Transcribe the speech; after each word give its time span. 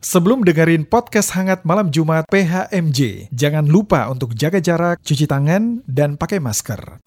Sebelum 0.00 0.48
dengerin 0.48 0.88
podcast 0.88 1.36
hangat 1.36 1.60
malam 1.68 1.92
Jumat 1.92 2.24
PHMJ, 2.32 3.28
jangan 3.36 3.68
lupa 3.68 4.08
untuk 4.08 4.32
jaga 4.32 4.56
jarak, 4.56 4.96
cuci 5.04 5.28
tangan, 5.28 5.84
dan 5.84 6.16
pakai 6.16 6.40
masker. 6.40 7.04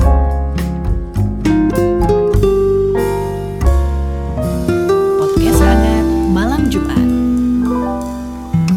Podcast 5.18 5.62
hangat 5.66 6.06
malam 6.30 6.70
Jumat. 6.70 7.02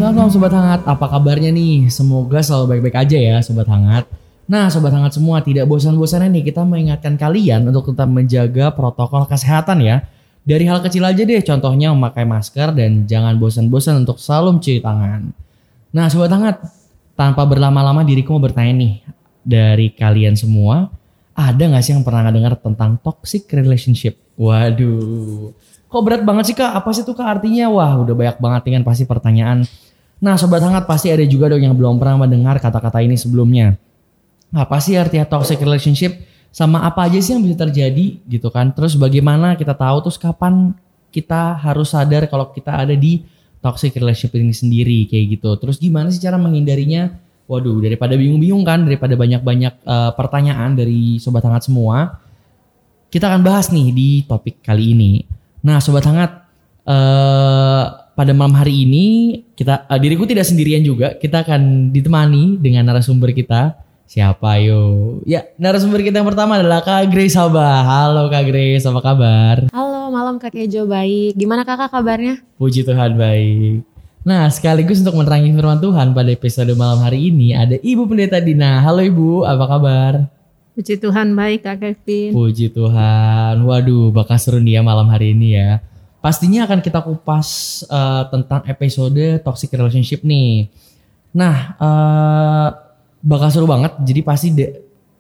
Selamat 0.01 0.15
malam 0.17 0.31
Sobat 0.33 0.53
Hangat, 0.57 0.81
apa 0.89 1.07
kabarnya 1.13 1.53
nih? 1.53 1.93
Semoga 1.93 2.41
selalu 2.41 2.73
baik-baik 2.73 2.97
aja 2.97 3.21
ya 3.21 3.37
Sobat 3.45 3.69
Hangat. 3.69 4.09
Nah 4.49 4.73
Sobat 4.73 4.97
Hangat 4.97 5.13
semua 5.13 5.45
tidak 5.45 5.69
bosan-bosannya 5.69 6.41
nih 6.41 6.57
kita 6.57 6.65
mengingatkan 6.65 7.21
kalian 7.21 7.69
untuk 7.69 7.93
tetap 7.93 8.09
menjaga 8.09 8.73
protokol 8.73 9.29
kesehatan 9.29 9.85
ya. 9.85 10.09
Dari 10.47 10.63
hal 10.63 10.79
kecil 10.79 11.03
aja 11.03 11.27
deh, 11.27 11.43
contohnya 11.43 11.91
memakai 11.91 12.23
masker 12.23 12.71
dan 12.71 13.03
jangan 13.03 13.35
bosan-bosan 13.35 14.07
untuk 14.07 14.23
selalu 14.23 14.57
mencuci 14.57 14.79
tangan. 14.79 15.35
Nah 15.91 16.07
Sobat 16.07 16.31
Hangat, 16.31 16.63
tanpa 17.19 17.43
berlama-lama 17.43 18.07
diriku 18.07 18.39
mau 18.39 18.47
bertanya 18.47 18.79
nih, 18.79 18.93
dari 19.43 19.91
kalian 19.91 20.39
semua, 20.39 20.87
ada 21.35 21.59
gak 21.59 21.83
sih 21.83 21.99
yang 21.99 22.07
pernah 22.07 22.31
dengar 22.31 22.55
tentang 22.63 22.95
toxic 23.03 23.51
relationship? 23.51 24.15
Waduh, 24.39 25.51
kok 25.91 26.03
berat 26.07 26.23
banget 26.23 26.55
sih 26.55 26.57
kak? 26.57 26.79
Apa 26.79 26.95
sih 26.95 27.03
tuh 27.03 27.19
kak 27.19 27.27
artinya? 27.27 27.67
Wah 27.67 27.99
udah 27.99 28.15
banyak 28.15 28.39
banget 28.39 28.63
dengan 28.71 28.83
pasti 28.87 29.03
pertanyaan. 29.03 29.67
Nah 30.23 30.39
Sobat 30.39 30.63
Hangat 30.63 30.87
pasti 30.87 31.11
ada 31.11 31.27
juga 31.27 31.51
dong 31.51 31.67
yang 31.67 31.75
belum 31.75 31.99
pernah 31.99 32.23
mendengar 32.23 32.63
kata-kata 32.63 33.03
ini 33.03 33.19
sebelumnya. 33.19 33.75
Apa 34.55 34.79
sih 34.79 34.95
artinya 34.95 35.27
toxic 35.27 35.59
relationship? 35.59 36.23
Sama 36.57 36.89
apa 36.89 37.05
aja 37.05 37.21
sih 37.21 37.37
yang 37.37 37.45
bisa 37.45 37.69
terjadi 37.69 38.17
gitu 38.25 38.49
kan? 38.49 38.73
Terus 38.73 38.97
bagaimana 38.97 39.61
kita 39.61 39.77
tahu 39.77 40.09
terus 40.09 40.17
kapan 40.17 40.73
kita 41.13 41.53
harus 41.61 41.93
sadar 41.93 42.25
kalau 42.33 42.49
kita 42.49 42.73
ada 42.73 42.97
di 42.97 43.21
toxic 43.61 43.93
relationship 44.01 44.33
ini 44.41 44.57
sendiri 44.57 44.99
kayak 45.05 45.37
gitu. 45.37 45.53
Terus 45.61 45.77
gimana 45.77 46.09
sih 46.09 46.17
cara 46.25 46.41
menghindarinya? 46.41 47.13
Waduh, 47.45 47.79
daripada 47.85 48.17
bingung-bingung 48.17 48.65
kan, 48.65 48.89
daripada 48.89 49.15
banyak-banyak 49.15 49.75
eh, 49.85 50.11
pertanyaan 50.17 50.73
dari 50.75 51.21
sobat 51.21 51.45
hangat 51.45 51.69
semua, 51.69 52.19
kita 53.13 53.29
akan 53.29 53.45
bahas 53.45 53.69
nih 53.69 53.93
di 53.93 54.09
topik 54.25 54.65
kali 54.65 54.97
ini. 54.97 55.13
Nah, 55.61 55.79
sobat 55.79 56.09
hangat, 56.09 56.41
eh 56.89 57.85
pada 58.17 58.33
malam 58.33 58.57
hari 58.57 58.89
ini 58.89 59.05
kita 59.53 59.87
eh, 59.93 60.01
diriku 60.01 60.25
tidak 60.25 60.49
sendirian 60.49 60.81
juga, 60.81 61.21
kita 61.21 61.45
akan 61.45 61.93
ditemani 61.93 62.59
dengan 62.59 62.89
narasumber 62.89 63.37
kita. 63.37 63.86
Siapa 64.07 64.63
yo? 64.63 65.19
Ya, 65.27 65.51
narasumber 65.59 65.99
kita 65.99 66.23
yang 66.23 66.31
pertama 66.31 66.63
adalah 66.63 66.79
Kak 66.79 67.11
Grace 67.11 67.35
Sabah. 67.35 67.83
Halo 67.83 68.31
Kak 68.31 68.47
Grace, 68.47 68.87
apa 68.87 69.03
kabar? 69.03 69.67
Halo, 69.75 70.15
malam 70.15 70.39
Kak 70.39 70.55
Kejo 70.55 70.87
baik. 70.87 71.35
Gimana 71.35 71.67
kakak 71.67 71.91
kabarnya? 71.91 72.39
Puji 72.55 72.87
Tuhan 72.87 73.19
baik. 73.19 73.83
Nah, 74.23 74.47
sekaligus 74.47 75.03
untuk 75.03 75.19
menerangi 75.19 75.51
firman 75.51 75.83
Tuhan 75.83 76.15
pada 76.15 76.31
episode 76.31 76.71
malam 76.79 77.03
hari 77.03 77.35
ini 77.35 77.51
ada 77.59 77.75
Ibu 77.83 78.07
Pendeta 78.07 78.39
Dina. 78.39 78.79
Halo 78.79 79.03
Ibu, 79.03 79.43
apa 79.43 79.65
kabar? 79.67 80.13
Puji 80.79 81.03
Tuhan 81.03 81.35
baik 81.35 81.67
Kak 81.67 81.83
Kevin. 81.83 82.31
Puji 82.31 82.71
Tuhan. 82.71 83.59
Waduh, 83.59 84.15
bakal 84.15 84.39
seru 84.39 84.63
nih 84.63 84.79
ya 84.79 84.83
malam 84.87 85.11
hari 85.11 85.35
ini 85.35 85.59
ya. 85.59 85.83
Pastinya 86.23 86.63
akan 86.71 86.79
kita 86.79 87.03
kupas 87.03 87.83
eh, 87.91 88.23
tentang 88.31 88.63
episode 88.71 89.43
toxic 89.43 89.75
relationship 89.75 90.23
nih. 90.23 90.71
Nah, 91.35 91.75
eh, 91.75 92.86
bakal 93.27 93.51
seru 93.51 93.67
banget. 93.67 93.93
Jadi 94.07 94.21
pasti 94.23 94.49
de- 94.55 94.75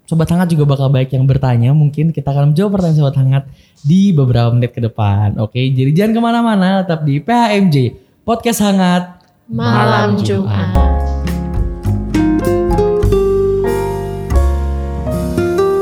Sobat 0.06 0.30
Hangat 0.30 0.54
juga 0.54 0.62
bakal 0.62 0.86
baik 0.86 1.10
yang 1.18 1.26
bertanya. 1.26 1.74
Mungkin 1.74 2.14
kita 2.14 2.30
akan 2.30 2.54
menjawab 2.54 2.78
pertanyaan 2.78 2.98
Sobat 3.02 3.16
Hangat 3.18 3.44
di 3.82 4.14
beberapa 4.14 4.54
menit 4.54 4.70
ke 4.70 4.78
depan. 4.78 5.34
Oke, 5.42 5.58
jadi 5.74 5.90
jangan 5.90 6.12
ke 6.14 6.20
mana-mana. 6.22 6.86
Tetap 6.86 7.02
di 7.02 7.18
PHMJ, 7.18 7.76
Podcast 8.22 8.62
Hangat. 8.62 9.18
Malam 9.50 10.14
Jumat. 10.22 10.70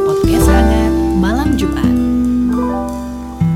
Podcast 0.09 0.48
hangat 0.48 0.92
malam 1.21 1.48
Jumat. 1.56 1.94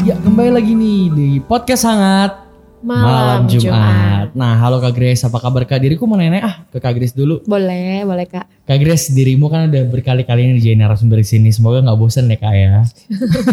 Ya, 0.05 0.17
kembali 0.21 0.51
lagi 0.53 0.73
nih 0.73 1.01
di 1.13 1.29
Podcast 1.41 1.85
Hangat. 1.85 2.48
Malam, 2.79 3.51
Jumat. 3.51 4.31
Nah, 4.33 4.55
halo 4.57 4.79
Kak 4.79 4.95
Grace, 4.95 5.27
apa 5.27 5.39
kabar 5.39 5.67
Kak? 5.67 5.83
Diriku 5.83 6.07
mau 6.07 6.15
nanya 6.15 6.39
ah 6.41 6.55
ke 6.65 6.79
Kak 6.79 6.95
Grace 6.95 7.11
dulu. 7.11 7.43
Boleh, 7.43 8.07
boleh 8.07 8.23
Kak. 8.25 8.47
Kak 8.63 8.79
Grace, 8.79 9.11
dirimu 9.11 9.51
kan 9.51 9.67
udah 9.67 9.83
berkali-kali 9.85 10.47
ini 10.47 10.63
jadi 10.63 10.79
narasumber 10.79 11.19
di 11.19 11.27
sini. 11.27 11.51
Semoga 11.51 11.83
nggak 11.83 11.99
bosen 11.99 12.31
ya 12.31 12.39
Kak 12.39 12.55
ya. 12.55 12.87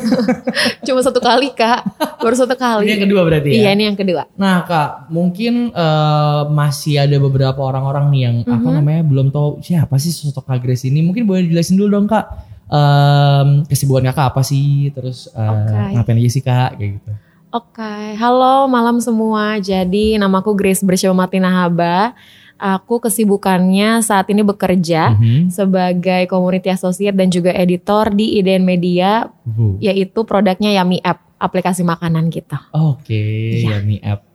Cuma 0.86 1.02
satu 1.02 1.18
kali 1.18 1.50
Kak. 1.52 1.81
Baru 2.22 2.38
satu 2.38 2.53
kali. 2.53 2.86
Ini 2.86 2.91
yang 2.96 3.03
kedua 3.09 3.22
berarti 3.24 3.50
ya? 3.50 3.56
Iya, 3.66 3.69
ini 3.74 3.84
yang 3.88 3.97
kedua. 3.97 4.30
Nah 4.38 4.62
Kak, 4.62 5.09
mungkin 5.09 5.74
eh, 5.74 6.42
masih 6.47 7.02
ada 7.02 7.18
beberapa 7.18 7.59
orang-orang 7.59 8.06
nih 8.13 8.22
yang 8.22 8.36
apa 8.46 8.62
Mhm. 8.62 8.75
namanya 8.75 9.02
belum 9.02 9.28
tahu 9.30 9.57
siapa 9.59 9.97
sih 9.97 10.13
sosok 10.13 10.46
Kak 10.46 10.62
Grace 10.62 10.86
ini. 10.86 11.02
Mungkin 11.02 11.25
boleh 11.25 11.50
dijelasin 11.50 11.81
dulu 11.81 11.97
dong 11.97 12.06
Kak. 12.06 12.53
Em, 12.66 13.62
kesibukan 13.63 14.09
kakak 14.09 14.34
apa 14.34 14.42
sih? 14.42 14.90
Terus 14.90 15.30
eh, 15.30 15.42
Oke. 15.42 15.97
ngapain 15.97 16.18
aja 16.18 16.30
sih 16.30 16.42
Kak? 16.42 16.78
Kayak 16.78 16.92
gitu. 17.02 17.12
Oke, 17.55 17.95
halo 18.19 18.67
malam 18.67 18.99
semua. 18.99 19.55
Jadi 19.57 20.19
namaku 20.19 20.51
Grace 20.51 20.83
Bersyawa 20.83 21.16
Martina 21.16 21.47
Haba. 21.47 22.11
Aku 22.55 22.99
kesibukannya 22.99 24.03
saat 24.03 24.27
ini 24.27 24.43
bekerja 24.43 25.16
Mhm. 25.16 25.47
sebagai 25.47 26.27
community 26.27 26.67
associate 26.67 27.15
dan 27.15 27.27
juga 27.27 27.51
editor 27.51 28.11
di 28.11 28.35
IDN 28.35 28.63
Media, 28.63 29.31
Bu. 29.41 29.79
yaitu 29.79 30.23
produknya 30.23 30.71
Yummy 30.73 30.99
App, 30.99 31.23
aplikasi 31.35 31.83
makanan 31.83 32.27
kita. 32.27 32.59
Oke, 32.71 33.23
Iya. 33.63 33.79
Yummy 33.79 34.03
app. 34.03 34.27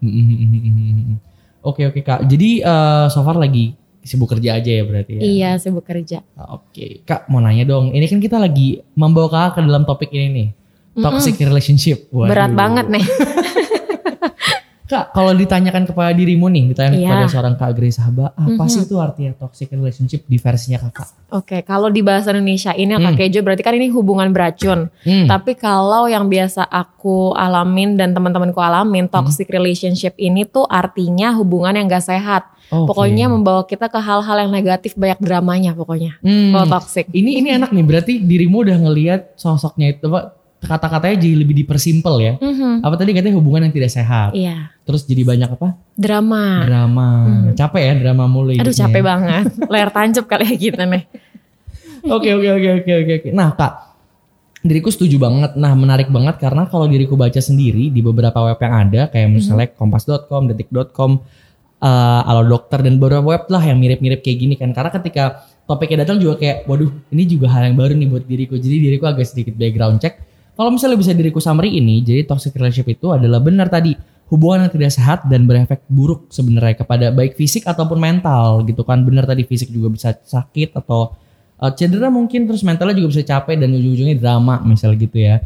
Oke 1.61 1.85
oke 1.85 2.01
kak. 2.01 2.25
Jadi 2.25 2.65
eh, 2.65 3.07
so 3.09 3.21
far 3.21 3.37
lagi 3.37 3.77
sibuk 4.01 4.33
kerja 4.33 4.57
aja 4.57 4.71
ya 4.71 4.81
berarti 4.81 5.13
ya. 5.13 5.21
Iya, 5.21 5.51
sibuk 5.61 5.85
kerja. 5.85 6.25
Oke, 6.49 7.05
kak 7.05 7.29
mau 7.29 7.37
nanya 7.37 7.69
dong. 7.69 7.93
Ini 7.93 8.05
kan 8.07 8.17
kita 8.17 8.41
lagi 8.41 8.81
membawa 8.95 9.29
kakak 9.29 9.53
ke 9.55 9.61
dalam 9.63 9.85
topik 9.85 10.09
ini 10.11 10.29
nih, 10.31 10.49
toxic 10.93 11.39
relationship. 11.39 12.11
Waduh. 12.11 12.31
Berat 12.31 12.53
banget 12.53 12.87
nih. 12.89 13.05
Kak, 14.91 15.15
kalau 15.15 15.31
ditanyakan 15.31 15.87
kepada 15.87 16.11
dirimu 16.11 16.51
nih, 16.51 16.75
ditanya 16.75 16.99
Iya. 16.99 17.07
kepada 17.07 17.27
seorang 17.31 17.55
kak 17.55 17.79
Grace 17.79 18.03
Haba, 18.03 18.35
apa 18.35 18.59
Mhm. 18.59 18.67
sih 18.67 18.83
itu 18.83 18.99
artinya 18.99 19.31
toxic 19.39 19.71
relationship 19.71 20.27
di 20.27 20.35
versinya 20.35 20.83
kakak? 20.83 21.07
Oke, 21.31 21.63
kalau 21.63 21.95
di 21.95 22.03
bahasa 22.03 22.35
Indonesia 22.35 22.75
ini 22.75 22.99
Hmm. 22.99 23.15
Kak 23.15 23.23
Kejo 23.23 23.47
berarti 23.47 23.63
kan 23.63 23.79
ini 23.79 23.87
hubungan 23.87 24.35
beracun. 24.35 24.91
Hmm. 25.07 25.31
Tapi 25.31 25.55
kalau 25.55 26.11
yang 26.11 26.27
biasa 26.27 26.67
aku 26.67 27.39
alamin 27.39 27.95
dan 27.95 28.11
teman-temanku 28.11 28.59
alamin, 28.59 29.07
Hmm. 29.07 29.15
toxic 29.15 29.47
relationship 29.47 30.19
ini 30.19 30.43
tuh 30.43 30.67
artinya 30.67 31.39
hubungan 31.39 31.79
yang 31.79 31.87
gak 31.87 32.11
sehat. 32.11 32.51
Oke. 32.75 32.91
Pokoknya 32.91 33.31
membawa 33.31 33.63
kita 33.63 33.87
ke 33.87 33.99
hal-hal 34.03 34.43
yang 34.43 34.51
negatif, 34.51 34.99
banyak 34.99 35.23
dramanya 35.23 35.71
pokoknya. 35.71 36.19
Hmm. 36.19 36.51
Kalau 36.51 36.67
toxic. 36.67 37.07
Ini 37.15 37.39
ini 37.39 37.49
enak 37.55 37.71
nih, 37.71 37.87
berarti 37.87 38.19
dirimu 38.19 38.67
udah 38.67 38.75
ngelihat 38.91 39.39
sosoknya 39.39 39.95
itu 39.95 40.11
apa 40.11 40.35
kata-katanya 40.61 41.17
jadi 41.17 41.35
lebih 41.41 41.57
dipersimpel 41.65 42.15
ya. 42.21 42.33
Mhm, 42.37 42.85
Apa 42.85 42.95
tadi 43.01 43.17
katanya 43.17 43.41
hubungan 43.41 43.65
yang 43.65 43.75
tidak 43.75 43.91
sehat. 43.91 44.37
Iya, 44.37 44.69
Terus 44.85 45.09
jadi 45.09 45.25
banyak 45.25 45.49
apa? 45.57 45.73
drama. 45.97 46.65
Drama. 46.65 47.09
Hmm. 47.25 47.53
Capek 47.57 47.83
ya 47.83 47.93
drama 47.97 48.25
mulu 48.29 48.53
Aduh 48.53 48.69
hidupnya 48.69 48.81
capek 48.85 49.03
banget. 49.03 49.45
Layar 49.69 49.91
tancap 49.93 50.25
kali 50.29 50.45
ya 50.53 50.57
kita 50.57 50.85
nih. 50.85 51.05
Oke 52.17 52.33
oke 52.33 52.49
oke 52.49 52.69
oke 52.81 53.13
oke. 53.21 53.29
Nah 53.37 53.53
kak, 53.53 53.73
diriku 54.65 54.89
setuju 54.89 55.21
banget. 55.21 55.53
Nah 55.61 55.77
menarik 55.77 56.09
banget 56.09 56.41
karena 56.41 56.65
kalau 56.65 56.89
diriku 56.89 57.13
baca 57.13 57.37
sendiri 57.37 57.93
di 57.93 58.01
beberapa 58.01 58.41
web 58.41 58.57
yang 58.57 58.73
ada 58.73 59.13
kayak 59.13 59.29
misalnya 59.29 59.69
kompas.com, 59.77 60.49
detik.com, 60.49 61.21
eh 61.77 62.21
Alo 62.25 62.49
Dokter 62.49 62.81
dan 62.81 62.97
beberapa 62.97 63.21
web 63.21 63.45
lah 63.53 63.61
yang 63.61 63.77
mirip-mirip 63.77 64.25
kayak 64.25 64.39
gini 64.41 64.55
kan. 64.57 64.73
Karena 64.73 64.89
ketika 64.89 65.45
topiknya 65.69 66.09
datang 66.09 66.17
juga 66.17 66.41
kayak, 66.41 66.65
waduh 66.65 66.89
ini 67.13 67.29
juga 67.29 67.53
hal 67.53 67.69
yang 67.69 67.77
baru 67.77 67.93
nih 67.93 68.09
buat 68.09 68.25
diriku. 68.25 68.57
Jadi 68.57 68.77
diriku 68.81 69.05
agak 69.05 69.29
sedikit 69.29 69.53
background 69.61 70.01
check. 70.01 70.17
Kalau 70.61 70.77
misalnya 70.77 71.01
bisa 71.01 71.17
diriku 71.17 71.41
summary 71.41 71.81
ini, 71.81 72.05
jadi 72.05 72.29
toxic 72.29 72.53
relationship 72.53 73.01
itu 73.01 73.09
adalah 73.09 73.41
benar 73.41 73.73
tadi 73.73 73.97
hubungan 74.29 74.69
yang 74.69 74.73
tidak 74.77 74.93
sehat 74.93 75.25
dan 75.25 75.49
berefek 75.49 75.89
buruk 75.89 76.29
sebenarnya 76.29 76.85
kepada 76.85 77.09
baik 77.09 77.33
fisik 77.33 77.65
ataupun 77.65 77.97
mental 77.97 78.61
gitu 78.69 78.85
kan. 78.85 79.01
Benar 79.01 79.25
tadi 79.25 79.49
fisik 79.49 79.73
juga 79.73 79.89
bisa 79.89 80.13
sakit 80.13 80.77
atau 80.77 81.17
uh, 81.65 81.73
cedera 81.73 82.13
mungkin 82.13 82.45
terus 82.45 82.61
mentalnya 82.61 82.93
juga 82.93 83.17
bisa 83.17 83.25
capek 83.25 83.57
dan 83.57 83.73
ujung-ujungnya 83.73 84.21
drama 84.21 84.61
misalnya 84.61 85.01
gitu 85.01 85.17
ya. 85.17 85.41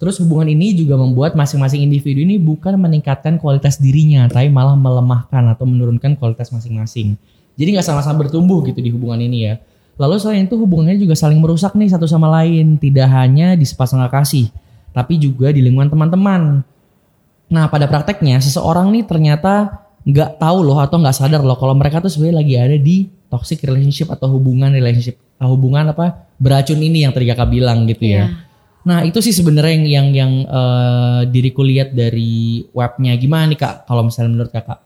Terus 0.00 0.16
hubungan 0.24 0.48
ini 0.48 0.72
juga 0.72 0.96
membuat 0.96 1.36
masing-masing 1.36 1.84
individu 1.84 2.24
ini 2.24 2.40
bukan 2.40 2.80
meningkatkan 2.80 3.36
kualitas 3.36 3.76
dirinya, 3.76 4.24
tapi 4.32 4.48
malah 4.48 4.80
melemahkan 4.80 5.44
atau 5.44 5.68
menurunkan 5.68 6.16
kualitas 6.16 6.48
masing-masing. 6.48 7.20
Jadi 7.60 7.68
nggak 7.68 7.84
sama-sama 7.84 8.24
bertumbuh 8.24 8.64
gitu 8.64 8.80
di 8.80 8.88
hubungan 8.88 9.20
ini 9.20 9.44
ya. 9.44 9.60
Lalu 9.94 10.14
selain 10.18 10.46
itu 10.46 10.58
hubungannya 10.58 10.98
juga 10.98 11.14
saling 11.14 11.38
merusak 11.38 11.78
nih 11.78 11.94
satu 11.94 12.10
sama 12.10 12.26
lain, 12.42 12.78
tidak 12.82 13.06
hanya 13.14 13.54
di 13.54 13.62
sepasang 13.62 14.02
kasih, 14.10 14.50
tapi 14.90 15.18
juga 15.18 15.54
di 15.54 15.62
lingkungan 15.62 15.90
teman-teman. 15.90 16.66
Nah 17.50 17.64
pada 17.70 17.86
prakteknya 17.86 18.42
seseorang 18.42 18.90
nih 18.90 19.06
ternyata 19.06 19.84
nggak 20.04 20.36
tahu 20.42 20.58
loh 20.66 20.78
atau 20.82 21.00
nggak 21.00 21.16
sadar 21.16 21.40
loh 21.40 21.56
kalau 21.56 21.72
mereka 21.72 22.02
tuh 22.02 22.12
sebenarnya 22.12 22.36
lagi 22.44 22.54
ada 22.60 22.76
di 22.76 23.08
toxic 23.32 23.64
relationship 23.64 24.12
atau 24.12 24.28
hubungan 24.36 24.68
relationship 24.68 25.16
uh, 25.40 25.48
hubungan 25.48 25.96
apa 25.96 26.28
beracun 26.36 26.76
ini 26.76 27.08
yang 27.08 27.12
tadi 27.16 27.24
kakak 27.30 27.48
bilang 27.48 27.88
gitu 27.88 28.04
ya. 28.04 28.14
Iya. 28.14 28.26
Nah 28.84 29.00
itu 29.00 29.24
sih 29.24 29.32
sebenarnya 29.32 29.80
yang 29.80 29.86
yang, 29.88 30.08
yang 30.12 30.32
eh, 30.44 31.20
diriku 31.32 31.64
lihat 31.64 31.96
dari 31.96 32.68
webnya 32.68 33.16
gimana 33.16 33.48
nih 33.48 33.56
kak 33.56 33.88
kalau 33.88 34.04
misalnya 34.04 34.36
menurut 34.36 34.52
kakak? 34.52 34.76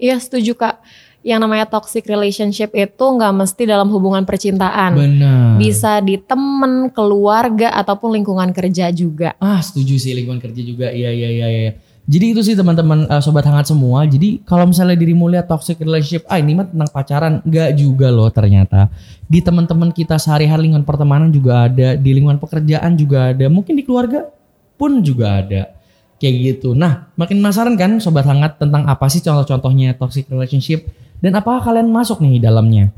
Iya 0.00 0.16
setuju 0.16 0.56
kak. 0.56 0.80
Yang 1.24 1.40
namanya 1.40 1.64
toxic 1.64 2.04
relationship 2.04 2.76
itu 2.76 3.00
nggak 3.00 3.32
mesti 3.32 3.64
dalam 3.64 3.88
hubungan 3.88 4.28
percintaan. 4.28 4.92
Benar. 4.92 5.56
Bisa 5.56 6.04
di 6.04 6.20
temen, 6.20 6.92
keluarga 6.92 7.72
ataupun 7.72 8.12
lingkungan 8.20 8.52
kerja 8.52 8.92
juga. 8.92 9.32
Ah, 9.40 9.56
setuju 9.64 9.96
sih 9.96 10.12
lingkungan 10.12 10.44
kerja 10.44 10.60
juga. 10.60 10.92
Iya, 10.92 11.08
iya, 11.08 11.28
iya, 11.32 11.48
iya. 11.48 11.72
Jadi 12.04 12.36
itu 12.36 12.40
sih 12.44 12.52
teman-teman 12.52 13.08
eh, 13.08 13.22
sobat 13.24 13.48
hangat 13.48 13.72
semua. 13.72 14.04
Jadi 14.04 14.44
kalau 14.44 14.68
misalnya 14.68 14.92
dirimu 15.00 15.24
lihat 15.32 15.48
toxic 15.48 15.80
relationship, 15.80 16.28
ah 16.28 16.36
ini 16.36 16.52
mah 16.52 16.68
tentang 16.68 16.90
pacaran, 16.92 17.34
enggak 17.40 17.72
juga 17.80 18.12
loh 18.12 18.28
ternyata. 18.28 18.92
Di 19.24 19.40
teman-teman 19.40 19.88
kita 19.88 20.20
sehari-hari 20.20 20.68
lingkungan 20.68 20.84
pertemanan 20.84 21.32
juga 21.32 21.64
ada, 21.64 21.96
di 21.96 22.10
lingkungan 22.12 22.36
pekerjaan 22.36 23.00
juga 23.00 23.32
ada, 23.32 23.48
mungkin 23.48 23.80
di 23.80 23.82
keluarga 23.88 24.28
pun 24.76 25.00
juga 25.00 25.40
ada. 25.40 25.72
Kayak 26.20 26.60
gitu. 26.60 26.76
Nah, 26.76 27.08
makin 27.16 27.40
penasaran 27.40 27.74
kan 27.80 27.96
sobat 27.96 28.28
hangat 28.28 28.60
tentang 28.60 28.84
apa 28.84 29.08
sih 29.08 29.24
contoh-contohnya 29.24 29.96
toxic 29.96 30.28
relationship 30.28 30.84
dan 31.22 31.38
apakah 31.38 31.62
kalian 31.62 31.90
masuk 31.94 32.18
nih 32.18 32.42
dalamnya? 32.42 32.90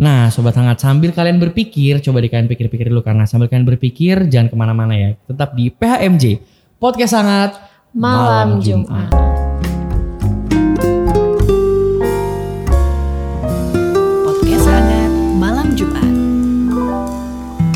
Nah, 0.00 0.32
sobat 0.32 0.56
hangat 0.56 0.80
sambil 0.80 1.12
kalian 1.12 1.38
berpikir, 1.38 2.00
coba 2.00 2.18
di 2.24 2.32
kalian 2.32 2.48
pikir-pikir 2.48 2.88
dulu 2.88 3.04
karena 3.04 3.28
sambil 3.28 3.52
kalian 3.52 3.68
berpikir 3.68 4.26
jangan 4.32 4.48
ke 4.50 4.56
mana-mana 4.56 4.94
ya. 4.96 5.10
Tetap 5.28 5.52
di 5.52 5.68
PHMJ 5.68 6.40
Podcast 6.80 7.14
Hangat 7.14 7.52
Malam 7.94 8.58
Jumat. 8.58 9.12
Podcast 14.24 14.66
hangat 14.66 15.12
malam 15.38 15.68
Jumat. 15.78 16.12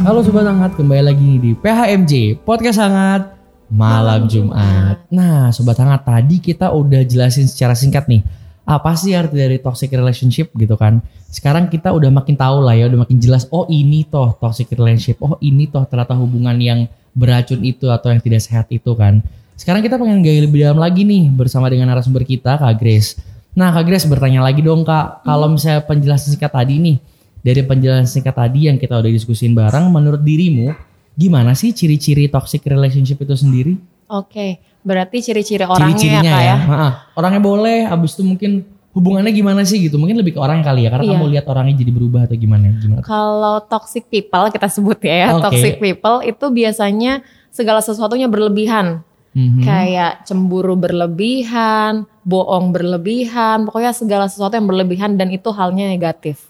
Halo 0.03 0.25
sobat 0.25 0.49
hangat, 0.49 0.75
kembali 0.75 1.03
lagi 1.07 1.33
di 1.39 1.53
PHMJ 1.55 2.43
Podcast 2.43 2.83
Hangat 2.83 3.37
Malam 3.71 4.27
Jumat. 4.27 5.07
Nah, 5.13 5.55
sobat 5.55 5.79
hangat 5.79 6.03
tadi 6.03 6.43
kita 6.43 6.75
udah 6.75 7.07
jelasin 7.07 7.47
secara 7.47 7.79
singkat 7.79 8.11
nih 8.11 8.48
apa 8.69 8.93
sih 9.01 9.17
arti 9.17 9.41
dari 9.41 9.57
toxic 9.57 9.89
relationship 9.97 10.53
gitu 10.53 10.77
kan. 10.77 11.01
Sekarang 11.33 11.73
kita 11.73 11.89
udah 11.89 12.13
makin 12.13 12.37
tahu 12.37 12.61
lah 12.61 12.77
ya, 12.77 12.85
udah 12.93 13.09
makin 13.09 13.17
jelas 13.17 13.49
oh 13.49 13.65
ini 13.73 14.05
toh 14.05 14.37
toxic 14.37 14.69
relationship. 14.77 15.17
Oh 15.25 15.41
ini 15.41 15.65
toh 15.73 15.89
ternyata 15.89 16.13
hubungan 16.13 16.53
yang 16.61 16.85
beracun 17.17 17.65
itu 17.65 17.89
atau 17.89 18.13
yang 18.13 18.21
tidak 18.21 18.45
sehat 18.45 18.69
itu 18.69 18.93
kan. 18.93 19.25
Sekarang 19.57 19.81
kita 19.81 19.97
pengen 19.97 20.21
gali 20.21 20.45
lebih 20.45 20.69
dalam 20.69 20.79
lagi 20.79 21.03
nih 21.03 21.33
bersama 21.33 21.73
dengan 21.73 21.89
narasumber 21.89 22.29
kita 22.29 22.61
Kak 22.61 22.77
Grace. 22.77 23.17
Nah 23.57 23.73
Kak 23.73 23.89
Grace 23.89 24.05
bertanya 24.05 24.45
lagi 24.45 24.61
dong 24.61 24.85
Kak, 24.85 25.25
kalau 25.25 25.49
misalnya 25.49 25.83
penjelasan 25.89 26.37
singkat 26.37 26.53
tadi 26.53 26.77
nih, 26.77 26.97
dari 27.41 27.65
penjelasan 27.65 28.07
singkat 28.07 28.37
tadi 28.37 28.69
yang 28.69 28.77
kita 28.77 29.01
udah 29.01 29.11
diskusin 29.11 29.57
bareng, 29.57 29.89
menurut 29.89 30.21
dirimu 30.21 30.77
gimana 31.19 31.57
sih 31.57 31.75
ciri-ciri 31.75 32.31
toxic 32.31 32.63
relationship 32.69 33.19
itu 33.19 33.35
sendiri? 33.35 33.75
Oke, 34.13 34.63
berarti 34.89 35.21
ciri-ciri 35.21 35.63
orangnya 35.63 35.85
ya 35.85 35.93
Ciri-cirinya 35.93 36.33
kak 36.33 36.41
ya. 36.41 36.49
ya. 36.49 36.57
Ha-ha. 36.57 36.89
Orangnya 37.15 37.43
boleh, 37.45 37.79
abis 37.85 38.17
itu 38.17 38.25
mungkin 38.25 38.53
hubungannya 38.97 39.31
gimana 39.31 39.61
sih 39.63 39.79
gitu? 39.79 40.01
Mungkin 40.01 40.17
lebih 40.17 40.35
ke 40.35 40.41
orang 40.41 40.65
kali 40.65 40.89
ya, 40.89 40.91
karena 40.91 41.05
Iya. 41.05 41.13
kamu 41.15 41.25
lihat 41.31 41.45
orangnya 41.47 41.75
jadi 41.77 41.93
berubah 41.93 42.21
atau 42.25 42.35
gimana? 42.35 42.73
Gimana? 42.75 43.01
Kalau 43.05 43.61
toxic 43.63 44.09
people 44.09 44.49
kita 44.49 44.67
sebut 44.67 44.99
ya, 45.05 45.15
ya, 45.15 45.29
Oke. 45.37 45.45
toxic 45.45 45.77
people 45.77 46.25
itu 46.25 46.45
biasanya 46.49 47.21
segala 47.53 47.79
sesuatunya 47.79 48.27
berlebihan. 48.27 49.05
Mhm. 49.37 49.61
Kayak 49.63 50.25
cemburu 50.25 50.75
berlebihan, 50.75 52.09
bohong 52.25 52.73
berlebihan, 52.73 53.69
pokoknya 53.69 53.93
segala 53.93 54.27
sesuatu 54.27 54.57
yang 54.57 54.67
berlebihan 54.67 55.15
dan 55.15 55.29
itu 55.29 55.53
halnya 55.53 55.87
negatif. 55.87 56.49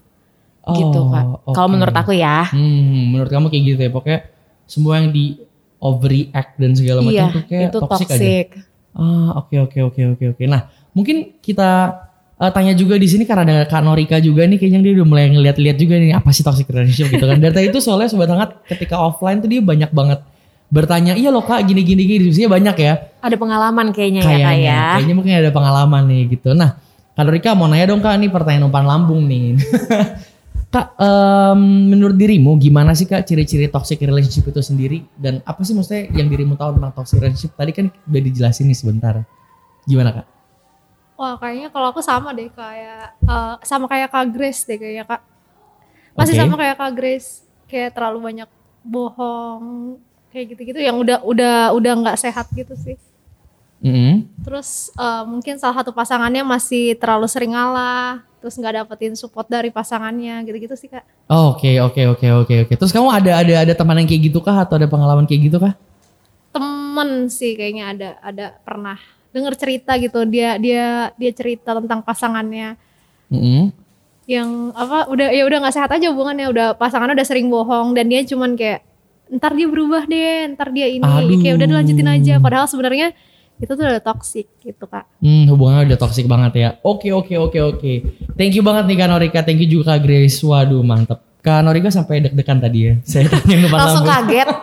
gitu 0.68 1.00
Oh, 1.00 1.08
kak. 1.08 1.24
Kalau 1.56 1.64
oke. 1.64 1.72
menurut 1.72 1.96
aku 1.96 2.12
ya. 2.12 2.44
Hmm, 2.52 3.16
menurut 3.16 3.32
kamu 3.32 3.48
kayak 3.48 3.64
gitu 3.64 3.80
ya, 3.80 3.90
pokoknya 3.90 4.20
semua 4.68 5.00
yang 5.00 5.08
di 5.08 5.40
overreact 5.78 6.58
dan 6.58 6.74
segala 6.74 7.00
macam 7.00 7.26
Iya, 7.28 7.34
tuh 7.34 7.42
kayak 7.46 7.68
itu 7.68 7.78
toxic, 7.80 8.06
aja. 8.06 8.14
toxic. 8.14 8.46
Ah, 8.92 9.30
oke 9.38 9.54
oke 9.60 9.78
oke 9.84 10.00
oke 10.14 10.24
oke. 10.34 10.42
Nah, 10.44 10.60
mungkin 10.90 11.38
kita 11.38 11.70
eh, 12.34 12.50
tanya 12.50 12.74
juga 12.74 12.94
di 12.94 13.06
sini 13.06 13.22
karena 13.22 13.42
ada 13.44 13.56
Kak 13.64 13.82
Norika 13.82 14.18
juga 14.18 14.42
nih 14.42 14.58
kayaknya 14.58 14.80
dia 14.82 14.92
udah 14.98 15.06
mulai 15.06 15.30
ngeliat-liat 15.30 15.76
juga 15.76 15.94
nih 15.96 16.14
apa 16.14 16.30
sih 16.30 16.42
toxic 16.42 16.66
relationship 16.66 17.10
gitu 17.10 17.24
kan. 17.24 17.38
Dari 17.38 17.52
tadi 17.52 17.66
itu 17.70 17.78
soalnya 17.78 18.06
sobat 18.06 18.26
hangat 18.26 18.58
ketika 18.66 18.98
offline 18.98 19.38
tuh 19.38 19.46
dia 19.46 19.62
banyak 19.62 19.90
banget 19.90 20.22
bertanya, 20.68 21.14
"Iya 21.14 21.30
loh 21.30 21.42
Kak, 21.42 21.64
gini 21.64 21.80
gini 21.80 22.02
gini." 22.04 22.28
Diskusinya 22.28 22.58
banyak 22.58 22.76
ya. 22.76 22.92
Ada 23.18 23.36
pengalaman 23.38 23.86
kayaknya, 23.90 24.20
ya 24.20 24.26
Kayaknya. 24.26 24.44
kak 24.44 24.58
ya. 24.60 24.82
Kayaknya 24.98 25.14
mungkin 25.14 25.32
ada 25.34 25.50
pengalaman 25.50 26.02
nih 26.06 26.22
gitu. 26.28 26.50
Nah, 26.52 26.70
Kak 27.14 27.22
Norika 27.24 27.50
mau 27.54 27.66
nanya 27.66 27.86
dong 27.88 27.98
Kak, 27.98 28.14
ini 28.14 28.28
pertanyaan 28.28 28.66
umpan 28.66 28.84
lambung 28.84 29.26
nih. 29.26 29.54
Kak, 30.68 31.00
em, 31.00 31.60
menurut 31.88 32.12
dirimu 32.12 32.60
gimana 32.60 32.92
sih 32.92 33.08
Kak 33.08 33.24
ciri-ciri 33.24 33.72
toxic 33.72 34.04
relationship 34.04 34.52
itu 34.52 34.60
sendiri 34.60 35.00
dan 35.16 35.40
apa 35.48 35.64
sih 35.64 35.72
maksudnya 35.72 36.12
yang 36.12 36.28
dirimu 36.28 36.60
tahu 36.60 36.76
tentang 36.76 36.92
toxic 36.92 37.16
relationship? 37.24 37.56
Tadi 37.56 37.72
kan 37.72 37.86
udah 37.88 38.20
dijelasin 38.20 38.68
nih 38.68 38.76
sebentar. 38.76 39.24
Gimana 39.88 40.12
Kak? 40.12 40.26
Wah 41.16 41.40
kayaknya 41.40 41.72
kalau 41.72 41.88
aku 41.88 42.04
sama 42.04 42.36
deh 42.36 42.52
kayak 42.52 43.16
eh, 43.16 43.54
sama 43.64 43.88
kayak 43.88 44.12
Kak 44.12 44.28
Grace 44.28 44.68
deh 44.68 44.76
kayaknya 44.76 45.08
Kak. 45.08 45.24
Masih 46.12 46.36
Oke. 46.36 46.40
sama 46.44 46.54
kayak 46.60 46.76
Kak 46.76 46.92
Grace, 46.92 47.28
kayak 47.64 47.90
terlalu 47.96 48.18
banyak 48.28 48.48
bohong 48.84 49.96
kayak 50.28 50.52
gitu-gitu 50.52 50.84
yang 50.84 51.00
udah 51.00 51.24
udah 51.24 51.72
udah 51.72 51.92
nggak 52.04 52.20
sehat 52.20 52.44
gitu 52.52 52.76
sih. 52.76 53.00
Mm-mm. 53.80 54.28
Terus 54.44 54.92
eh, 54.92 55.24
mungkin 55.24 55.56
salah 55.56 55.80
satu 55.80 55.96
pasangannya 55.96 56.44
masih 56.44 56.92
terlalu 57.00 57.24
sering 57.24 57.56
ngalah, 57.56 58.20
terus 58.38 58.54
nggak 58.58 58.82
dapetin 58.82 59.14
support 59.18 59.46
dari 59.50 59.68
pasangannya 59.74 60.42
gitu-gitu 60.46 60.74
sih 60.78 60.88
Kak. 60.90 61.04
Oh, 61.28 61.52
Oke 61.58 61.78
oke 61.82 62.02
oke 62.16 62.26
oke 62.46 62.54
oke. 62.66 62.72
Terus 62.78 62.92
kamu 62.94 63.10
ada 63.10 63.42
ada 63.42 63.54
ada 63.66 63.74
teman 63.74 63.98
yang 63.98 64.08
kayak 64.08 64.32
gitu 64.32 64.38
kah 64.40 64.62
atau 64.62 64.78
ada 64.78 64.86
pengalaman 64.86 65.26
kayak 65.26 65.50
gitu 65.50 65.58
kah? 65.58 65.74
Temen 66.54 67.26
sih 67.28 67.58
kayaknya 67.58 67.84
ada 67.92 68.08
ada 68.22 68.46
pernah 68.62 68.96
denger 69.32 69.54
cerita 69.54 69.92
gitu 70.00 70.24
dia 70.24 70.56
dia 70.56 71.12
dia 71.14 71.30
cerita 71.36 71.76
tentang 71.76 72.00
pasangannya 72.00 72.80
Mm-mm. 73.28 73.70
yang 74.24 74.72
apa 74.72 75.08
udah 75.08 75.28
ya 75.32 75.44
udah 75.44 75.58
nggak 75.64 75.74
sehat 75.76 75.90
aja 75.92 76.08
hubungannya 76.12 76.48
udah 76.48 76.66
pasangannya 76.76 77.16
udah 77.16 77.28
sering 77.28 77.48
bohong 77.52 77.92
dan 77.92 78.08
dia 78.08 78.24
cuman 78.24 78.56
kayak 78.56 78.84
ntar 79.28 79.52
dia 79.52 79.68
berubah 79.68 80.08
deh 80.08 80.48
ntar 80.56 80.72
dia 80.72 80.88
ini 80.88 81.04
Aduh. 81.04 81.40
kayak 81.44 81.60
udah 81.60 81.66
dilanjutin 81.68 82.08
aja 82.08 82.34
padahal 82.40 82.64
sebenarnya 82.64 83.12
itu 83.58 83.72
tuh 83.74 83.82
udah 83.82 84.02
toxic 84.02 84.46
gitu 84.62 84.86
kak 84.86 85.04
Hmm, 85.18 85.50
hubungannya 85.50 85.94
udah 85.94 85.98
toxic 85.98 86.30
banget 86.30 86.52
ya. 86.54 86.68
Oke 86.86 87.10
oke 87.10 87.34
oke 87.34 87.58
oke. 87.58 87.92
Thank 88.38 88.54
you 88.54 88.62
banget 88.62 88.86
nih 88.86 88.96
Kak 89.02 89.08
Norika. 89.10 89.40
Thank 89.42 89.66
you 89.66 89.68
juga 89.68 89.98
Kak 89.98 90.06
Grace. 90.06 90.38
Waduh 90.46 90.78
mantep. 90.86 91.18
Kak 91.42 91.66
Norika 91.66 91.90
sampai 91.90 92.22
deg-degan 92.22 92.62
tadi 92.62 92.78
ya. 92.86 92.92
Saya 93.02 93.26
tanya 93.34 93.66
depan 93.66 93.78
Langsung 93.82 94.06
kaget. 94.06 94.48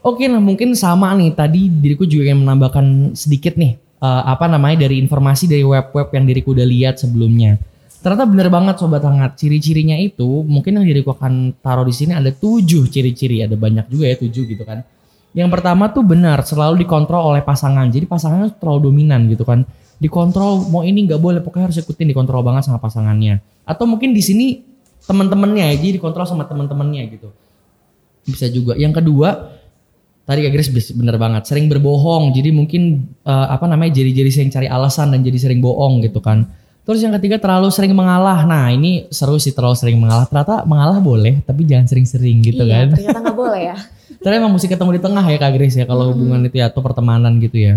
Oke 0.00 0.32
nah 0.32 0.40
mungkin 0.40 0.72
sama 0.72 1.12
nih 1.12 1.36
tadi 1.36 1.68
diriku 1.68 2.08
juga 2.08 2.32
ingin 2.32 2.40
menambahkan 2.44 3.12
sedikit 3.12 3.60
nih 3.60 3.76
eh, 3.76 4.22
apa 4.24 4.48
namanya 4.48 4.88
dari 4.88 4.96
informasi 4.96 5.44
dari 5.44 5.60
web-web 5.60 6.08
yang 6.12 6.24
diriku 6.24 6.56
udah 6.56 6.64
lihat 6.64 7.00
sebelumnya. 7.00 7.60
Ternyata 8.00 8.24
bener 8.24 8.48
banget 8.48 8.80
sobat 8.80 9.04
hangat 9.04 9.36
ciri-cirinya 9.36 9.92
itu 10.00 10.40
mungkin 10.48 10.80
yang 10.80 10.88
diriku 10.88 11.12
akan 11.12 11.52
taruh 11.60 11.84
di 11.84 11.92
sini 11.92 12.16
ada 12.16 12.32
tujuh 12.32 12.88
ciri-ciri 12.88 13.44
ada 13.44 13.60
banyak 13.60 13.92
juga 13.92 14.08
ya 14.08 14.16
tujuh 14.16 14.44
gitu 14.48 14.64
kan. 14.64 14.80
Yang 15.30 15.48
pertama 15.54 15.90
tuh 15.94 16.02
benar 16.02 16.42
selalu 16.42 16.82
dikontrol 16.82 17.34
oleh 17.34 17.42
pasangan. 17.42 17.86
Jadi 17.86 18.06
pasangannya 18.06 18.50
terlalu 18.58 18.90
dominan 18.90 19.30
gitu 19.30 19.46
kan. 19.46 19.62
Dikontrol 20.00 20.66
mau 20.72 20.82
ini 20.82 21.06
nggak 21.06 21.20
boleh 21.20 21.40
pokoknya 21.44 21.70
harus 21.70 21.78
ikutin. 21.78 22.10
Dikontrol 22.10 22.42
banget 22.42 22.66
sama 22.66 22.82
pasangannya. 22.82 23.38
Atau 23.62 23.86
mungkin 23.86 24.10
di 24.10 24.22
sini 24.24 24.46
teman-temannya 25.06 25.70
ya 25.70 25.74
jadi 25.78 26.02
dikontrol 26.02 26.26
sama 26.26 26.44
teman-temannya 26.50 27.02
gitu. 27.14 27.28
Bisa 28.26 28.50
juga. 28.50 28.74
Yang 28.74 29.02
kedua 29.02 29.54
tadi 30.26 30.46
Kak 30.46 30.52
Grace 30.54 30.70
bis- 30.70 30.94
bener 30.94 31.14
banget 31.14 31.46
sering 31.46 31.70
berbohong. 31.70 32.34
Jadi 32.34 32.50
mungkin 32.50 33.06
eh, 33.22 33.46
apa 33.50 33.70
namanya 33.70 33.94
jadi-jadi 33.94 34.30
sering 34.34 34.50
cari 34.50 34.66
alasan 34.66 35.14
dan 35.14 35.22
jadi 35.22 35.38
sering 35.38 35.62
bohong 35.62 36.02
gitu 36.02 36.18
kan 36.18 36.59
terus 36.86 37.00
yang 37.04 37.14
ketiga 37.20 37.36
terlalu 37.38 37.68
sering 37.70 37.92
mengalah. 37.94 38.42
Nah 38.44 38.72
ini 38.72 39.06
seru 39.12 39.36
sih 39.36 39.54
terlalu 39.54 39.76
sering 39.78 39.98
mengalah. 40.00 40.26
Ternyata 40.26 40.64
mengalah 40.64 40.98
boleh 40.98 41.40
tapi 41.44 41.64
jangan 41.68 41.86
sering-sering 41.86 42.42
gitu 42.44 42.64
iya, 42.66 42.84
kan. 42.84 42.86
ternyata 42.96 43.18
nggak 43.22 43.38
boleh 43.38 43.62
ya. 43.74 43.78
ternyata 44.20 44.36
emang 44.42 44.52
mesti 44.52 44.68
ketemu 44.68 44.90
di 44.98 45.00
tengah 45.00 45.24
ya 45.24 45.38
Kak 45.40 45.52
Grace 45.56 45.76
ya 45.80 45.86
kalau 45.88 46.12
hubungan 46.12 46.44
itu 46.44 46.60
ya 46.60 46.68
atau 46.68 46.84
pertemanan 46.84 47.40
gitu 47.40 47.56
ya. 47.56 47.74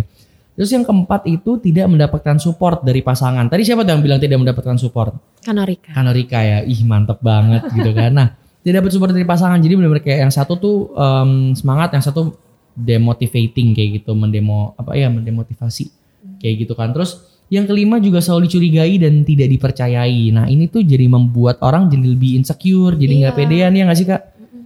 Terus 0.53 0.69
yang 0.69 0.85
keempat 0.85 1.25
itu 1.25 1.57
tidak 1.57 1.89
mendapatkan 1.89 2.37
support 2.37 2.85
dari 2.85 3.01
pasangan. 3.01 3.49
Tadi 3.49 3.65
siapa 3.65 3.81
tuh 3.81 3.97
yang 3.97 4.03
bilang 4.05 4.19
tidak 4.21 4.37
mendapatkan 4.37 4.77
support? 4.77 5.17
Kanorika. 5.41 5.97
Kanorika 5.97 6.39
ya, 6.45 6.57
ih 6.61 6.81
mantep 6.85 7.17
banget 7.25 7.65
gitu 7.73 7.89
kan. 7.89 8.11
Nah, 8.13 8.27
tidak 8.61 8.85
dapat 8.85 8.91
support 8.93 9.11
dari 9.17 9.25
pasangan, 9.25 9.57
jadi 9.57 9.73
benar-benar 9.73 10.05
kayak 10.05 10.19
yang 10.29 10.33
satu 10.33 10.53
tuh 10.61 10.77
em, 10.93 11.57
semangat, 11.57 11.97
yang 11.97 12.05
satu 12.05 12.37
demotivating 12.77 13.73
kayak 13.73 13.89
gitu, 14.01 14.13
mendemo 14.13 14.77
apa 14.77 14.93
ya, 14.93 15.09
mendemotivasi 15.09 15.89
kayak 16.37 16.69
gitu 16.69 16.77
kan. 16.77 16.93
Terus 16.93 17.32
yang 17.53 17.69
kelima 17.69 18.01
juga 18.01 18.17
selalu 18.17 18.49
dicurigai 18.49 18.97
dan 18.97 19.21
tidak 19.21 19.45
dipercayai. 19.47 20.33
Nah 20.33 20.49
ini 20.49 20.65
tuh 20.65 20.81
jadi 20.81 21.05
membuat 21.05 21.61
orang 21.61 21.85
jadi 21.85 22.17
lebih 22.17 22.41
insecure, 22.41 22.97
jadi 22.97 23.13
nggak 23.21 23.33
Iya. 23.33 23.39
pedean 23.45 23.71
ya 23.77 23.81
nggak 23.85 23.99
sih 24.01 24.07
kak? 24.09 24.21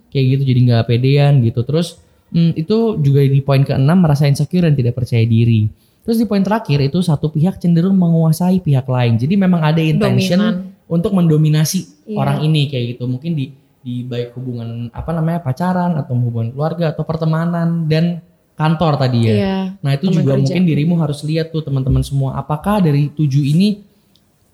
Kayak 0.07 0.25
gitu 0.31 0.43
jadi 0.47 0.59
nggak 0.63 0.83
pedean 0.87 1.33
gitu. 1.43 1.59
Terus 1.67 1.99
hmm, 2.31 2.55
itu 2.55 2.77
juga 3.03 3.19
di 3.27 3.41
poin 3.43 3.61
keenam 3.61 3.99
merasa 3.99 4.23
insecure 4.23 4.63
dan 4.63 4.73
tidak 4.73 4.95
percaya 4.95 5.27
diri. 5.27 5.67
Terus 6.07 6.15
di 6.15 6.25
poin 6.25 6.39
terakhir 6.39 6.79
itu 6.79 7.03
satu 7.03 7.27
pihak 7.27 7.59
cenderung 7.59 7.99
menguasai 7.99 8.63
pihak 8.63 8.87
lain. 8.87 9.19
Jadi 9.19 9.35
memang 9.35 9.59
ada 9.59 9.83
intention 9.83 10.39
Dominan. 10.39 10.87
untuk 10.87 11.11
mendominasi 11.11 12.07
Iya. 12.07 12.15
orang 12.15 12.37
ini 12.47 12.71
kayak 12.71 12.95
gitu. 12.95 13.03
Mungkin 13.03 13.35
di 13.35 13.51
di 13.77 14.03
baik 14.03 14.31
hubungan 14.35 14.87
apa 14.91 15.11
namanya 15.11 15.43
pacaran 15.43 15.95
atau 15.95 16.15
hubungan 16.15 16.51
keluarga 16.51 16.91
atau 16.91 17.03
pertemanan 17.03 17.87
dan 17.87 18.23
kantor 18.57 18.97
tadi 18.97 19.19
ya. 19.29 19.33
Iya. 19.37 19.57
Nah 19.85 19.91
itu 19.93 20.09
juga 20.09 20.33
kerja. 20.33 20.41
mungkin 20.41 20.61
dirimu 20.65 20.97
harus 20.97 21.21
lihat 21.21 21.53
tuh 21.53 21.61
teman-teman 21.61 22.01
semua. 22.01 22.33
Apakah 22.41 22.81
dari 22.81 23.13
tujuh 23.13 23.45
ini 23.45 23.85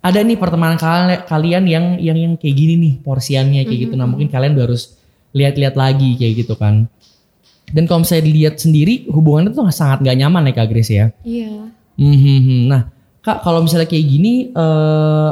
ada 0.04 0.20
nih 0.20 0.36
pertemanan 0.36 0.76
kal- 0.76 1.24
kalian 1.24 1.64
yang 1.64 1.86
yang 2.04 2.18
yang 2.20 2.34
kayak 2.36 2.56
gini 2.60 2.76
nih 2.76 2.94
porsiannya 3.00 3.64
kayak 3.64 3.80
gitu. 3.88 3.96
Nah 3.96 4.04
mungkin 4.04 4.28
kalian 4.28 4.60
udah 4.60 4.68
harus 4.68 5.00
lihat-lihat 5.32 5.80
lagi 5.80 6.20
kayak 6.20 6.44
gitu 6.44 6.60
kan. 6.60 6.92
Dan 7.72 7.88
kalau 7.88 8.04
misalnya 8.04 8.28
dilihat 8.28 8.60
sendiri 8.60 9.08
hubungannya 9.08 9.56
tuh 9.56 9.64
sangat 9.72 10.04
nggak 10.04 10.18
nyaman 10.20 10.52
ya 10.52 10.54
Kak 10.54 10.68
Grace 10.68 10.92
ya. 10.92 11.06
Iya. 11.24 11.72
Mhm. 11.96 12.68
Nah 12.68 12.92
Kak 13.24 13.40
kalau 13.40 13.64
misalnya 13.64 13.88
kayak 13.88 14.04
gini 14.04 14.52
eh 14.52 15.32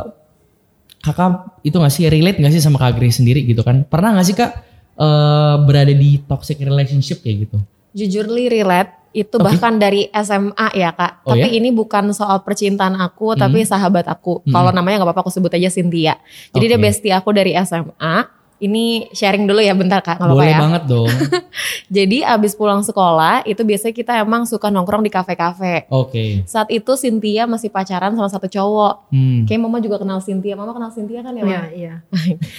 kakak 1.02 1.60
itu 1.66 1.76
nggak 1.76 1.94
sih 1.94 2.06
relate 2.08 2.38
nggak 2.40 2.54
sih 2.56 2.64
sama 2.64 2.80
Kak 2.80 2.96
Grace 2.96 3.20
sendiri 3.20 3.44
gitu 3.44 3.68
kan? 3.68 3.84
Pernah 3.84 4.16
nggak 4.16 4.28
sih 4.32 4.36
Kak 4.40 4.52
eh, 4.96 5.56
berada 5.68 5.92
di 5.92 6.24
toxic 6.24 6.56
relationship 6.64 7.20
kayak 7.20 7.52
gitu? 7.52 7.60
Jujur 7.92 8.26
li 8.26 8.48
relate 8.48 8.98
itu 9.12 9.36
Oke. 9.36 9.44
bahkan 9.44 9.76
dari 9.76 10.08
SMA 10.14 10.68
ya 10.72 10.96
kak. 10.96 11.28
Oh, 11.28 11.36
tapi 11.36 11.44
ya? 11.46 11.60
ini 11.60 11.70
bukan 11.70 12.12
soal 12.12 12.40
percintaan 12.42 12.96
aku, 12.96 13.36
Hmm. 13.36 13.44
tapi 13.44 13.60
sahabat 13.62 14.08
aku. 14.08 14.40
Hmm. 14.42 14.52
Kalau 14.52 14.72
namanya 14.72 15.04
nggak 15.04 15.12
apa-apa 15.12 15.28
aku 15.28 15.34
sebut 15.34 15.52
aja 15.52 15.68
Cynthia. 15.68 16.16
Jadi 16.50 16.66
dia 16.66 16.80
Oke. 16.80 16.86
bestie 16.86 17.12
aku 17.12 17.30
dari 17.30 17.52
SMA. 17.54 18.28
Ini 18.62 19.10
sharing 19.10 19.50
dulu 19.50 19.58
ya 19.58 19.74
bentar 19.74 20.00
kak, 20.00 20.16
nggak 20.16 20.28
apa-apa 20.28 20.38
Boleh 20.38 20.54
ya. 20.54 20.60
banget 20.62 20.84
dong. 20.86 21.10
Jadi 21.98 22.22
abis 22.22 22.54
pulang 22.54 22.80
sekolah 22.80 23.42
itu 23.44 23.58
biasanya 23.60 23.90
kita 23.92 24.14
emang 24.22 24.46
suka 24.46 24.70
nongkrong 24.70 25.02
di 25.02 25.10
kafe-kafe. 25.10 25.90
Oke. 25.90 26.46
Saat 26.46 26.70
itu 26.70 26.94
Cynthia 26.94 27.44
masih 27.46 27.68
pacaran 27.68 28.14
sama 28.14 28.30
satu 28.30 28.46
cowok. 28.46 29.10
Hmm. 29.10 29.44
Kayak 29.44 29.60
mama 29.60 29.82
juga 29.82 29.98
kenal 29.98 30.22
Cynthia. 30.22 30.54
Mama 30.54 30.72
kenal 30.72 30.88
Cynthia 30.88 31.20
kan 31.20 31.34
ya? 31.34 31.44
Iya, 31.44 31.62
iya. 31.74 31.94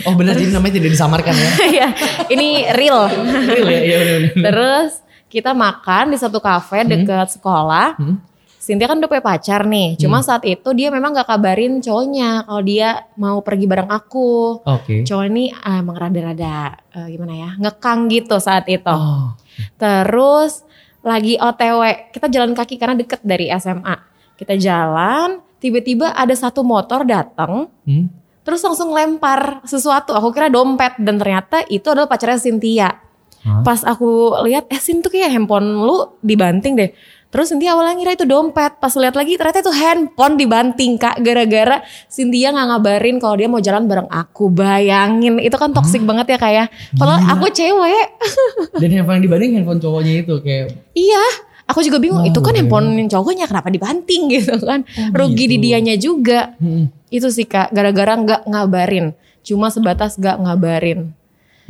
Oh 0.03 0.13
benar 0.13 0.35
jadi 0.35 0.51
namanya 0.51 0.75
tidak 0.77 0.91
disamarkan 0.91 1.33
ya. 1.33 1.51
Iya, 1.73 1.87
ini 2.29 2.49
real. 2.75 3.07
Real 3.47 3.69
ya, 3.69 3.81
iya 3.81 3.97
benar. 4.03 4.21
Terus 4.43 4.93
kita 5.33 5.57
makan 5.57 6.13
di 6.13 6.21
satu 6.21 6.45
kafe 6.45 6.85
dekat 6.85 7.41
sekolah. 7.41 7.97
Hmm. 7.97 8.21
Cynthia 8.63 8.87
kan 8.87 9.03
udah 9.03 9.11
punya 9.11 9.25
pacar 9.25 9.67
nih. 9.67 9.99
Cuma 9.99 10.23
saat 10.23 10.47
itu 10.47 10.71
dia 10.71 10.93
memang 10.95 11.11
gak 11.11 11.27
kabarin 11.27 11.83
cowoknya 11.83 12.47
kalau 12.47 12.63
dia 12.63 13.11
mau 13.19 13.43
pergi 13.43 13.67
bareng 13.67 13.91
aku. 13.91 14.63
Oke. 14.63 15.03
Cowok 15.03 15.25
ini 15.27 15.51
ah, 15.51 15.83
emang 15.83 15.99
rada-rada 15.99 16.79
eh, 16.95 17.07
gimana 17.11 17.35
ya 17.35 17.51
ngekang 17.59 18.07
gitu 18.07 18.39
saat 18.39 18.69
itu. 18.71 18.87
Oh. 18.87 19.35
Terus 19.81 20.63
lagi 21.03 21.35
OTW, 21.35 22.15
kita 22.15 22.31
jalan 22.31 22.55
kaki 22.55 22.79
karena 22.79 22.95
deket 22.95 23.19
dari 23.27 23.51
SMA. 23.59 23.99
Kita 24.39 24.55
jalan, 24.55 25.43
tiba-tiba 25.59 26.15
ada 26.15 26.31
satu 26.31 26.63
motor 26.63 27.03
datang, 27.03 27.67
Hmm. 27.83 28.07
terus 28.47 28.63
langsung 28.63 28.95
lempar 28.95 29.59
sesuatu. 29.67 30.15
Aku 30.15 30.31
kira 30.31 30.47
dompet 30.47 30.95
dan 31.03 31.19
ternyata 31.19 31.67
itu 31.67 31.91
adalah 31.91 32.07
pacarnya 32.07 32.39
Cynthia. 32.39 32.95
Hah? 33.43 33.63
Pas 33.63 33.83
aku 33.83 34.39
lihat, 34.47 34.71
eh 34.71 34.79
Sin 34.79 35.03
tuh 35.03 35.11
kayak 35.11 35.31
handphone 35.31 35.83
lu 35.83 36.15
dibanting 36.23 36.79
deh. 36.79 36.91
Terus 37.33 37.49
Cynthia 37.49 37.73
awalnya 37.73 37.97
ngira 37.97 38.13
itu 38.13 38.29
dompet. 38.29 38.77
Pas 38.77 38.93
lihat 38.93 39.17
lagi 39.17 39.41
ternyata 39.41 39.65
itu 39.65 39.73
handphone 39.73 40.37
dibanting 40.37 41.01
kak. 41.01 41.17
Gara-gara 41.25 41.81
Cynthia 42.07 42.53
nggak 42.53 42.67
ngabarin 42.69 43.17
kalau 43.17 43.41
dia 43.41 43.49
mau 43.49 43.57
jalan 43.57 43.89
bareng 43.89 44.05
aku. 44.13 44.53
Bayangin, 44.53 45.41
itu 45.41 45.57
kan 45.57 45.73
toxic 45.73 46.05
banget 46.05 46.37
ya 46.37 46.39
kayak. 46.39 46.67
Padahal 46.93 47.25
aku 47.33 47.49
cewek. 47.49 48.07
Dan 48.85 48.89
handphone 48.93 49.17
yang 49.17 49.25
dibanding 49.25 49.51
handphone 49.57 49.81
cowoknya 49.81 50.29
itu 50.29 50.35
kayak 50.45 50.77
Iya, 50.93 51.25
aku 51.65 51.81
juga 51.81 52.05
bingung. 52.05 52.21
Wah, 52.21 52.29
itu 52.29 52.37
kan 52.45 52.53
bayangin. 52.53 52.69
handphone 52.69 52.89
cowoknya 53.09 53.45
kenapa 53.49 53.69
dibanting 53.73 54.23
gitu 54.37 54.55
kan? 54.61 54.85
Oh, 54.85 55.25
Rugi 55.25 55.45
di 55.49 55.57
gitu. 55.57 55.65
dianya 55.65 55.95
juga. 55.97 56.53
hmm. 56.61 57.09
Itu 57.09 57.33
sih 57.33 57.49
kak, 57.49 57.73
gara-gara 57.73 58.13
nggak 58.13 58.45
ngabarin. 58.45 59.17
Cuma 59.41 59.73
sebatas 59.73 60.21
nggak 60.21 60.37
ngabarin. 60.37 61.17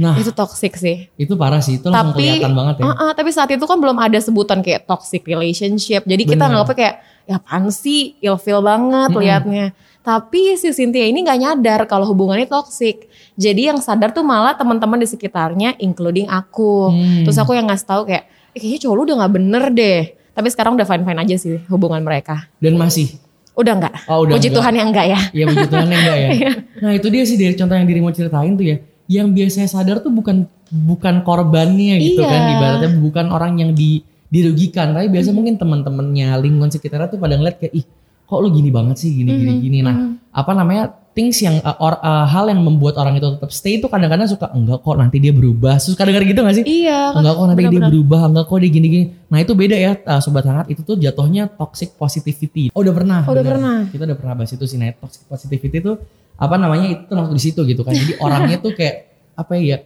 Nah, 0.02 0.18
Itu 0.18 0.34
toxic 0.34 0.74
sih. 0.74 1.06
itu 1.14 1.38
parah 1.38 1.62
sih. 1.62 1.78
Itu 1.78 1.86
langsung 1.86 2.18
Tapi, 2.18 2.42
kelihatan 2.42 2.52
banget 2.58 2.74
ya. 2.82 2.90
Ah, 2.90 2.94
ah, 2.98 3.10
tapi 3.14 3.30
saat 3.30 3.46
itu 3.54 3.62
kan 3.62 3.78
belum 3.78 3.94
ada 4.02 4.18
sebutan 4.18 4.58
kayak 4.58 4.90
toxic 4.90 5.22
relationship. 5.22 6.02
Jadi 6.02 6.22
kita 6.26 6.50
Bener. 6.50 6.58
nganggapnya 6.58 6.76
kayak 6.76 6.94
ya 7.22 7.34
apaan 7.38 7.70
sih, 7.70 8.18
ilfeel 8.18 8.58
banget 8.58 9.14
Mm-mm. 9.14 9.22
liatnya. 9.22 9.66
Tapi 10.02 10.58
si 10.58 10.74
Cynthia 10.74 11.06
ini 11.06 11.22
nggak 11.22 11.38
nyadar 11.38 11.80
kalau 11.86 12.10
hubungannya 12.10 12.50
toxic. 12.50 13.06
Jadi 13.38 13.70
yang 13.70 13.78
sadar 13.78 14.10
tuh 14.10 14.26
malah 14.26 14.58
teman-teman 14.58 14.98
di 14.98 15.06
sekitarnya, 15.06 15.78
including 15.78 16.26
aku. 16.26 16.90
Hmm. 16.90 17.22
Terus 17.22 17.38
aku 17.38 17.54
yang 17.54 17.70
ngasih 17.70 17.86
tahu 17.86 18.02
kayak, 18.10 18.26
eh, 18.50 18.58
kayaknya 18.58 18.80
cowok 18.82 18.94
lu 18.98 19.02
udah 19.06 19.16
nggak 19.22 19.32
bener 19.38 19.64
deh. 19.70 20.02
Tapi 20.34 20.48
sekarang 20.50 20.74
udah 20.74 20.86
fine-fine 20.88 21.20
aja 21.22 21.36
sih 21.38 21.62
hubungan 21.70 22.02
mereka. 22.02 22.50
Dan 22.58 22.74
masih. 22.74 23.14
Udah 23.54 23.76
nggak? 23.78 23.94
Oh, 24.08 24.24
udah 24.26 24.34
Puji 24.34 24.48
nggak. 24.48 24.58
Tuhan 24.58 24.72
yang 24.74 24.88
enggak 24.90 25.06
ya. 25.06 25.20
Ya 25.30 25.44
begitu 25.46 25.74
aneh 25.76 25.96
enggak 26.02 26.18
ya? 26.18 26.28
Iya. 26.34 26.52
Nah 26.82 26.90
itu 26.96 27.06
dia 27.12 27.22
sih 27.22 27.36
dari 27.36 27.54
contoh 27.54 27.76
yang 27.76 27.84
dirimu 27.86 28.08
ceritain 28.10 28.52
tuh 28.56 28.64
ya. 28.66 28.76
Yang 29.12 29.28
biasanya 29.36 29.68
sadar 29.68 29.96
tuh 30.00 30.08
bukan 30.08 30.48
bukan 30.72 31.20
korbannya 31.20 32.00
gitu 32.00 32.24
Iya. 32.24 32.32
kan. 32.32 32.40
Ibaratnya 32.56 32.90
bukan 32.96 33.26
orang 33.28 33.52
yang 33.60 33.70
di, 33.76 34.00
dirugikan. 34.26 34.96
Tapi 34.96 35.12
biasa 35.12 35.30
mungkin 35.30 35.60
teman-temannya 35.60 36.32
lingkungan 36.40 36.72
sekitarnya 36.72 37.12
tuh 37.12 37.20
pada 37.20 37.36
ngeliat 37.36 37.60
kayak 37.60 37.76
ih 37.76 37.84
kok 38.22 38.40
lu 38.40 38.48
gini 38.48 38.72
banget 38.72 38.96
sih 38.96 39.12
gini 39.12 39.28
gini 39.30 39.52
gini. 39.60 39.78
Nah 39.84 39.94
apa 40.32 40.56
namanya 40.56 40.88
things 41.12 41.36
yang 41.44 41.60
uh, 41.60 41.76
or- 41.76 42.00
uh, 42.00 42.24
hal 42.24 42.48
yang 42.48 42.64
membuat 42.64 42.96
orang 42.96 43.20
itu 43.20 43.28
tetap 43.36 43.52
stay 43.52 43.76
itu 43.76 43.84
kadang-kadang 43.84 44.24
suka 44.24 44.48
enggak 44.56 44.80
kok 44.80 44.96
nanti 44.96 45.20
dia 45.20 45.28
berubah. 45.28 45.76
Terus 45.76 45.92
kadang-kadang 45.92 46.28
gitu 46.32 46.40
gak 46.40 46.56
sih? 46.56 46.64
Iya. 46.64 47.12
enggak 47.12 47.34
kok 47.36 47.44
nanti 47.44 47.60
dia 47.60 47.68
benar-benar. 47.68 47.90
berubah, 47.92 48.20
enggak 48.32 48.44
kok 48.48 48.56
dia 48.56 48.70
gini-gini. 48.72 49.04
Nah 49.28 49.38
itu 49.44 49.52
beda 49.52 49.76
ya 49.76 49.92
uh, 50.00 50.20
sobat 50.24 50.48
hangat 50.48 50.72
itu 50.72 50.80
tuh 50.80 50.96
jatuhnya 50.96 51.52
toxic 51.52 51.92
positivity. 52.00 52.72
Oh 52.72 52.80
udah 52.80 52.94
pernah. 52.96 53.20
Oh, 53.28 53.36
udah 53.36 53.44
bener. 53.44 53.52
pernah. 53.60 53.76
Kita 53.92 54.02
udah 54.08 54.16
pernah 54.16 54.34
bahas 54.40 54.52
itu 54.56 54.64
sih. 54.64 54.80
Nah 54.80 54.88
toxic 54.96 55.28
positivity 55.28 55.76
itu 55.76 55.92
apa 56.36 56.54
namanya 56.56 56.86
itu 56.90 57.02
termasuk 57.06 57.34
di 57.36 57.42
situ 57.42 57.60
gitu 57.64 57.82
kan. 57.82 57.92
Jadi 57.92 58.18
orangnya 58.18 58.56
tuh 58.58 58.72
kayak 58.72 58.96
apa 59.34 59.52
ya? 59.56 59.78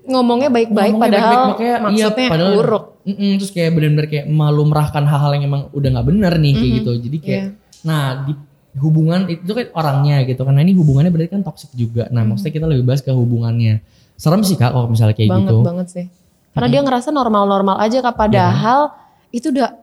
Ngomongnya 0.00 0.48
baik-baik 0.48 0.96
padahal 0.96 1.10
baik-baik, 1.12 1.48
makanya 1.52 1.70
iya, 1.70 1.84
maksudnya 1.84 2.28
padahal- 2.32 2.56
buruk. 2.56 2.84
Mm-mm, 3.00 3.30
terus 3.40 3.52
kayak 3.52 3.70
benar-benar 3.72 4.06
kayak 4.12 4.26
melumrahkan 4.28 5.04
hal-hal 5.08 5.30
yang 5.40 5.44
emang 5.48 5.62
udah 5.72 5.88
nggak 5.88 6.06
bener 6.08 6.32
nih 6.36 6.52
kayak 6.52 6.72
gitu. 6.82 6.92
Jadi 7.00 7.18
kayak 7.20 7.42
Iya. 7.42 7.50
nah 7.80 8.02
di 8.28 8.32
hubungan 8.76 9.20
itu 9.26 9.50
kan 9.50 9.66
orangnya 9.72 10.16
gitu 10.24 10.40
kan. 10.44 10.52
Nah 10.52 10.62
ini 10.62 10.72
hubungannya 10.76 11.10
berarti 11.10 11.32
kan 11.32 11.42
toxic 11.42 11.72
juga. 11.72 12.06
Nah 12.12 12.22
maksudnya 12.22 12.52
kita 12.52 12.66
lebih 12.68 12.84
bahas 12.84 13.00
ke 13.00 13.10
hubungannya. 13.10 13.80
Serem 14.20 14.44
sih 14.44 14.54
kak 14.54 14.76
kalau 14.76 14.84
misalnya 14.84 15.16
kayak 15.16 15.32
banget 15.32 15.48
gitu. 15.48 15.64
banget 15.64 15.86
sih 15.88 16.06
karena 16.50 16.68
dia 16.68 16.80
ngerasa 16.84 17.08
normal-normal 17.08 17.80
aja 17.80 18.02
kak 18.02 18.20
padahal 18.20 18.92
itu 19.30 19.48
udah 19.48 19.79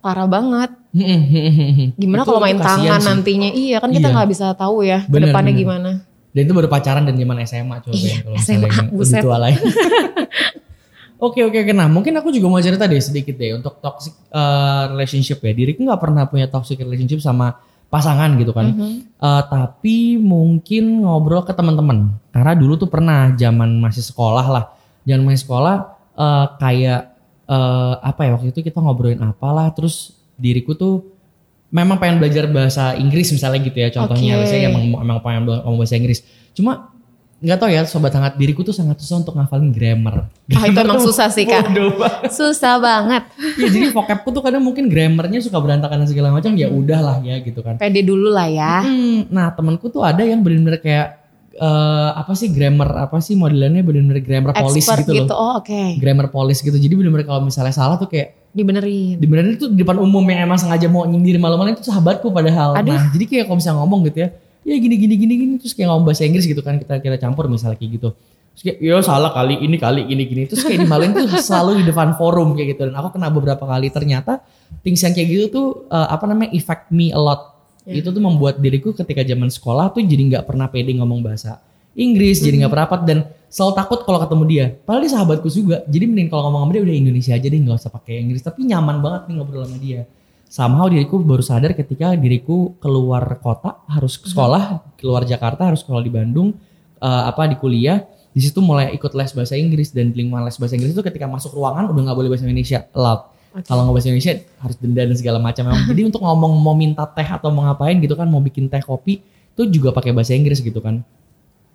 parah 0.00 0.24
banget 0.24 0.70
gimana 2.00 2.22
kalau 2.22 2.40
main 2.40 2.56
tangan 2.56 2.98
sih. 2.98 3.06
nantinya 3.06 3.48
iya 3.52 3.76
kan 3.78 3.88
kita 3.88 4.08
Iya. 4.08 4.14
nggak 4.16 4.28
bisa 4.28 4.46
tahu 4.52 4.82
ya 4.82 5.04
ke 5.04 5.12
Bener, 5.12 5.30
depannya 5.30 5.52
bener. 5.52 5.62
gimana 5.62 5.90
Dan 6.30 6.46
itu 6.46 6.54
baru 6.54 6.68
pacaran 6.68 7.02
dan 7.02 7.14
zaman 7.14 7.36
SMA 7.42 7.76
coba 7.80 7.90
Iya, 7.92 8.16
kalau 8.22 8.38
SMA, 8.38 8.68
buset. 8.94 9.18
tua 9.20 9.36
ya. 9.44 9.58
Oke 11.20 11.44
oke 11.44 11.58
oke. 11.58 11.72
Nah 11.76 11.84
mungkin 11.84 12.16
aku 12.16 12.32
juga 12.32 12.48
mau 12.48 12.56
cerita 12.58 12.88
deh 12.88 12.96
sedikit 12.96 13.36
deh 13.36 13.52
untuk 13.52 13.76
toxic 13.76 14.16
uh, 14.30 14.88
relationship 14.88 15.36
ya. 15.38 15.52
Diriku 15.52 15.84
nggak 15.84 16.00
pernah 16.00 16.24
punya 16.24 16.48
toxic 16.48 16.80
relationship 16.80 17.20
sama 17.20 17.60
pasangan 17.90 18.40
gitu 18.40 18.56
kan. 18.56 18.72
Mhm. 18.72 19.20
Uh, 19.20 19.42
tapi 19.44 20.16
mungkin 20.16 21.04
ngobrol 21.04 21.44
ke 21.44 21.52
teman-teman. 21.52 22.08
Karena 22.32 22.56
dulu 22.56 22.78
tuh 22.78 22.88
pernah 22.88 23.36
zaman 23.36 23.68
masih 23.76 24.00
sekolah 24.00 24.46
lah. 24.48 24.64
Zaman 25.04 25.28
masih 25.28 25.44
sekolah 25.44 25.76
uh, 26.16 26.46
kayak 26.56 27.09
uh, 27.50 27.98
apa 28.00 28.20
ya 28.24 28.30
waktu 28.38 28.54
itu 28.54 28.62
kita 28.62 28.78
ngobrolin 28.78 29.18
apalah. 29.20 29.74
Terus 29.74 30.14
diriku 30.38 30.72
tuh 30.72 31.02
memang 31.68 31.98
pengen 31.98 32.18
belajar 32.18 32.46
bahasa 32.46 32.94
Inggris 32.94 33.30
misalnya 33.30 33.58
gitu 33.60 33.76
ya 33.76 33.90
contohnya. 33.90 34.38
Oke. 34.38 34.42
Misalnya 34.46 34.66
emang 34.70 34.84
emang 34.96 35.18
pengen 35.20 35.42
ngomong 35.46 35.78
bahasa 35.78 35.98
Inggris. 35.98 36.22
Cuma 36.54 36.94
nggak 37.40 37.56
tahu 37.56 37.72
ya 37.72 37.88
sobat 37.88 38.12
hangat 38.12 38.36
diriku 38.36 38.60
tuh 38.60 38.76
sangat 38.76 39.00
susah 39.00 39.24
untuk 39.24 39.32
ngafalin 39.32 39.72
grammar. 39.72 40.28
Ah, 40.52 40.68
itu 40.68 40.76
Grammar 40.76 40.84
emang 40.84 41.00
susah 41.00 41.32
sih, 41.32 41.48
Kak. 41.48 41.72
banget. 41.72 42.28
susah 42.28 42.76
banget 42.76 43.22
Ya, 43.56 43.64
jadi 43.64 43.88
vocabku 43.96 44.28
tuh 44.28 44.44
kadang 44.44 44.60
mungkin 44.60 44.92
grammarnya 44.92 45.40
suka 45.40 45.56
berantakan 45.56 46.04
dan 46.04 46.08
segala 46.08 46.36
macam 46.36 46.52
ya 46.52 46.68
udahlah 46.68 47.24
ya 47.24 47.40
gitu 47.40 47.64
kan. 47.64 47.80
pede 47.80 48.04
dulu 48.04 48.28
lah 48.28 48.44
ya 48.44 48.84
Hmm, 48.84 49.24
nah 49.32 49.48
temanku 49.50 49.88
tuh 49.88 50.04
ada 50.04 50.20
yang 50.20 50.44
bener-bener 50.44 50.84
kayak 50.84 51.19
eh, 51.56 52.10
apa 52.14 52.32
sih 52.38 52.48
grammar 52.54 53.10
apa 53.10 53.18
sih 53.18 53.34
modelannya 53.34 53.82
bener-bener 53.82 54.22
grammar 54.22 54.52
police 54.54 54.86
expert 54.86 55.06
gitu, 55.08 55.26
gitu, 55.26 55.32
loh. 55.34 55.38
oh 55.38 55.52
oke 55.58 55.82
Grammar 55.98 56.28
police 56.30 56.60
gitu. 56.62 56.76
Jadi 56.78 56.94
bener-bener 56.94 57.26
kalau 57.26 57.42
misalnya 57.42 57.74
salah 57.74 57.98
tuh 57.98 58.06
kayak 58.06 58.50
dibenerin 58.50 59.18
dibenerin 59.18 59.54
tuh 59.58 59.70
di 59.70 59.82
depan 59.82 59.98
umum 59.98 60.22
yang 60.26 60.46
emang 60.46 60.58
sengaja 60.58 60.90
mau 60.90 61.06
nyindir 61.06 61.38
malam-malam 61.38 61.74
itu 61.74 61.86
sahabatku 61.86 62.30
padahal. 62.30 62.78
Aduh. 62.78 62.94
Nah, 62.94 63.10
jadi 63.14 63.24
kayak 63.26 63.44
kalau 63.50 63.58
misalnya 63.58 63.78
ngomong 63.82 64.00
gitu 64.10 64.18
ya, 64.26 64.28
ya 64.66 64.76
gini 64.78 64.94
gini 64.98 65.14
gini 65.18 65.34
gini 65.38 65.52
terus 65.58 65.72
kayak 65.74 65.88
ngomong 65.90 66.04
bahasa 66.10 66.22
Inggris 66.26 66.46
gitu 66.46 66.62
kan 66.62 66.78
kita 66.78 66.98
kita 67.02 67.16
campur 67.18 67.46
misalnya 67.46 67.78
kayak 67.78 67.90
gitu. 67.98 68.10
Terus 68.50 68.62
kayak, 68.66 68.78
yo 68.82 68.98
salah 69.00 69.30
kali 69.30 69.62
ini 69.62 69.76
kali 69.78 70.06
gini 70.06 70.22
gini. 70.26 70.42
Terus 70.50 70.66
kayak 70.66 70.82
dimaluin 70.82 71.14
tuh 71.14 71.26
selalu 71.48 71.82
di 71.82 71.84
depan 71.86 72.18
forum 72.18 72.58
kayak 72.58 72.74
gitu 72.76 72.90
dan 72.90 72.94
aku 72.98 73.18
kena 73.18 73.30
beberapa 73.30 73.64
kali 73.66 73.88
ternyata 73.94 74.42
things 74.82 75.02
yang 75.02 75.14
kayak 75.14 75.28
gitu 75.30 75.44
tuh 75.50 75.66
eh, 75.90 76.08
apa 76.10 76.24
namanya 76.26 76.50
affect 76.54 76.90
me 76.90 77.14
a 77.14 77.20
lot. 77.20 77.49
Ya. 77.88 77.96
Itu 77.96 78.12
tuh 78.12 78.20
membuat 78.20 78.60
diriku 78.60 78.92
ketika 78.92 79.24
zaman 79.24 79.48
sekolah 79.48 79.96
tuh 79.96 80.04
jadi 80.04 80.20
nggak 80.36 80.44
pernah 80.44 80.68
pede 80.68 80.92
ngomong 81.00 81.24
bahasa 81.24 81.64
Inggris, 81.96 82.38
jadi 82.38 82.64
nggak 82.64 82.72
perapat 82.72 83.00
dan 83.02 83.18
selalu 83.50 83.72
takut 83.74 83.98
kalau 84.06 84.22
ketemu 84.22 84.44
dia. 84.46 84.66
Padahal 84.86 85.02
dia 85.02 85.12
sahabatku 85.12 85.48
juga. 85.50 85.82
Jadi 85.90 86.04
mending 86.06 86.28
kalau 86.30 86.48
ngomong 86.48 86.70
sama 86.70 86.72
dia 86.78 86.82
udah 86.86 86.96
Indonesia 86.96 87.32
aja 87.34 87.46
deh 87.50 87.60
nggak 87.60 87.76
usah 87.82 87.90
pakai 87.90 88.14
Inggris. 88.22 88.40
Tapi 88.46 88.62
nyaman 88.62 89.02
banget 89.02 89.20
nih 89.26 89.34
ngobrol 89.36 89.66
sama 89.66 89.78
dia. 89.82 90.06
Somehow 90.46 90.86
diriku 90.86 91.18
baru 91.22 91.42
sadar 91.42 91.74
ketika 91.74 92.14
diriku 92.14 92.78
keluar 92.78 93.22
kota 93.42 93.82
harus 93.90 94.18
ke 94.18 94.30
sekolah, 94.30 94.94
keluar 94.98 95.26
Jakarta 95.26 95.66
harus 95.66 95.82
sekolah 95.82 96.02
di 96.02 96.10
Bandung, 96.14 96.54
eh, 97.02 97.22
apa 97.26 97.50
di 97.50 97.58
kuliah. 97.58 98.06
Di 98.30 98.38
situ 98.38 98.62
mulai 98.62 98.94
ikut 98.94 99.10
les 99.10 99.34
bahasa 99.34 99.58
Inggris 99.58 99.90
dan 99.90 100.14
lingkungan 100.14 100.46
les 100.46 100.54
bahasa 100.54 100.78
Inggris 100.78 100.94
itu 100.94 101.02
ketika 101.02 101.26
masuk 101.26 101.58
ruangan 101.58 101.90
udah 101.90 102.02
nggak 102.06 102.18
boleh 102.18 102.30
bahasa 102.30 102.46
Indonesia 102.46 102.86
allowed. 103.52 103.66
Kalau 103.66 103.80
nggak 103.86 103.94
bahasa 103.94 104.08
Indonesia 104.08 104.34
harus 104.62 104.76
denda 104.78 105.02
dan 105.04 105.16
segala 105.18 105.38
macam 105.42 105.62
memang. 105.68 105.84
Jadi 105.90 106.02
untuk 106.06 106.22
ngomong 106.22 106.52
mau 106.58 106.74
minta 106.74 107.04
teh 107.10 107.26
atau 107.26 107.50
mau 107.50 107.66
ngapain 107.66 107.98
gitu 107.98 108.14
kan, 108.14 108.26
mau 108.30 108.38
bikin 108.38 108.70
teh 108.70 108.80
kopi 108.80 109.20
itu 109.50 109.62
juga 109.68 109.90
pakai 109.92 110.14
bahasa 110.14 110.32
Inggris 110.32 110.62
gitu 110.62 110.78
kan. 110.80 111.02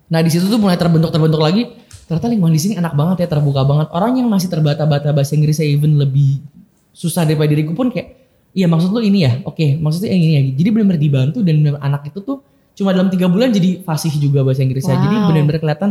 Nah 0.06 0.20
di 0.22 0.30
situ 0.30 0.46
tuh 0.46 0.58
mulai 0.58 0.74
terbentuk 0.78 1.10
terbentuk 1.12 1.38
lagi. 1.38 1.70
Ternyata 2.06 2.30
lingkungan 2.30 2.54
di 2.54 2.62
sini 2.62 2.74
enak 2.78 2.94
banget 2.94 3.26
ya, 3.26 3.28
terbuka 3.34 3.66
banget. 3.66 3.90
Orang 3.90 4.14
yang 4.14 4.30
masih 4.30 4.46
terbata-bata 4.46 5.10
bahasa 5.10 5.34
Inggrisnya 5.34 5.66
even 5.66 5.98
lebih 5.98 6.38
susah 6.94 7.26
daripada 7.26 7.50
diriku 7.50 7.74
pun 7.74 7.90
kayak, 7.90 8.14
iya 8.54 8.70
maksud 8.70 8.94
lu 8.94 9.02
ini 9.02 9.26
ya, 9.26 9.42
oke 9.42 9.76
maksudnya 9.82 10.14
ini 10.14 10.38
ya. 10.38 10.42
Jadi 10.54 10.68
benar-benar 10.70 11.02
dibantu 11.02 11.38
dan 11.42 11.54
bener 11.60 11.76
anak 11.82 12.08
itu 12.08 12.22
tuh 12.22 12.40
cuma 12.78 12.94
dalam 12.94 13.10
tiga 13.10 13.26
bulan 13.26 13.50
jadi 13.50 13.82
fasih 13.82 14.14
juga 14.22 14.46
bahasa 14.46 14.62
Inggrisnya. 14.62 14.94
Jadi 14.96 15.16
Wow. 15.18 15.26
benar-benar 15.34 15.58
kelihatan, 15.58 15.90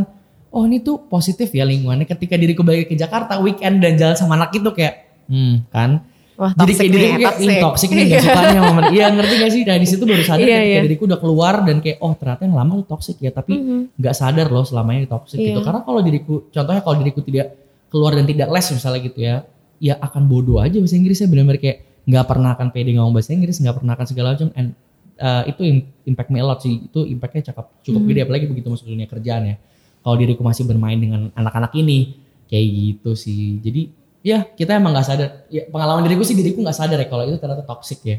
oh 0.56 0.64
ini 0.64 0.80
tuh 0.80 1.04
positif 1.04 1.52
ya 1.52 1.68
lingkungannya. 1.68 2.08
Ketika 2.08 2.40
diriku 2.40 2.64
balik 2.64 2.88
ke 2.88 2.96
Jakarta 2.96 3.36
weekend 3.44 3.84
dan 3.84 4.00
jalan 4.00 4.16
sama 4.16 4.40
anak 4.40 4.56
itu 4.56 4.72
kayak, 4.72 5.05
hmm 5.28 5.56
kan. 5.70 5.92
Wah, 6.36 6.52
Jadi 6.52 6.72
kayak 6.76 6.84
nih, 6.84 6.92
diriku 6.92 7.16
kayak 7.16 7.32
toxic. 7.32 7.48
"Ih, 7.48 7.64
toxic 7.64 7.90
nih 7.96 8.04
gak 8.12 8.22
sukanya 8.28 8.52
sama 8.60 8.72
mereka. 8.76 8.92
Iya 8.92 9.06
ngerti 9.08 9.34
gak 9.40 9.52
sih? 9.56 9.62
Nah 9.64 9.78
di 9.80 9.88
situ 9.88 10.04
baru 10.04 10.20
sadar 10.20 10.44
Iya, 10.44 10.58
ketika 10.60 10.68
iya. 10.68 10.82
diriku 10.84 11.04
udah 11.08 11.20
keluar 11.24 11.54
dan 11.64 11.78
kayak 11.80 11.98
oh 12.04 12.12
ternyata 12.12 12.42
yang 12.44 12.56
lama 12.60 12.72
tuh 12.76 12.88
toxic 12.92 13.16
ya. 13.24 13.32
Tapi 13.32 13.54
Mhm. 13.56 13.80
nggak 13.96 14.14
sadar 14.14 14.48
loh 14.52 14.66
selama 14.68 14.90
ini 14.92 15.08
toxic 15.08 15.40
Iya. 15.40 15.48
gitu. 15.48 15.60
Karena 15.64 15.80
kalau 15.82 16.00
diriku, 16.04 16.34
contohnya 16.52 16.82
kalau 16.84 16.96
diriku 17.00 17.20
tidak 17.24 17.48
keluar 17.88 18.12
dan 18.12 18.28
tidak 18.28 18.48
les 18.52 18.68
misalnya 18.68 19.00
gitu 19.00 19.20
ya, 19.24 19.36
ya 19.80 19.96
akan 19.96 20.22
bodoh 20.28 20.60
aja 20.60 20.76
bahasa 20.76 21.00
Inggrisnya 21.00 21.32
benar-benar 21.32 21.56
kayak 21.56 21.78
nggak 22.04 22.26
pernah 22.28 22.50
akan 22.52 22.68
pede 22.70 22.92
ngomong 22.92 23.14
bahasa 23.16 23.32
Inggris, 23.32 23.56
nggak 23.56 23.76
pernah 23.80 23.94
akan 23.96 24.06
segala 24.06 24.28
macam. 24.36 24.50
And 24.54 24.68
uh, 25.16 25.44
itu 25.48 25.62
im- 25.64 25.88
impact 26.04 26.30
me 26.30 26.40
a 26.40 26.46
lot 26.46 26.60
sih. 26.60 26.84
Itu 26.84 27.08
impactnya 27.08 27.48
cukup 27.48 27.72
cukup 27.80 28.02
Hmm. 28.04 28.10
gede 28.12 28.20
apalagi 28.28 28.46
begitu 28.46 28.68
masuk 28.68 28.92
dunia 28.92 29.08
kerjaan 29.08 29.44
ya. 29.48 29.56
Kalau 30.04 30.20
diriku 30.20 30.44
masih 30.44 30.68
bermain 30.68 31.00
dengan 31.00 31.32
anak-anak 31.32 31.72
ini 31.74 32.12
kayak 32.46 32.68
gitu 32.68 33.16
sih. 33.16 33.56
Jadi 33.58 33.88
ya 34.26 34.42
kita 34.42 34.82
emang 34.82 34.98
nggak 34.98 35.06
sadar. 35.06 35.30
Ya, 35.54 35.70
pengalaman 35.70 36.02
diriku 36.02 36.26
sih 36.26 36.34
diriku 36.34 36.66
nggak 36.66 36.74
sadar 36.74 36.98
ya 36.98 37.06
kalau 37.06 37.30
itu 37.30 37.38
ternyata 37.38 37.62
toxic 37.62 38.02
ya. 38.02 38.18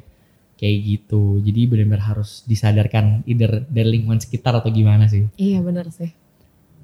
Kayak 0.57 0.77
gitu. 0.87 1.43
Jadi 1.43 1.61
benar-benar 1.69 2.17
harus 2.17 2.47
disadarkan 2.47 3.27
either 3.27 3.67
dari 3.67 3.99
lingkungan 3.99 4.23
sekitar 4.23 4.55
atau 4.55 4.71
gimana 4.71 5.11
sih. 5.11 5.27
Iya 5.35 5.61
benar 5.61 5.91
sih. 5.91 6.15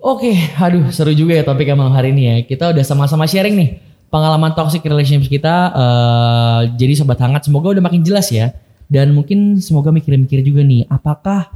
Oke, 0.03 0.35
aduh 0.59 0.91
seru 0.91 1.15
juga 1.15 1.39
ya 1.39 1.47
topik 1.47 1.71
malam 1.79 1.95
hari 1.95 2.11
ini 2.11 2.23
ya. 2.27 2.37
Kita 2.43 2.75
udah 2.75 2.83
sama-sama 2.83 3.25
sharing 3.25 3.55
nih 3.55 3.71
pengalaman 4.13 4.53
toxic 4.53 4.83
relationships 4.85 5.31
kita. 5.31 5.73
eh, 5.73 6.61
jadi 6.77 6.93
sobat 6.99 7.17
hangat, 7.23 7.49
semoga 7.49 7.73
udah 7.73 7.81
makin 7.81 8.05
jelas 8.05 8.29
ya. 8.29 8.53
Dan 8.93 9.17
mungkin 9.17 9.57
semoga 9.63 9.89
mikir-mikir 9.89 10.45
juga 10.45 10.61
nih, 10.61 10.85
apakah 10.85 11.49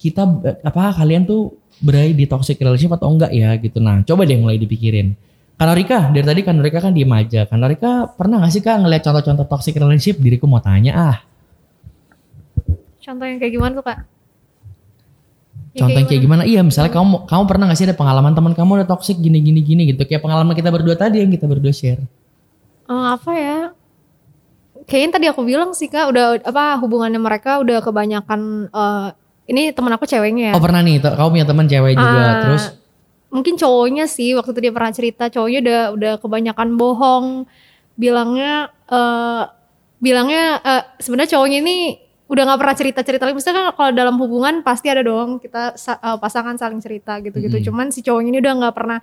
kita, 0.00 0.24
apakah 0.64 0.96
kalian 0.96 1.28
tuh 1.28 1.60
berada 1.84 2.08
di 2.08 2.24
toxic 2.24 2.56
relationship 2.56 2.96
atau 2.96 3.12
enggak 3.12 3.36
ya 3.36 3.52
gitu. 3.60 3.84
Nah, 3.84 4.00
coba 4.00 4.24
deh 4.24 4.40
mulai 4.40 4.56
dipikirin. 4.56 5.12
Kanarika, 5.54 6.10
dari 6.10 6.26
tadi 6.26 6.40
Kanarika 6.42 6.78
kan 6.82 6.90
diem 6.90 7.10
aja. 7.14 7.46
Kanarika 7.46 8.10
pernah 8.10 8.42
gak 8.42 8.52
sih 8.52 8.62
kak 8.62 8.74
ngeliat 8.82 9.02
contoh-contoh 9.06 9.46
toxic 9.46 9.78
relationship? 9.78 10.18
Diriku 10.18 10.50
mau 10.50 10.58
tanya 10.58 10.92
ah. 10.98 11.16
Contoh 12.98 13.24
yang 13.28 13.38
kayak 13.38 13.52
gimana 13.54 13.72
tuh 13.78 13.84
kak? 13.86 13.98
Yang 15.74 15.78
Contoh 15.78 15.98
yang 15.98 16.08
kayak 16.10 16.22
gimana? 16.26 16.42
Iya, 16.42 16.60
misalnya 16.66 16.90
kamu 16.90 17.30
kamu 17.30 17.42
pernah 17.46 17.64
gak 17.70 17.78
sih 17.78 17.86
ada 17.86 17.94
pengalaman 17.94 18.34
teman 18.34 18.52
kamu 18.54 18.82
udah 18.82 18.88
toxic 18.90 19.14
gini 19.22 19.38
gini 19.38 19.60
gini 19.62 19.82
gitu. 19.94 20.02
Kayak 20.02 20.26
pengalaman 20.26 20.58
kita 20.58 20.74
berdua 20.74 20.98
tadi 20.98 21.22
yang 21.22 21.30
kita 21.30 21.46
berdua 21.46 21.70
share. 21.70 22.02
Eh, 22.90 23.06
apa 23.14 23.32
ya? 23.38 23.60
Kayaknya 24.84 25.10
tadi 25.16 25.26
aku 25.30 25.40
bilang 25.46 25.70
sih 25.70 25.86
kak, 25.86 26.10
udah 26.10 26.42
apa 26.44 26.82
hubungannya 26.82 27.22
mereka 27.22 27.62
udah 27.62 27.78
kebanyakan. 27.78 28.68
eh, 28.74 29.08
ini 29.44 29.70
teman 29.76 29.92
aku 29.94 30.08
ceweknya 30.08 30.50
ya. 30.50 30.54
Oh 30.56 30.62
pernah 30.62 30.80
nih, 30.80 30.98
kamu 31.04 31.28
punya 31.30 31.46
teman 31.46 31.66
cewek 31.68 31.92
juga, 31.94 32.24
Ah, 32.24 32.34
terus 32.42 32.64
mungkin 33.34 33.58
cowoknya 33.58 34.06
sih 34.06 34.38
waktu 34.38 34.54
itu 34.54 34.60
dia 34.62 34.72
pernah 34.72 34.92
cerita 34.94 35.26
cowoknya 35.26 35.60
udah 35.66 35.80
udah 35.98 36.12
kebanyakan 36.22 36.78
bohong. 36.78 37.26
Bilangnya 37.98 38.70
eh 38.86 39.42
bilangnya 39.98 40.44
eh, 40.62 40.82
sebenarnya 41.02 41.34
cowoknya 41.34 41.58
ini 41.66 41.76
udah 42.30 42.42
nggak 42.46 42.60
pernah 42.62 42.76
cerita 42.78 43.00
cerita 43.02 43.22
lagi. 43.26 43.36
Misalnya 43.36 43.58
kan 43.58 43.66
kalau 43.74 43.90
dalam 43.92 44.16
hubungan 44.22 44.62
pasti 44.62 44.86
ada 44.86 45.02
dong 45.02 45.42
kita 45.42 45.74
eh, 45.74 46.16
pasangan 46.22 46.54
saling 46.54 46.78
cerita 46.78 47.18
gitu 47.18 47.42
gitu 47.42 47.58
Mm-mm. 47.58 47.66
cuman 47.66 47.86
si 47.90 48.00
cowoknya 48.06 48.30
ini 48.30 48.40
udah 48.40 48.54
nggak 48.62 48.74
pernah 48.78 48.98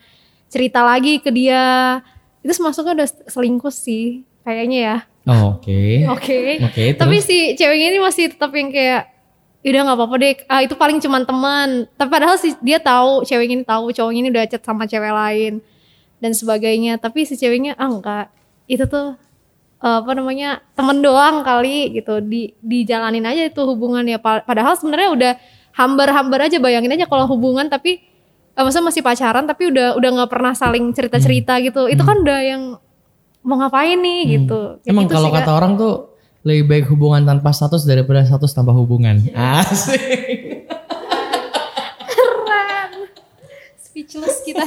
cerita 0.48 0.80
lagi 0.82 1.20
ke 1.20 1.30
dia. 1.30 2.00
Itu 2.42 2.56
masuknya 2.64 3.04
udah 3.04 3.08
selingkuh 3.30 3.70
sih 3.70 4.24
kayaknya 4.48 4.80
ya. 4.80 4.98
Oh, 5.30 5.54
oke, 5.62 6.10
oke. 6.18 6.40
Oke, 6.66 6.98
tapi 6.98 7.22
terus? 7.22 7.30
si 7.30 7.54
ceweknya 7.54 7.94
ini 7.94 8.00
masih 8.02 8.34
tetap 8.34 8.50
yang 8.58 8.74
kayak 8.74 9.06
"Ya 9.06 9.21
udah 9.70 9.82
nggak 9.86 9.98
apa-apa 9.98 10.16
deh. 10.18 10.34
Ah, 10.50 10.62
itu 10.66 10.74
paling 10.74 10.98
cuman 10.98 11.22
teman. 11.22 11.70
Tapi 11.94 12.10
padahal 12.10 12.36
si 12.42 12.58
dia 12.66 12.82
tahu 12.82 13.22
ceweknya 13.22 13.62
ini 13.62 13.66
tahu 13.66 13.94
cowoknya 13.94 14.20
ini 14.26 14.30
udah 14.34 14.44
chat 14.50 14.64
sama 14.66 14.90
cewek 14.90 15.14
lain 15.14 15.54
dan 16.18 16.32
sebagainya. 16.34 16.98
Tapi 16.98 17.30
si 17.30 17.38
ceweknya 17.38 17.78
ah 17.78 17.86
enggak. 17.86 18.26
Itu 18.66 18.90
tuh 18.90 19.14
eh, 19.86 19.98
apa 20.02 20.12
namanya 20.18 20.66
temen 20.74 21.06
doang 21.06 21.46
kali 21.46 21.94
gitu. 21.94 22.18
Di 22.26 22.58
dijalanin 22.66 23.22
aja 23.22 23.46
itu 23.46 23.62
hubungannya. 23.62 24.18
Pa- 24.18 24.42
padahal 24.42 24.74
sebenarnya 24.74 25.10
udah 25.14 25.32
hambar-hambar 25.78 26.50
aja. 26.50 26.58
Bayangin 26.58 26.98
aja 26.98 27.06
kalau 27.06 27.30
hubungan 27.30 27.70
tapi 27.70 28.02
eh, 28.58 28.62
maksudnya 28.66 28.90
masih 28.90 29.06
pacaran 29.06 29.46
tapi 29.46 29.70
udah 29.70 29.94
udah 29.94 30.10
nggak 30.10 30.32
pernah 30.34 30.58
saling 30.58 30.90
cerita-cerita 30.90 31.62
gitu. 31.62 31.86
Itu 31.86 32.02
kan 32.02 32.18
udah 32.26 32.40
yang 32.42 32.62
mau 33.46 33.62
ngapain 33.62 34.02
nih? 34.02 34.22
Hmm. 34.26 34.32
gitu. 34.42 34.60
Kayak 34.82 34.90
emang 34.90 35.06
gitu 35.06 35.14
kalau 35.22 35.30
kata 35.30 35.52
orang 35.54 35.74
tuh 35.78 36.11
lebih 36.42 36.64
baik 36.66 36.86
hubungan 36.90 37.22
tanpa 37.22 37.50
status 37.52 37.86
daripada 37.86 38.26
status 38.26 38.52
tanpa 38.52 38.74
hubungan. 38.74 39.22
Iya. 39.22 39.62
Asik. 39.62 40.02
speechless 43.78 44.42
kita 44.44 44.66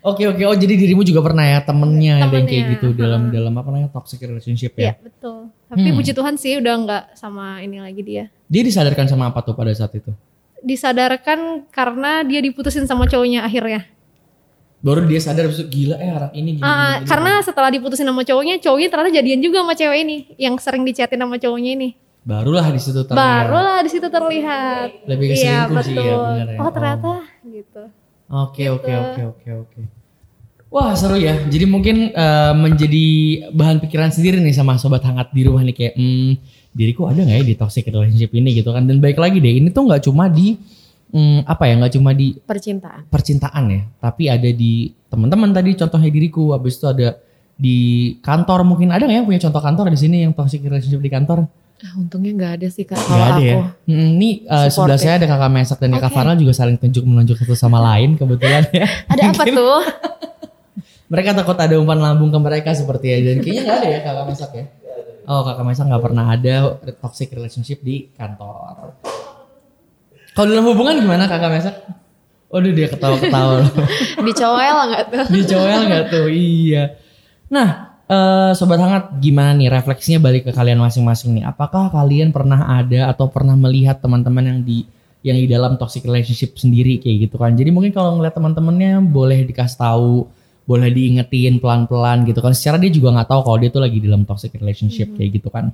Oke 0.00 0.24
oke, 0.24 0.40
oh 0.48 0.56
jadi 0.56 0.80
dirimu 0.80 1.04
juga 1.04 1.20
pernah 1.20 1.44
ya 1.44 1.60
temennya 1.60 2.24
ada 2.24 2.32
yang 2.40 2.48
kayak 2.48 2.64
gitu 2.72 2.96
dalam 2.96 3.28
dalam 3.28 3.52
apa 3.52 3.68
namanya 3.68 3.92
toxic 3.92 4.24
relationship 4.24 4.72
Iya 4.72 4.96
ya. 4.96 5.04
betul. 5.04 5.52
Tapi 5.68 5.88
Hmm. 5.92 5.96
puji 6.00 6.12
Tuhan 6.16 6.34
sih 6.40 6.56
udah 6.56 6.74
nggak 6.80 7.04
sama 7.20 7.60
ini 7.60 7.84
lagi 7.84 8.00
dia. 8.00 8.32
Dia 8.48 8.64
disadarkan 8.64 9.12
sama 9.12 9.28
apa 9.28 9.44
tuh 9.44 9.52
pada 9.52 9.68
saat 9.76 9.92
itu? 9.92 10.08
Disadarkan 10.64 11.68
karena 11.68 12.24
dia 12.24 12.40
diputusin 12.40 12.88
sama 12.88 13.04
cowoknya 13.04 13.44
akhirnya. 13.44 13.84
Baru 14.80 15.04
dia 15.04 15.20
sadar 15.20 15.44
besok 15.44 15.68
gila 15.68 15.96
eh 15.96 16.08
orang 16.08 16.32
ini 16.32 16.56
gini, 16.56 16.64
Ah, 16.64 16.72
gini, 16.72 16.96
gini. 16.96 17.06
karena 17.06 17.32
setelah 17.40 17.68
diputusin 17.68 18.02
sama 18.02 18.22
cowoknya, 18.22 18.56
cowoknya 18.58 18.88
ternyata 18.88 19.12
jadian 19.12 19.40
juga 19.40 19.60
sama 19.60 19.74
cewek 19.74 19.98
ini 20.00 20.16
yang 20.36 20.54
sering 20.56 20.82
dichatin 20.82 21.18
sama 21.18 21.36
cowoknya 21.36 21.72
ini. 21.74 21.88
barulah 22.20 22.64
di 22.66 22.76
situ 22.76 23.00
terlihat. 23.02 23.16
Barulah 23.16 23.78
di 23.80 23.90
situ 23.90 24.04
terlihat. 24.06 24.88
Lebih 25.04 25.26
ke 25.26 25.34
Iya 25.34 25.40
selingkuh 25.64 25.80
sih 25.82 25.94
betul. 25.94 26.04
ya 26.06 26.16
bener 26.22 26.48
ya. 26.48 26.58
Oh 26.58 26.70
ternyata 26.70 27.12
gitu. 27.42 27.82
Oke 28.30 28.64
oke 28.68 28.84
Gitu. 28.84 29.00
oke 29.02 29.22
oke 29.26 29.48
oke. 29.58 29.80
Wah 30.70 30.92
seru 30.92 31.16
ya. 31.16 31.34
Jadi 31.42 31.64
mungkin 31.64 31.96
eh, 32.10 32.52
menjadi 32.54 33.06
bahan 33.50 33.80
pikiran 33.80 34.08
sendiri 34.08 34.36
nih 34.38 34.52
sama 34.52 34.76
sobat 34.76 35.00
hangat 35.02 35.28
di 35.30 35.42
rumah 35.42 35.60
nih 35.62 35.72
kayak, 35.74 35.94
hmm, 35.96 36.30
diriku 36.70 37.04
ada 37.04 37.20
nggak 37.20 37.36
ya 37.36 37.44
di 37.46 37.54
toxic 37.54 37.84
relationship 37.84 38.30
ini 38.30 38.54
gitu 38.54 38.68
kan? 38.68 38.84
Dan 38.84 38.96
baik 38.96 39.16
lagi 39.16 39.40
deh, 39.40 39.50
ini 39.52 39.68
tuh 39.68 39.82
nggak 39.82 40.04
cuma 40.04 40.28
di 40.28 40.60
hmm, 41.10 41.46
apa 41.46 41.62
ya, 41.66 41.74
nggak 41.78 41.92
cuma 41.98 42.10
di 42.14 42.34
Percintaan. 42.38 43.06
percintaan 43.10 43.64
ya, 43.70 43.82
tapi 43.98 44.30
ada 44.30 44.50
di 44.50 44.90
teman-teman 45.10 45.50
tadi 45.50 45.74
contohnya 45.74 46.10
diriku, 46.10 46.54
habis 46.54 46.78
itu 46.78 46.86
ada 46.86 47.18
di 47.60 47.78
kantor 48.24 48.64
mungkin 48.64 48.88
ada 48.88 49.04
nggak 49.04 49.18
yang 49.20 49.28
punya 49.28 49.42
contoh 49.44 49.60
kantor 49.60 49.92
di 49.92 49.98
sini 50.00 50.16
yang 50.24 50.32
toxic 50.32 50.64
relationship 50.64 51.02
di 51.02 51.12
kantor? 51.12 51.44
Ah, 51.80 51.96
untungnya 51.96 52.32
nggak 52.36 52.52
ada 52.60 52.68
sih 52.68 52.84
kak. 52.84 53.00
Kalau 53.00 53.24
ada 53.24 53.40
aku. 53.40 53.44
ya. 53.44 53.56
Hmm, 53.88 54.20
ini 54.20 54.44
eh, 54.44 54.68
sebelah 54.68 55.00
saya 55.00 55.16
ada 55.16 55.24
kakak 55.24 55.48
Mesak 55.48 55.78
dan 55.80 55.90
kakak 55.96 56.12
Oke. 56.12 56.16
Farel 56.20 56.36
juga 56.36 56.52
saling 56.52 56.76
tunjuk 56.76 57.04
menunjuk 57.08 57.36
satu 57.40 57.56
sama 57.56 57.80
lain 57.80 58.20
kebetulan 58.20 58.68
ya. 58.68 58.84
Ada 59.12 59.32
apa 59.32 59.44
tuh? 59.48 59.80
Mereka 61.10 61.34
takut 61.34 61.56
ada 61.56 61.74
umpan 61.80 61.98
lambung 61.98 62.28
ke 62.30 62.38
mereka 62.38 62.70
seperti 62.76 63.06
ya. 63.10 63.16
Dan 63.24 63.40
kayaknya 63.40 63.62
nggak 63.64 63.78
ada 63.80 63.88
ya 63.88 64.00
kakak 64.04 64.24
Mesak 64.28 64.50
ya. 64.52 64.64
Oh 65.24 65.40
kakak 65.40 65.64
Mesak 65.64 65.84
nggak 65.88 66.04
pernah 66.04 66.24
ada 66.28 66.54
toxic 67.00 67.28
relationship 67.32 67.80
di 67.80 68.12
kantor. 68.12 69.00
Kalau 70.34 70.46
dalam 70.46 70.66
hubungan 70.70 70.94
gimana 71.02 71.26
kakak 71.26 71.50
Mesak? 71.50 71.76
Waduh 72.50 72.74
dia 72.74 72.90
ketawa-ketawa 72.90 73.62
loh. 73.62 73.70
Dicowel 74.26 74.76
nggak 74.90 75.02
tuh? 75.06 75.24
Dicowel 75.30 75.80
nggak 75.86 76.04
tuh? 76.10 76.26
Iya. 76.26 76.98
Nah, 77.46 77.98
eh, 78.10 78.50
sobat 78.58 78.82
hangat, 78.82 79.22
gimana 79.22 79.54
nih 79.54 79.70
refleksinya 79.70 80.18
balik 80.18 80.50
ke 80.50 80.52
kalian 80.54 80.82
masing-masing 80.82 81.38
nih? 81.38 81.44
Apakah 81.46 81.94
kalian 81.94 82.34
pernah 82.34 82.82
ada 82.82 83.10
atau 83.14 83.30
pernah 83.30 83.54
melihat 83.54 84.02
teman-teman 84.02 84.42
yang 84.42 84.60
di 84.66 84.82
yang 85.22 85.36
di 85.36 85.46
dalam 85.46 85.78
toxic 85.78 86.02
relationship 86.02 86.58
sendiri 86.58 86.98
kayak 86.98 87.30
gitu 87.30 87.38
kan? 87.38 87.54
Jadi 87.54 87.70
mungkin 87.70 87.94
kalau 87.94 88.18
ngeliat 88.18 88.34
teman-temannya 88.34 88.98
boleh 89.06 89.46
dikasih 89.46 89.78
tahu, 89.78 90.26
boleh 90.66 90.90
diingetin 90.90 91.62
pelan-pelan 91.62 92.26
gitu 92.26 92.42
kan? 92.42 92.50
Secara 92.50 92.82
dia 92.82 92.90
juga 92.90 93.14
nggak 93.14 93.30
tahu 93.30 93.40
kalau 93.46 93.58
dia 93.62 93.70
tuh 93.70 93.82
lagi 93.82 94.02
di 94.02 94.10
dalam 94.10 94.26
toxic 94.26 94.50
relationship 94.58 95.14
kayak 95.14 95.38
gitu 95.38 95.54
kan? 95.54 95.70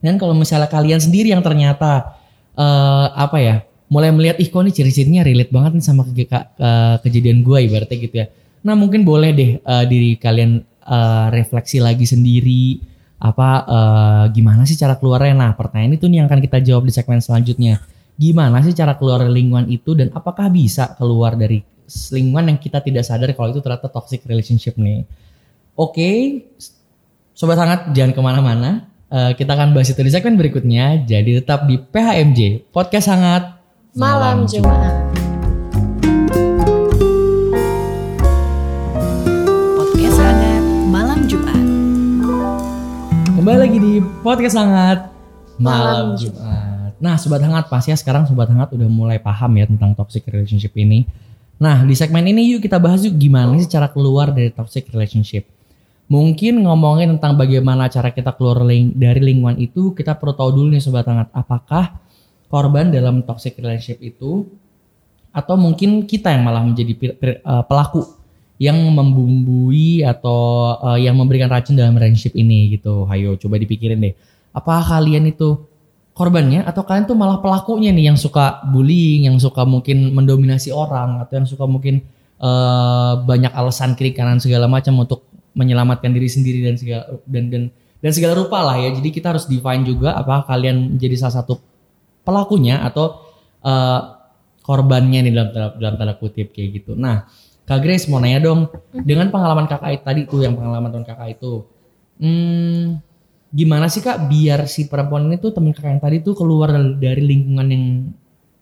Dan 0.00 0.16
kalau 0.16 0.32
misalnya 0.32 0.64
kalian 0.64 0.96
sendiri 0.96 1.28
yang 1.28 1.44
ternyata 1.44 2.16
eh 2.56 3.06
apa 3.12 3.36
ya, 3.36 3.56
mulai 3.90 4.14
melihat 4.14 4.38
ih 4.38 4.48
kok 4.48 4.62
nih 4.62 4.70
ciri-cirinya 4.70 5.26
relate 5.26 5.50
banget 5.50 5.72
nih 5.76 5.84
sama 5.84 6.06
ke, 6.06 6.24
ke- 6.24 6.48
ke- 6.54 6.96
kejadian 7.04 7.42
gue 7.42 7.58
ibaratnya 7.66 7.98
gitu 7.98 8.14
ya. 8.22 8.26
Nah 8.62 8.78
mungkin 8.78 9.02
boleh 9.02 9.30
deh 9.34 9.50
eh, 9.58 9.84
diri 9.90 10.14
kalian 10.16 10.62
eh, 10.64 11.26
refleksi 11.34 11.82
lagi 11.82 12.06
sendiri 12.06 12.78
apa 13.20 13.48
eh, 13.66 14.24
gimana 14.32 14.62
sih 14.64 14.78
cara 14.78 14.94
keluarnya. 14.94 15.34
Nah 15.34 15.50
pertanyaan 15.58 15.98
itu 15.98 16.06
nih 16.06 16.22
yang 16.22 16.26
akan 16.30 16.40
kita 16.40 16.58
jawab 16.62 16.86
di 16.86 16.92
segmen 16.94 17.18
selanjutnya. 17.18 17.82
Gimana 18.14 18.62
sih 18.62 18.72
cara 18.76 18.94
keluar 18.94 19.26
lingkungan 19.26 19.66
itu 19.66 19.98
dan 19.98 20.14
apakah 20.14 20.46
bisa 20.52 20.94
keluar 20.94 21.34
dari 21.34 21.58
lingkungan 22.14 22.54
yang 22.54 22.58
kita 22.62 22.78
tidak 22.78 23.02
sadar 23.02 23.34
kalau 23.34 23.50
itu 23.50 23.58
ternyata 23.58 23.90
toxic 23.90 24.22
relationship 24.24 24.78
nih. 24.78 25.02
Oke, 25.74 26.44
Sobat 27.34 27.56
hangat 27.56 27.96
jangan 27.96 28.12
ke 28.12 28.20
mana-mana. 28.20 28.70
Eh, 29.10 29.32
kita 29.34 29.56
akan 29.56 29.72
bahas 29.74 29.88
itu 29.90 29.98
di 30.04 30.12
segmen 30.12 30.36
berikutnya. 30.36 31.02
Jadi 31.02 31.40
tetap 31.40 31.64
di 31.66 31.80
PHMJ 31.80 32.70
Podcast 32.70 33.08
Hangat 33.10 33.59
Malam 33.90 34.46
Jumat. 34.46 35.10
Podcast 39.74 40.18
hangat 40.22 40.62
malam 40.86 41.18
Jumat. 41.26 41.64
Kembali 43.34 43.58
lagi 43.58 43.78
di 43.82 43.92
Podcast 44.22 44.54
Hangat 44.54 45.10
Malam 45.58 46.14
Malam 46.14 46.22
Jumat. 46.22 46.90
Nah, 47.02 47.18
sobat 47.18 47.42
hangat 47.42 47.66
pasti 47.66 47.90
ya 47.90 47.98
sekarang 47.98 48.30
sobat 48.30 48.46
hangat 48.46 48.70
udah 48.70 48.86
mulai 48.86 49.18
paham 49.18 49.58
ya 49.58 49.66
tentang 49.66 49.98
toxic 49.98 50.22
relationship 50.30 50.70
ini. 50.78 51.02
Nah, 51.58 51.82
di 51.82 51.98
segmen 51.98 52.22
ini 52.30 52.46
yuk 52.54 52.62
kita 52.62 52.78
bahas 52.78 53.02
yuk 53.02 53.18
gimana 53.18 53.58
sih 53.58 53.66
cara 53.66 53.90
keluar 53.90 54.30
dari 54.30 54.54
toxic 54.54 54.86
relationship. 54.94 55.50
Mungkin 56.06 56.62
ngomongin 56.62 57.18
tentang 57.18 57.34
bagaimana 57.34 57.90
cara 57.90 58.14
kita 58.14 58.38
keluar 58.38 58.62
ling- 58.62 58.94
dari 58.94 59.18
lingkungan 59.18 59.58
itu, 59.58 59.98
kita 59.98 60.14
perlu 60.14 60.38
tahu 60.38 60.50
dulu 60.54 60.78
nih 60.78 60.78
sobat 60.78 61.10
hangat, 61.10 61.26
apakah 61.34 61.98
korban 62.50 62.90
dalam 62.90 63.22
toxic 63.22 63.56
relationship 63.62 64.02
itu 64.02 64.44
atau 65.30 65.54
mungkin 65.54 66.10
kita 66.10 66.34
yang 66.34 66.42
malah 66.42 66.66
menjadi 66.66 66.92
eh, 67.14 67.64
pelaku 67.70 68.02
yang 68.60 68.76
membumbui 68.76 70.02
atau 70.02 70.74
eh, 70.92 71.06
yang 71.06 71.16
memberikan 71.16 71.48
racun 71.48 71.78
dalam 71.78 71.94
relationship 71.96 72.34
ini 72.34 72.76
gitu. 72.76 73.06
Ayo 73.06 73.38
coba 73.38 73.56
dipikirin 73.56 74.02
deh. 74.02 74.14
Apa 74.50 74.82
kalian 74.82 75.30
itu 75.30 75.62
korbannya 76.10 76.66
atau 76.66 76.82
kalian 76.82 77.06
tuh 77.06 77.14
malah 77.16 77.38
pelakunya 77.38 77.94
nih 77.94 78.12
yang 78.12 78.18
suka 78.18 78.60
bullying, 78.68 79.30
yang 79.30 79.38
suka 79.38 79.62
mungkin 79.62 80.10
mendominasi 80.12 80.74
orang 80.74 81.22
atau 81.22 81.40
yang 81.40 81.48
suka 81.48 81.64
mungkin 81.70 82.02
eh, 82.42 83.12
banyak 83.22 83.54
alasan 83.54 83.94
kiri 83.94 84.10
kanan 84.10 84.42
segala 84.42 84.66
macam 84.66 84.98
untuk 84.98 85.30
menyelamatkan 85.54 86.10
diri 86.10 86.26
sendiri 86.26 86.66
dan 86.66 86.74
segala 86.74 87.04
dan 87.30 87.44
dan 87.50 87.62
dan 88.02 88.10
segala 88.10 88.34
rupa 88.34 88.58
lah 88.66 88.82
ya. 88.82 88.90
Jadi 88.90 89.08
kita 89.14 89.30
harus 89.30 89.46
define 89.46 89.86
juga 89.86 90.18
apakah 90.18 90.50
kalian 90.50 90.98
menjadi 90.98 91.14
salah 91.22 91.46
satu 91.46 91.69
pelakunya 92.22 92.82
atau 92.84 93.24
eh, 93.60 94.00
korbannya 94.60 95.26
nih 95.26 95.32
dalam 95.34 95.50
tanda, 95.50 95.68
dalam 95.76 95.96
tanda 95.98 96.14
kutip 96.16 96.52
kayak 96.54 96.68
gitu. 96.80 96.92
Nah, 96.94 97.26
Kak 97.66 97.80
Grace 97.86 98.10
mau 98.10 98.18
nanya 98.18 98.42
dong, 98.42 98.66
dengan 98.90 99.30
pengalaman 99.30 99.70
kakak 99.70 100.02
tadi 100.02 100.26
tuh 100.26 100.42
yang 100.42 100.58
pengalaman 100.58 100.90
tahun 100.90 101.06
kakak 101.06 101.38
itu, 101.38 101.70
hmm, 102.18 102.98
gimana 103.54 103.86
sih 103.86 104.02
kak 104.02 104.26
biar 104.26 104.66
si 104.66 104.90
perempuan 104.90 105.30
ini 105.30 105.38
tuh 105.38 105.54
temen 105.54 105.70
kakak 105.70 105.98
yang 105.98 106.02
tadi 106.02 106.16
tuh 106.18 106.34
keluar 106.34 106.74
dari 106.98 107.22
lingkungan 107.22 107.66
yang 107.70 107.84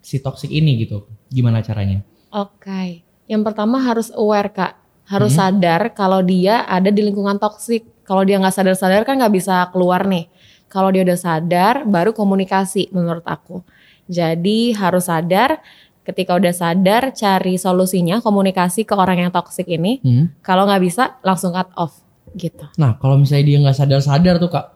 si 0.04 0.20
toxic 0.20 0.52
ini 0.52 0.84
gitu? 0.84 1.08
Gimana 1.32 1.64
caranya? 1.64 2.04
Oke. 2.32 3.00
Yang 3.28 3.42
pertama 3.48 3.80
harus 3.80 4.12
aware 4.12 4.52
kak, 4.52 4.76
harus 5.08 5.32
Hmm. 5.36 5.56
sadar 5.56 5.92
kalau 5.96 6.20
dia 6.20 6.68
ada 6.68 6.92
di 6.92 7.00
lingkungan 7.00 7.40
toksik. 7.40 7.84
Kalau 8.04 8.24
dia 8.24 8.40
nggak 8.40 8.56
sadar-sadar 8.56 9.04
kan 9.04 9.20
nggak 9.20 9.34
bisa 9.36 9.68
keluar 9.72 10.04
nih. 10.08 10.28
Kalau 10.68 10.92
dia 10.92 11.02
udah 11.04 11.16
sadar, 11.16 11.88
baru 11.88 12.12
komunikasi 12.12 12.92
menurut 12.92 13.24
aku. 13.24 13.64
Jadi 14.08 14.76
harus 14.76 15.08
sadar. 15.08 15.60
Ketika 16.04 16.40
udah 16.40 16.56
sadar, 16.56 17.12
cari 17.12 17.60
solusinya, 17.60 18.24
komunikasi 18.24 18.88
ke 18.88 18.96
orang 18.96 19.28
yang 19.28 19.32
toksik 19.32 19.68
ini. 19.68 20.00
Hmm? 20.00 20.32
Kalau 20.40 20.64
nggak 20.64 20.80
bisa, 20.80 21.20
langsung 21.20 21.52
cut 21.52 21.68
off 21.76 22.00
gitu. 22.32 22.64
Nah, 22.80 22.96
kalau 22.96 23.20
misalnya 23.20 23.44
dia 23.44 23.58
nggak 23.60 23.76
sadar-sadar 23.76 24.40
tuh 24.40 24.48
kak, 24.48 24.72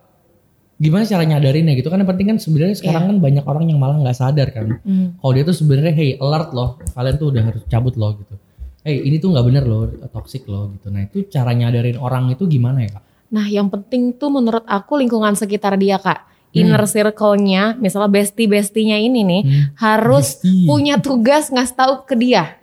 gimana 0.77 1.09
cara 1.09 1.25
nyadarinnya 1.25 1.73
gitu 1.73 1.89
kan? 1.89 2.05
Yang 2.05 2.11
penting 2.13 2.27
kan 2.35 2.39
sebenarnya 2.41 2.77
sekarang 2.77 3.05
kan 3.09 3.17
banyak 3.17 3.45
orang 3.49 3.65
yang 3.65 3.81
malah 3.81 3.97
nggak 4.01 4.17
sadar 4.17 4.49
kan. 4.53 4.77
Hmm. 4.85 5.17
Kalau 5.21 5.33
dia 5.33 5.45
tuh 5.49 5.57
sebenarnya 5.57 5.93
hey 5.97 6.11
alert 6.21 6.51
loh, 6.53 6.77
kalian 6.93 7.15
tuh 7.17 7.29
udah 7.33 7.43
harus 7.49 7.63
cabut 7.71 7.95
loh 7.97 8.13
gitu. 8.21 8.35
Hey 8.83 9.01
ini 9.01 9.17
tuh 9.17 9.33
nggak 9.33 9.47
bener 9.47 9.65
loh, 9.65 9.89
toxic 10.13 10.45
loh 10.51 10.69
gitu. 10.77 10.93
Nah 10.93 11.07
itu 11.07 11.25
cara 11.33 11.57
nyadarin 11.57 11.97
orang 11.97 12.29
itu 12.35 12.45
gimana 12.45 12.85
ya 12.85 12.99
kak? 12.99 13.05
Nah, 13.33 13.49
yang 13.49 13.67
penting 13.67 14.13
tuh 14.13 14.29
menurut 14.29 14.63
aku 14.63 15.01
lingkungan 15.01 15.33
sekitar 15.33 15.75
dia, 15.75 15.97
Kak. 15.97 16.29
Inner 16.53 16.85
circle-nya, 16.85 17.81
misalnya 17.81 18.13
bestie-bestinya 18.13 18.95
ini 18.95 19.25
nih, 19.25 19.43
Hmm. 19.43 19.63
harus 19.75 20.37
Bestie. 20.37 20.69
punya 20.69 21.01
tugas 21.01 21.49
ngasih 21.49 21.73
tahu 21.75 21.95
ke 22.05 22.13
dia. 22.13 22.61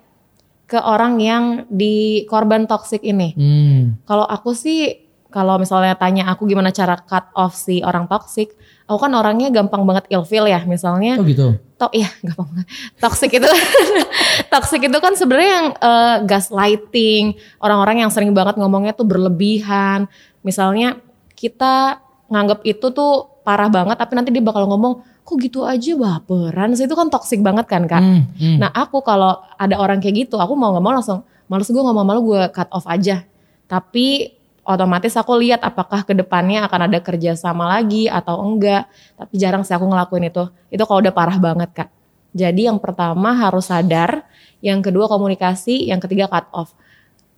Ke 0.63 0.77
orang 0.77 1.17
yang 1.17 1.43
di 1.65 2.21
korban 2.23 2.69
toxic 2.69 3.01
ini. 3.01 3.33
Hmm. 3.33 3.97
Kalau 4.05 4.29
aku 4.29 4.53
sih, 4.53 4.93
kalau 5.29 5.57
misalnya 5.57 5.97
tanya 5.97 6.29
aku 6.29 6.45
gimana 6.45 6.69
cara 6.69 7.01
cut 7.01 7.33
off 7.33 7.57
si 7.57 7.81
orang 7.81 8.05
toxic, 8.05 8.53
aku 8.85 8.97
kan 9.01 9.13
orangnya 9.13 9.49
gampang 9.49 9.81
banget 9.81 10.05
ilfeel 10.07 10.45
ya. 10.45 10.61
Misalnya, 10.63 11.17
Oh 11.17 11.25
gitu. 11.25 11.57
to 11.73 11.89
iya 11.89 12.13
gampang 12.25 12.45
banget. 12.45 12.67
Toxic 12.97 13.31
itu 13.33 13.49
toxic 14.53 14.81
itu 14.83 14.97
kan 14.99 15.13
sebenarnya 15.13 15.51
yang 15.51 15.67
eh, 15.73 16.17
gaslighting, 16.25 17.25
orang-orang 17.57 18.05
yang 18.05 18.11
sering 18.13 18.33
banget 18.33 18.53
ngomongnya 18.57 18.93
tuh 18.93 19.05
berlebihan. 19.05 20.05
Misalnya 20.43 20.99
kita 21.35 22.03
nganggap 22.29 22.61
itu 22.63 22.93
tuh 22.93 23.41
parah 23.41 23.71
banget 23.71 23.97
tapi 23.97 24.13
nanti 24.13 24.29
dia 24.29 24.43
bakal 24.45 24.69
ngomong 24.69 25.01
kok 25.25 25.37
gitu 25.41 25.65
aja 25.65 25.97
baperan 25.97 26.73
sih 26.77 26.85
itu 26.85 26.93
kan 26.93 27.09
toxic 27.09 27.41
banget 27.41 27.65
kan 27.65 27.89
kak. 27.89 28.01
Hmm, 28.01 28.29
hmm. 28.37 28.57
Nah 28.61 28.69
aku 28.73 29.01
kalau 29.01 29.41
ada 29.57 29.77
orang 29.77 30.01
kayak 30.01 30.29
gitu 30.29 30.37
aku 30.37 30.53
mau 30.53 30.73
nggak 30.73 30.83
mau 30.85 30.93
langsung 30.93 31.25
males 31.49 31.69
gue 31.69 31.81
ngomong 31.81 32.05
malu 32.05 32.21
gue 32.33 32.41
cut 32.53 32.69
off 32.69 32.85
aja. 32.85 33.25
Tapi 33.69 34.37
otomatis 34.65 35.13
aku 35.17 35.37
lihat 35.41 35.65
apakah 35.65 36.05
ke 36.05 36.13
depannya 36.13 36.65
akan 36.69 36.89
ada 36.89 37.01
kerjasama 37.01 37.65
lagi 37.65 38.05
atau 38.05 38.41
enggak. 38.41 38.89
Tapi 39.17 39.33
jarang 39.37 39.65
sih 39.65 39.73
aku 39.73 39.85
ngelakuin 39.89 40.29
itu. 40.29 40.45
Itu 40.69 40.85
kalau 40.85 41.01
udah 41.01 41.13
parah 41.13 41.37
banget 41.41 41.69
kak. 41.73 41.89
Jadi 42.33 42.69
yang 42.69 42.77
pertama 42.77 43.33
harus 43.33 43.73
sadar, 43.73 44.21
yang 44.61 44.85
kedua 44.85 45.09
komunikasi, 45.09 45.89
yang 45.89 45.97
ketiga 45.97 46.29
cut 46.29 46.45
off. 46.53 46.77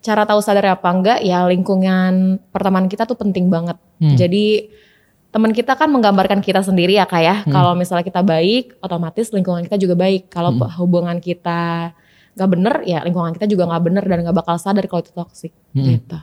Cara 0.02 0.26
tahu 0.26 0.42
sadar 0.42 0.78
apa 0.78 0.90
enggak 0.90 1.20
ya 1.22 1.46
lingkungan 1.46 2.42
pertemanan 2.50 2.90
kita 2.90 3.06
tuh 3.06 3.18
penting 3.18 3.54
banget. 3.54 3.78
Hmm. 4.02 4.18
Jadi 4.18 4.70
teman 5.32 5.56
kita 5.56 5.78
kan 5.80 5.88
menggambarkan 5.88 6.42
kita 6.44 6.66
sendiri 6.66 6.98
ya 6.98 7.06
kak 7.06 7.22
ya. 7.22 7.36
Kalau 7.48 7.78
misalnya 7.78 8.04
kita 8.04 8.26
baik, 8.26 8.82
otomatis 8.82 9.30
lingkungan 9.32 9.64
kita 9.64 9.78
juga 9.78 9.96
baik. 9.96 10.28
Kalau 10.28 10.58
hubungan 10.82 11.22
kita 11.22 11.94
nggak 12.34 12.50
bener, 12.50 12.74
ya 12.90 13.00
lingkungan 13.06 13.32
kita 13.38 13.46
juga 13.46 13.70
nggak 13.70 13.84
bener 13.86 14.04
dan 14.10 14.18
nggak 14.26 14.38
bakal 14.42 14.56
sadar 14.58 14.84
kalau 14.90 15.06
itu 15.06 15.14
toxic. 15.14 15.54
Hmm. 15.78 15.86
Gitu. 15.86 16.18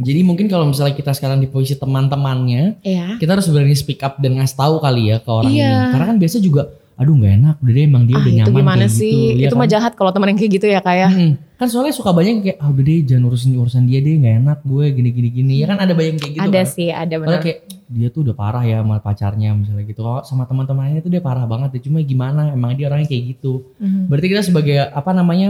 Jadi 0.00 0.20
mungkin 0.24 0.48
kalau 0.48 0.64
misalnya 0.64 0.96
kita 0.96 1.12
sekarang 1.12 1.44
di 1.44 1.48
posisi 1.50 1.76
teman-temannya, 1.76 2.80
Iya. 2.80 3.20
kita 3.20 3.36
harus 3.36 3.52
berani 3.52 3.76
speak 3.76 4.00
up 4.00 4.16
dan 4.16 4.40
ngasih 4.40 4.56
tahu 4.56 4.80
kali 4.80 5.12
ya 5.12 5.20
ke 5.20 5.28
orang 5.28 5.52
Iya. 5.52 5.68
ini. 5.68 5.86
Karena 5.92 6.06
kan 6.08 6.16
biasa 6.16 6.36
juga, 6.40 6.62
aduh 7.00 7.16
nggak 7.16 7.32
enak, 7.34 7.54
udah 7.58 7.72
deh 7.72 7.82
emang 7.82 8.04
dia 8.04 8.12
Ah 8.12 8.20
udah 8.20 8.28
itu 8.28 8.38
nyaman 8.38 8.52
gimana 8.54 8.76
kayak 8.78 8.92
sih? 8.92 9.08
gitu. 9.08 9.32
Iya 9.32 9.46
itu 9.48 9.54
kan? 9.54 9.58
mah 9.58 9.68
jahat 9.68 9.92
kalau 9.96 10.10
teman 10.10 10.28
yang 10.28 10.38
kayak 10.38 10.52
gitu 10.52 10.66
ya 10.66 10.80
kak 10.80 10.94
ya. 10.94 11.08
Hmm. 11.08 11.32
Kan 11.56 11.66
soalnya 11.66 11.92
suka 11.92 12.10
banyak 12.10 12.34
kayak, 12.42 12.56
ah 12.56 12.68
udah 12.68 12.82
deh 12.82 12.98
jangan 13.02 13.24
urusin 13.26 13.50
urusan 13.54 13.82
dia 13.84 13.98
deh 13.98 14.14
nggak 14.14 14.34
enak 14.38 14.58
gue 14.62 14.84
gini 14.90 15.10
gini 15.10 15.28
gini. 15.30 15.54
Ya 15.56 15.66
kan 15.66 15.78
ada 15.78 15.92
banyak 15.92 16.14
kayak 16.14 16.32
gitu 16.34 16.42
ada 16.42 16.60
kan. 16.60 16.66
sih, 16.66 16.88
ada 16.88 17.14
benar. 17.16 17.40
kayak 17.40 17.58
dia 17.86 18.08
tuh 18.08 18.20
udah 18.22 18.34
parah 18.34 18.62
ya 18.62 18.76
sama 18.78 18.96
pacarnya 18.98 19.50
misalnya 19.50 19.82
gitu. 19.82 20.00
Kalau 20.00 20.20
sama 20.22 20.44
teman-temannya 20.44 21.00
tuh 21.00 21.08
dia 21.08 21.20
parah 21.20 21.44
banget 21.44 21.70
ya. 21.74 21.80
Cuma 21.82 21.98
gimana 22.00 22.52
emang 22.52 22.72
dia 22.74 22.86
orangnya 22.86 23.08
kayak 23.08 23.24
gitu. 23.34 23.64
Mhm. 23.76 24.06
Berarti 24.06 24.26
kita 24.28 24.42
sebagai 24.42 24.76
apa 24.84 25.10
namanya 25.10 25.48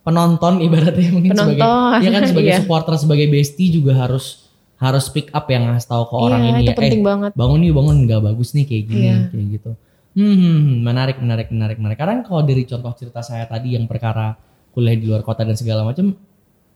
penonton 0.00 0.62
ibaratnya 0.62 1.08
mungkin 1.14 1.30
sebagai 1.32 1.58
Penonton, 1.58 1.98
ya 1.98 2.10
kan 2.12 2.22
sebagai 2.30 2.52
iya. 2.52 2.58
supporter 2.58 2.94
sebagai 2.94 3.26
bestie 3.26 3.70
juga 3.70 3.92
harus 3.96 4.46
harus 4.76 5.02
speak 5.04 5.32
up 5.32 5.48
yang 5.48 5.66
ngasih 5.66 5.88
tahu 5.88 6.04
ke 6.04 6.14
orang 6.16 6.40
Iya, 6.42 6.50
ini 6.52 6.60
itu 6.60 6.70
ya. 6.70 6.76
penting 6.76 7.00
eh, 7.00 7.06
banget. 7.06 7.30
bangun 7.32 7.58
nih 7.58 7.72
bangun 7.72 7.96
nggak 8.04 8.20
bagus 8.22 8.48
nih 8.52 8.64
kayak 8.64 8.84
gini 8.84 9.02
Iya. 9.02 9.16
kayak 9.30 9.46
gitu. 9.52 9.70
Hmm, 10.16 10.32
hmm, 10.32 10.56
hmm, 10.64 10.76
menarik 10.80 11.16
menarik 11.20 11.48
menarik 11.52 11.76
menarik. 11.76 11.98
Karena 12.00 12.24
kalau 12.24 12.40
dari 12.40 12.64
contoh 12.64 12.92
cerita 12.96 13.20
saya 13.20 13.44
tadi 13.44 13.76
yang 13.76 13.84
perkara 13.84 14.32
kuliah 14.72 14.96
di 14.96 15.04
luar 15.04 15.20
kota 15.20 15.44
dan 15.44 15.56
segala 15.56 15.84
macam 15.84 16.16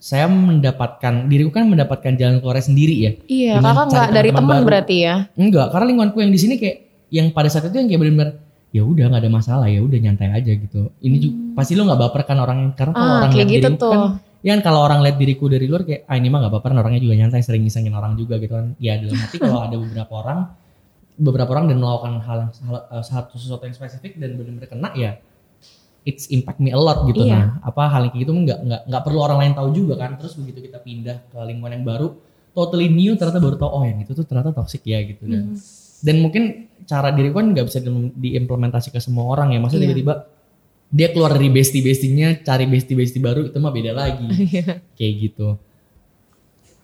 saya 0.00 0.24
mendapatkan 0.28 1.28
diriku 1.28 1.52
kan 1.52 1.68
mendapatkan 1.68 2.16
jalan 2.16 2.40
keluar 2.40 2.56
sendiri 2.60 2.94
ya. 2.96 3.12
Iya, 3.28 3.54
kakak 3.60 3.84
nggak 3.92 4.08
dari 4.12 4.30
teman 4.32 4.58
berarti 4.64 4.96
ya? 5.04 5.14
Enggak, 5.36 5.72
karena 5.72 5.84
lingkunganku 5.92 6.18
yang 6.24 6.32
di 6.32 6.40
sini 6.40 6.54
kayak 6.56 6.76
yang 7.12 7.26
pada 7.32 7.48
saat 7.52 7.68
itu 7.68 7.76
yang 7.76 7.88
kayak 7.88 8.00
benar-benar 8.00 8.30
ya 8.70 8.82
udah 8.86 9.04
nggak 9.12 9.22
ada 9.26 9.30
masalah 9.32 9.66
ya 9.68 9.80
udah 9.84 9.98
nyantai 10.00 10.30
aja 10.32 10.52
gitu. 10.56 10.88
Ini 11.00 11.16
juga 11.20 11.36
pasti 11.60 11.72
lo 11.76 11.84
nggak 11.84 12.00
baper 12.00 12.22
kan 12.24 12.38
orang 12.40 12.72
karena 12.76 12.92
kalau 12.96 13.04
Hmm. 13.04 13.12
Ah, 13.12 13.18
orang 13.24 13.32
kayak 13.32 13.44
lihat 13.44 13.56
gitu 13.56 13.68
diriku 13.68 13.80
tuh. 13.80 13.92
kan 13.92 14.00
ya 14.40 14.50
kan 14.56 14.60
kalau 14.64 14.80
orang 14.88 15.00
lihat 15.04 15.16
diriku 15.20 15.44
dari 15.52 15.66
luar 15.68 15.82
kayak 15.84 16.00
ah 16.08 16.16
ini 16.16 16.28
mah 16.32 16.38
nggak 16.44 16.54
baper 16.56 16.70
orangnya 16.72 17.00
juga 17.04 17.14
nyantai 17.20 17.40
sering 17.44 17.62
ngisengin 17.64 17.92
orang 17.92 18.12
juga 18.16 18.40
gitu 18.40 18.52
kan. 18.56 18.72
Ya 18.80 18.96
dalam 18.96 19.16
hati 19.16 19.36
kalau 19.36 19.60
ada 19.64 19.76
beberapa 19.76 20.12
orang 20.16 20.38
beberapa 21.20 21.50
orang 21.50 21.68
dan 21.68 21.76
melakukan 21.76 22.18
hal, 22.18 22.38
hal 22.50 22.76
eh, 22.88 23.04
satu 23.04 23.36
sesuatu 23.36 23.62
yang 23.62 23.72
spesifik 23.72 24.16
dan 24.16 24.34
benar-benar 24.34 24.66
kena 24.66 24.88
ya 24.94 25.12
it's 26.02 26.26
impact 26.28 26.58
me 26.58 26.70
a 26.70 26.78
lot 26.78 27.04
gitu 27.04 27.20
Iya. 27.20 27.30
nah 27.30 27.44
apa 27.62 27.82
hal 27.86 28.02
yang 28.02 28.10
kayak 28.10 28.22
gitu 28.22 28.32
nggak 28.34 28.58
nggak 28.62 28.80
nggak 28.86 29.02
perlu 29.02 29.18
orang 29.20 29.38
lain 29.38 29.52
tahu 29.52 29.68
juga 29.70 29.94
kan 29.96 30.16
terus 30.16 30.32
begitu 30.34 30.64
kita 30.64 30.78
pindah 30.78 31.16
ke 31.26 31.38
lingkungan 31.38 31.72
yang 31.72 31.84
baru 31.84 32.16
totally 32.50 32.88
new 32.88 33.12
ternyata 33.14 33.36
baru 33.38 33.54
tahu 33.54 33.70
oh 33.70 33.84
yang 33.84 34.00
itu 34.00 34.10
tuh 34.10 34.24
ternyata 34.24 34.50
toxic 34.50 34.80
ya 34.82 34.98
gitu 35.02 35.22
dan 35.24 35.42
Hmm. 35.46 35.56
dan 36.00 36.16
mungkin 36.18 36.42
cara 36.82 37.12
diri 37.12 37.28
kan 37.28 37.46
nggak 37.46 37.62
bisa 37.62 37.78
di- 37.78 37.92
diimplementasi 38.18 38.88
ke 38.88 38.98
semua 38.98 39.28
orang 39.28 39.52
ya 39.52 39.60
maksudnya 39.60 39.84
Iya. 39.84 39.92
tiba-tiba 39.92 40.14
dia 40.90 41.08
keluar 41.08 41.30
dari 41.30 41.46
bestie 41.48 41.78
bestinya 41.80 42.32
cari 42.34 42.64
bestie 42.64 42.96
bestie 42.96 43.20
baru 43.20 43.46
itu 43.46 43.56
mah 43.56 43.70
beda 43.70 43.92
lagi 43.92 44.24
Iya. 44.48 44.80
kayak 44.90 45.14
gitu 45.20 45.60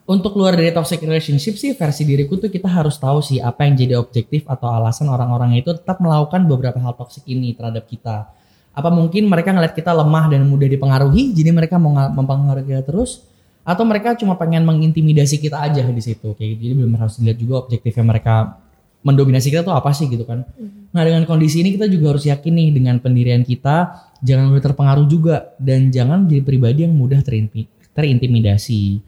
untuk 0.07 0.39
keluar 0.39 0.55
dari 0.55 0.71
toxic 0.71 1.03
relationship 1.03 1.59
sih 1.59 1.75
versi 1.75 2.07
diriku 2.07 2.39
tuh 2.39 2.47
kita 2.47 2.71
harus 2.71 2.95
tahu 2.95 3.19
sih 3.19 3.43
apa 3.43 3.67
yang 3.67 3.75
jadi 3.75 3.93
objektif 3.99 4.47
atau 4.47 4.71
alasan 4.71 5.11
orang-orang 5.11 5.59
itu 5.59 5.75
tetap 5.75 5.99
melakukan 5.99 6.47
beberapa 6.47 6.79
hal 6.79 6.95
toxic 6.95 7.27
ini 7.27 7.51
terhadap 7.51 7.83
kita. 7.91 8.31
Apa 8.71 8.87
mungkin 8.87 9.27
mereka 9.27 9.51
ngeliat 9.51 9.75
kita 9.75 9.91
lemah 9.91 10.31
dan 10.31 10.47
mudah 10.47 10.71
dipengaruhi 10.71 11.35
jadi 11.35 11.51
mereka 11.51 11.75
mau 11.75 11.91
nga- 11.91 12.07
mempengaruhi 12.07 12.71
kita 12.71 12.87
terus 12.87 13.27
atau 13.67 13.83
mereka 13.83 14.15
cuma 14.15 14.39
pengen 14.39 14.63
mengintimidasi 14.63 15.43
kita 15.43 15.59
aja 15.59 15.83
di 15.83 15.99
situ 15.99 16.31
kayak 16.39 16.55
gitu. 16.55 16.61
Jadi 16.71 16.73
belum 16.79 16.95
harus 16.95 17.19
dilihat 17.19 17.37
juga 17.43 17.53
objektifnya 17.67 18.05
mereka 18.07 18.63
mendominasi 19.03 19.51
kita 19.51 19.67
tuh 19.67 19.75
apa 19.75 19.91
sih 19.91 20.07
gitu 20.07 20.23
kan. 20.23 20.47
Nah 20.95 21.03
dengan 21.03 21.27
kondisi 21.27 21.59
ini 21.59 21.75
kita 21.75 21.91
juga 21.91 22.15
harus 22.15 22.23
yakin 22.23 22.53
nih 22.55 22.69
dengan 22.71 22.95
pendirian 23.03 23.43
kita 23.43 24.07
jangan 24.23 24.55
mudah 24.55 24.63
terpengaruh 24.71 25.03
juga 25.03 25.51
dan 25.59 25.91
jangan 25.91 26.23
menjadi 26.23 26.43
pribadi 26.47 26.79
yang 26.87 26.95
mudah 26.95 27.19
terinti- 27.19 27.67
terintimidasi. 27.91 29.03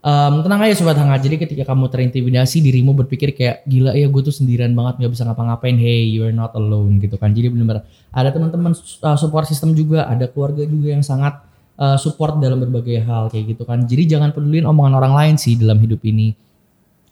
Em, 0.00 0.34
tenang 0.40 0.64
aja 0.64 0.80
sobat 0.80 0.96
hangat. 0.96 1.20
Jadi 1.20 1.36
ketika 1.36 1.68
kamu 1.68 1.92
terintimidasi 1.92 2.64
dirimu 2.64 2.96
berpikir 2.96 3.36
kayak 3.36 3.68
gila 3.68 3.92
ya 3.92 4.08
gue 4.08 4.22
tuh 4.24 4.32
sendirian 4.32 4.72
banget 4.72 4.96
nggak 4.96 5.12
bisa 5.12 5.28
ngapa-ngapain. 5.28 5.76
Hey, 5.76 6.08
you're 6.08 6.32
not 6.32 6.56
alone 6.56 6.96
gitu 7.04 7.20
kan. 7.20 7.36
Jadi 7.36 7.52
benar-benar 7.52 7.84
ada 8.08 8.32
teman-teman 8.32 8.72
uh, 8.72 9.18
support 9.20 9.44
system 9.44 9.76
juga, 9.76 10.08
ada 10.08 10.24
keluarga 10.24 10.64
juga 10.64 10.96
yang 10.96 11.04
sangat 11.04 11.44
uh, 11.76 12.00
support 12.00 12.40
dalam 12.40 12.64
berbagai 12.64 13.04
hal 13.04 13.28
kayak 13.28 13.52
gitu 13.52 13.68
kan. 13.68 13.84
Jadi 13.84 14.16
jangan 14.16 14.32
pedulin 14.32 14.64
omongan 14.64 14.96
orang 14.96 15.12
lain 15.12 15.34
sih 15.36 15.60
dalam 15.60 15.76
hidup 15.76 16.00
ini. 16.08 16.32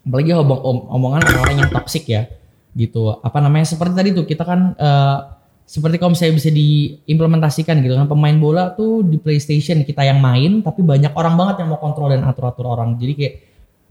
Apalagi 0.01 0.33
omong- 0.33 0.63
om- 0.65 0.85
omongan 0.89 1.21
orang 1.29 1.55
yang 1.61 1.69
toksik 1.69 2.09
ya 2.09 2.25
gitu. 2.73 3.21
Apa 3.21 3.37
namanya 3.37 3.69
seperti 3.69 3.93
tadi 3.93 4.09
tuh 4.17 4.25
kita 4.25 4.41
kan 4.41 4.73
uh, 4.81 5.37
seperti 5.69 6.01
kalau 6.01 6.17
misalnya 6.17 6.41
bisa 6.41 6.49
diimplementasikan 6.49 7.77
gitu 7.85 7.93
kan 7.93 8.09
pemain 8.09 8.33
bola 8.41 8.73
tuh 8.73 9.05
di 9.05 9.21
PlayStation 9.21 9.85
kita 9.85 10.01
yang 10.01 10.17
main 10.17 10.65
tapi 10.65 10.81
banyak 10.81 11.13
orang 11.13 11.37
banget 11.37 11.61
yang 11.61 11.69
mau 11.69 11.77
kontrol 11.77 12.09
dan 12.09 12.25
atur-atur 12.25 12.65
orang. 12.65 12.97
Jadi 12.97 13.13
kayak 13.13 13.33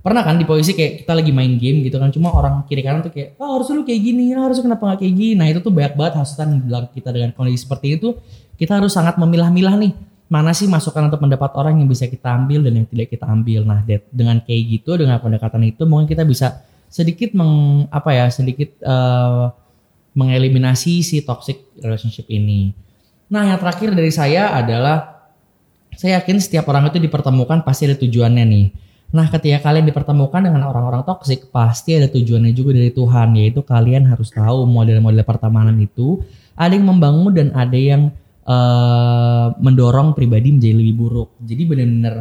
pernah 0.03 0.27
kan 0.27 0.35
di 0.35 0.43
posisi 0.43 0.75
kayak 0.75 1.07
kita 1.07 1.13
lagi 1.15 1.31
main 1.31 1.55
game 1.55 1.87
gitu 1.87 2.03
kan 2.03 2.11
cuma 2.11 2.35
orang 2.35 2.67
kiri 2.67 2.83
kanan 2.83 3.07
tuh 3.07 3.15
kayak 3.15 3.39
ah 3.39 3.55
harus 3.55 3.71
lu 3.71 3.87
kayak 3.87 4.01
gini 4.03 4.35
ah, 4.35 4.51
harus 4.51 4.59
kenapa 4.59 4.91
nggak 4.91 5.07
kayak 5.07 5.15
gini? 5.15 5.33
Nah 5.39 5.47
itu 5.55 5.63
tuh 5.63 5.71
banyak 5.71 5.95
banget 5.95 6.15
hasutan 6.19 6.51
di 6.51 6.67
belakang 6.67 6.91
kita 6.99 7.09
dengan 7.15 7.31
kondisi 7.31 7.63
seperti 7.63 7.87
itu. 7.95 8.09
Kita 8.59 8.83
harus 8.83 8.91
sangat 8.91 9.15
memilah-milah 9.15 9.79
nih 9.79 9.93
mana 10.27 10.51
sih 10.51 10.67
masukan 10.67 11.07
atau 11.07 11.23
pendapat 11.23 11.55
orang 11.55 11.79
yang 11.79 11.87
bisa 11.87 12.11
kita 12.11 12.27
ambil 12.35 12.67
dan 12.67 12.75
yang 12.75 12.87
tidak 12.91 13.15
kita 13.15 13.23
ambil. 13.31 13.63
Nah 13.63 13.87
dengan 14.11 14.43
kayak 14.43 14.63
gitu 14.67 14.99
dengan 14.99 15.23
pendekatan 15.23 15.63
itu 15.63 15.87
mungkin 15.87 16.11
kita 16.11 16.27
bisa 16.27 16.59
sedikit 16.91 17.39
meng 17.39 17.87
apa 17.95 18.11
ya 18.19 18.27
sedikit 18.35 18.75
eh, 18.83 19.68
mengeliminasi 20.19 21.07
si 21.07 21.23
toxic 21.23 21.63
relationship 21.79 22.27
ini. 22.27 22.75
Nah, 23.31 23.55
yang 23.55 23.59
terakhir 23.63 23.95
dari 23.95 24.11
saya 24.11 24.51
adalah 24.51 25.31
saya 25.95 26.19
yakin 26.19 26.43
setiap 26.43 26.67
orang 26.67 26.91
itu 26.91 26.99
dipertemukan 26.99 27.63
pasti 27.63 27.87
ada 27.87 27.95
tujuannya 27.95 28.45
nih. 28.45 28.67
Nah, 29.15 29.31
ketika 29.31 29.71
kalian 29.71 29.89
dipertemukan 29.89 30.43
dengan 30.43 30.69
orang-orang 30.69 31.07
toksik, 31.07 31.49
pasti 31.49 31.97
ada 31.97 32.11
tujuannya 32.11 32.53
juga 32.53 32.77
dari 32.77 32.93
Tuhan, 32.93 33.39
yaitu 33.41 33.65
kalian 33.65 34.05
harus 34.05 34.29
tahu 34.35 34.69
model-model 34.69 35.25
pertemanan 35.25 35.79
itu 35.81 36.21
ada 36.59 36.75
yang 36.75 36.85
membangun 36.91 37.33
dan 37.33 37.49
ada 37.57 37.79
yang 37.79 38.13
eh, 38.45 39.47
mendorong 39.57 40.13
pribadi 40.13 40.53
menjadi 40.53 40.75
lebih 40.77 40.95
buruk. 40.99 41.31
Jadi 41.41 41.63
benar-benar 41.65 42.15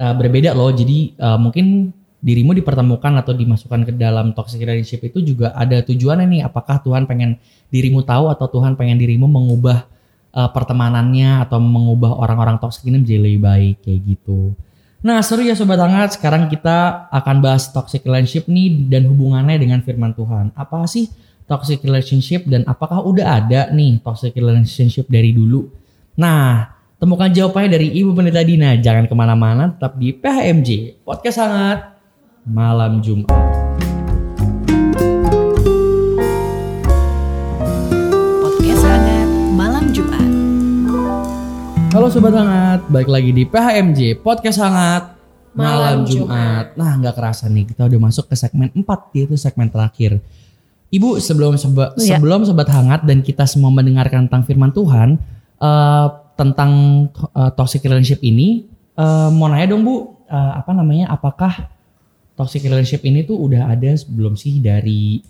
eh, 0.00 0.14
berbeda 0.16 0.50
loh. 0.56 0.72
Jadi 0.74 1.14
eh, 1.14 1.38
mungkin 1.38 1.92
dirimu 2.24 2.56
dipertemukan 2.56 3.20
atau 3.20 3.36
dimasukkan 3.36 3.84
ke 3.84 3.92
dalam 4.00 4.32
toxic 4.32 4.64
relationship 4.64 5.12
itu 5.12 5.36
juga 5.36 5.52
ada 5.52 5.84
tujuannya 5.84 6.24
nih. 6.24 6.40
Apakah 6.48 6.80
Tuhan 6.80 7.04
pengen 7.04 7.36
dirimu 7.68 8.00
tahu 8.00 8.32
atau 8.32 8.48
Tuhan 8.48 8.80
pengen 8.80 8.96
dirimu 8.96 9.28
mengubah 9.28 9.84
uh, 10.32 10.48
pertemanannya 10.48 11.44
atau 11.44 11.60
mengubah 11.60 12.16
orang-orang 12.16 12.56
toxic 12.56 12.88
ini 12.88 13.04
menjadi 13.04 13.20
lebih 13.20 13.40
baik 13.44 13.76
kayak 13.84 14.00
gitu. 14.08 14.56
Nah 15.04 15.20
seru 15.20 15.44
ya 15.44 15.52
sobat 15.52 15.76
hangat. 15.76 16.16
Sekarang 16.16 16.48
kita 16.48 17.12
akan 17.12 17.44
bahas 17.44 17.68
toxic 17.68 18.00
relationship 18.08 18.48
nih 18.48 18.88
dan 18.88 19.04
hubungannya 19.04 19.60
dengan 19.60 19.84
firman 19.84 20.16
Tuhan. 20.16 20.56
Apa 20.56 20.88
sih 20.88 21.12
toxic 21.44 21.84
relationship 21.84 22.48
dan 22.48 22.64
apakah 22.64 23.04
udah 23.04 23.44
ada 23.44 23.68
nih 23.68 24.00
toxic 24.00 24.32
relationship 24.32 25.04
dari 25.12 25.36
dulu? 25.36 25.68
Nah 26.16 26.72
temukan 26.96 27.28
jawabannya 27.28 27.68
dari 27.76 27.92
Ibu 28.00 28.16
Pendeta 28.16 28.40
Dina. 28.40 28.80
Jangan 28.80 29.04
ke 29.04 29.12
mana-mana, 29.12 29.76
tetap 29.76 30.00
di 30.00 30.16
PHMJ 30.16 31.04
Podcast 31.04 31.36
Hangat 31.36 31.93
malam 32.44 33.00
Jumat. 33.00 33.32
Podcast 38.42 38.84
hangat 38.84 39.28
malam 39.56 39.84
Jumat. 39.92 40.28
Halo 41.94 42.06
sobat 42.10 42.34
hangat, 42.34 42.80
balik 42.90 43.08
lagi 43.08 43.30
di 43.30 43.46
PHMJ 43.46 44.18
Podcast 44.18 44.58
Hangat 44.58 45.14
malam, 45.54 46.02
Malam 46.02 46.10
Jumat. 46.10 46.64
Nah 46.74 46.92
nggak 46.98 47.14
kerasa 47.14 47.46
nih 47.46 47.70
kita 47.70 47.86
udah 47.86 48.00
masuk 48.02 48.26
ke 48.26 48.34
segmen 48.34 48.68
4 48.74 49.14
yaitu 49.14 49.38
segmen 49.38 49.70
terakhir. 49.70 50.18
Ibu 50.90 51.18
sebelum 51.18 51.56
sobat 51.56 51.96
Iya. 51.96 52.18
sebelum 52.18 52.44
sobat 52.44 52.68
hangat 52.68 53.06
dan 53.06 53.22
kita 53.22 53.46
semua 53.48 53.70
mendengarkan 53.70 54.26
tentang 54.28 54.44
firman 54.44 54.68
Tuhan 54.68 55.16
eh, 55.62 56.06
tentang 56.34 56.70
eh, 57.14 57.50
toxic 57.54 57.80
relationship 57.86 58.20
ini, 58.20 58.66
eh, 58.98 59.28
mau 59.30 59.46
nanya 59.48 59.72
dong 59.72 59.86
bu, 59.86 60.18
eh, 60.26 60.52
apa 60.58 60.74
namanya? 60.74 61.08
Apakah 61.08 61.72
toxic 62.34 62.66
relationship 62.66 63.02
ini 63.06 63.22
tuh 63.22 63.38
udah 63.38 63.70
ada 63.70 63.94
sebelum 63.94 64.34
sih 64.34 64.58
dari 64.58 65.22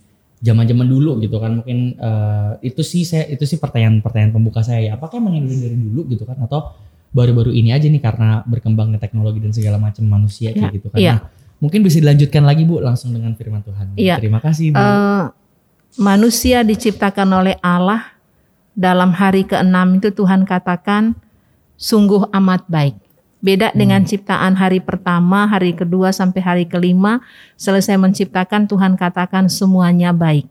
zaman-zaman 0.44 0.84
dulu 0.84 1.20
gitu 1.24 1.40
kan. 1.40 1.60
Mungkin 1.60 1.96
eh, 1.96 2.52
itu 2.68 2.84
sih 2.84 3.04
saya 3.08 3.28
itu 3.28 3.44
sih 3.48 3.56
pertanyaan-pertanyaan 3.56 4.32
pembuka 4.32 4.60
saya 4.60 4.80
ya. 4.84 4.90
Apakah 4.96 5.20
emang 5.20 5.40
ini 5.40 5.56
dari 5.56 5.76
dulu 5.76 6.04
gitu 6.12 6.24
kan? 6.28 6.36
Atau 6.44 6.72
baru-baru 7.14 7.54
ini 7.54 7.70
aja 7.70 7.86
nih 7.86 8.02
karena 8.02 8.42
berkembangnya 8.42 8.98
teknologi 8.98 9.38
dan 9.38 9.54
segala 9.54 9.78
macam 9.78 10.02
manusia 10.04 10.50
kayak 10.50 10.74
Iya, 10.74 10.76
gitu 10.76 10.88
kan. 10.90 10.98
Nah, 10.98 11.20
mungkin 11.62 11.80
bisa 11.86 12.02
dilanjutkan 12.02 12.42
lagi 12.42 12.66
bu 12.66 12.82
langsung 12.82 13.14
dengan 13.14 13.32
firman 13.38 13.62
Tuhan. 13.62 13.94
Iya. 13.94 14.18
terima 14.18 14.42
kasih 14.42 14.74
bu. 14.74 14.82
Eh, 14.82 15.24
manusia 16.02 16.66
diciptakan 16.66 17.28
oleh 17.30 17.56
Allah. 17.62 18.12
Dalam 18.74 19.14
hari 19.14 19.46
ke-6 19.46 20.02
itu 20.02 20.10
Tuhan 20.10 20.42
katakan 20.42 21.14
sungguh 21.78 22.26
amat 22.34 22.66
baik. 22.66 23.03
Beda 23.44 23.68
dengan 23.76 24.08
ciptaan 24.08 24.56
hari 24.56 24.80
pertama, 24.80 25.44
hari 25.44 25.76
kedua 25.76 26.16
sampai 26.16 26.40
hari 26.40 26.64
kelima, 26.64 27.20
selesai 27.60 28.00
menciptakan 28.00 28.64
Tuhan 28.64 28.96
katakan 28.96 29.52
semuanya 29.52 30.16
baik. 30.16 30.48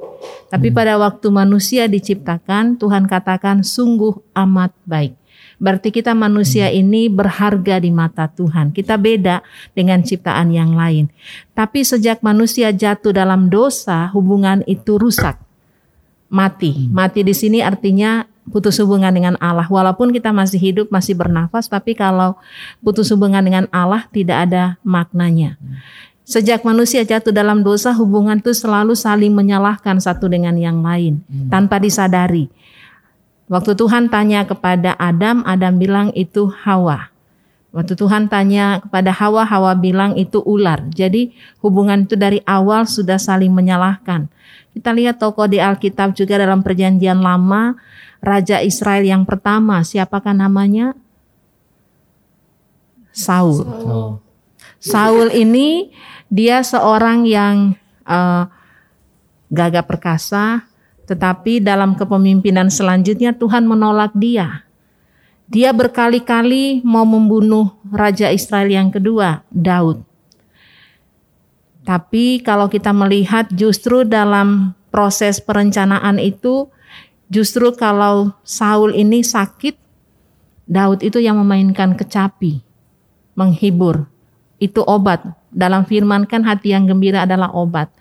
Tapi 0.54 0.70
pada 0.70 1.02
waktu 1.02 1.26
manusia 1.34 1.90
diciptakan, 1.90 2.78
Tuhan 2.78 3.10
katakan 3.10 3.66
sungguh 3.66 4.22
amat 4.38 4.78
baik. 4.86 5.18
Berarti 5.58 5.90
kita 5.90 6.14
manusia 6.14 6.70
ini 6.70 7.10
berharga 7.10 7.82
di 7.82 7.90
mata 7.90 8.30
Tuhan. 8.30 8.70
Kita 8.70 9.02
beda 9.02 9.42
dengan 9.74 10.06
ciptaan 10.06 10.54
yang 10.54 10.78
lain. 10.78 11.10
Tapi 11.58 11.82
sejak 11.82 12.22
manusia 12.22 12.70
jatuh 12.70 13.10
dalam 13.10 13.50
dosa, 13.50 14.06
hubungan 14.14 14.62
itu 14.70 15.02
rusak. 15.02 15.42
Mati. 16.30 16.94
Mati 16.94 17.26
di 17.26 17.34
sini 17.34 17.66
artinya 17.66 18.22
putus 18.52 18.80
hubungan 18.84 19.14
dengan 19.14 19.36
Allah. 19.40 19.68
Walaupun 19.70 20.12
kita 20.12 20.36
masih 20.36 20.60
hidup, 20.60 20.88
masih 20.92 21.16
bernafas, 21.16 21.72
tapi 21.72 21.96
kalau 21.96 22.36
putus 22.84 23.08
hubungan 23.14 23.44
dengan 23.44 23.66
Allah 23.72 24.08
tidak 24.12 24.50
ada 24.50 24.76
maknanya. 24.84 25.56
Sejak 26.24 26.64
manusia 26.64 27.04
jatuh 27.04 27.36
dalam 27.36 27.68
dosa, 27.68 27.92
hubungan 27.92 28.40
itu 28.40 28.56
selalu 28.56 28.96
saling 28.96 29.36
menyalahkan 29.36 30.00
satu 30.00 30.32
dengan 30.32 30.56
yang 30.56 30.80
lain 30.80 31.20
tanpa 31.52 31.84
disadari. 31.84 32.48
Waktu 33.52 33.76
Tuhan 33.76 34.08
tanya 34.08 34.48
kepada 34.48 34.96
Adam, 34.96 35.44
Adam 35.44 35.76
bilang 35.76 36.16
itu 36.16 36.48
Hawa. 36.48 37.12
Waktu 37.76 38.00
Tuhan 38.00 38.32
tanya 38.32 38.80
kepada 38.80 39.12
Hawa, 39.12 39.44
Hawa 39.44 39.76
bilang 39.76 40.16
itu 40.16 40.40
ular. 40.46 40.80
Jadi 40.94 41.36
hubungan 41.60 42.08
itu 42.08 42.16
dari 42.16 42.40
awal 42.48 42.88
sudah 42.88 43.20
saling 43.20 43.52
menyalahkan. 43.52 44.32
Kita 44.74 44.96
lihat 44.96 45.20
tokoh 45.20 45.52
di 45.52 45.60
Alkitab 45.60 46.16
juga 46.16 46.40
dalam 46.40 46.64
perjanjian 46.64 47.20
lama, 47.20 47.76
Raja 48.24 48.64
Israel 48.64 49.04
yang 49.04 49.28
pertama, 49.28 49.84
siapakah 49.84 50.32
namanya? 50.32 50.96
Saul. 53.12 53.68
Oh. 53.68 54.24
Saul 54.80 55.28
ini 55.36 55.92
dia 56.32 56.64
seorang 56.64 57.28
yang 57.28 57.76
eh, 58.08 58.44
gagah 59.52 59.84
perkasa, 59.84 60.66
tetapi 61.04 61.60
dalam 61.60 62.00
kepemimpinan 62.00 62.72
selanjutnya 62.72 63.36
Tuhan 63.36 63.68
menolak 63.68 64.16
dia. 64.16 64.64
Dia 65.52 65.76
berkali-kali 65.76 66.82
mau 66.82 67.04
membunuh 67.04 67.76
raja 67.92 68.32
Israel 68.32 68.72
yang 68.72 68.90
kedua, 68.90 69.44
Daud. 69.52 70.02
Tapi 71.84 72.40
kalau 72.40 72.72
kita 72.72 72.96
melihat 72.96 73.52
justru 73.52 74.08
dalam 74.08 74.72
proses 74.88 75.44
perencanaan 75.44 76.16
itu, 76.18 76.72
justru 77.30 77.70
kalau 77.78 78.34
Saul 78.42 78.98
ini 78.98 79.22
sakit, 79.22 79.78
Daud 80.66 81.04
itu 81.04 81.20
yang 81.20 81.38
memainkan 81.38 81.94
kecapi, 81.94 82.64
menghibur. 83.38 84.08
Itu 84.58 84.82
obat. 84.88 85.22
Dalam 85.54 85.86
firman 85.86 86.26
kan 86.26 86.42
hati 86.42 86.74
yang 86.74 86.90
gembira 86.90 87.28
adalah 87.28 87.52
obat. 87.54 87.92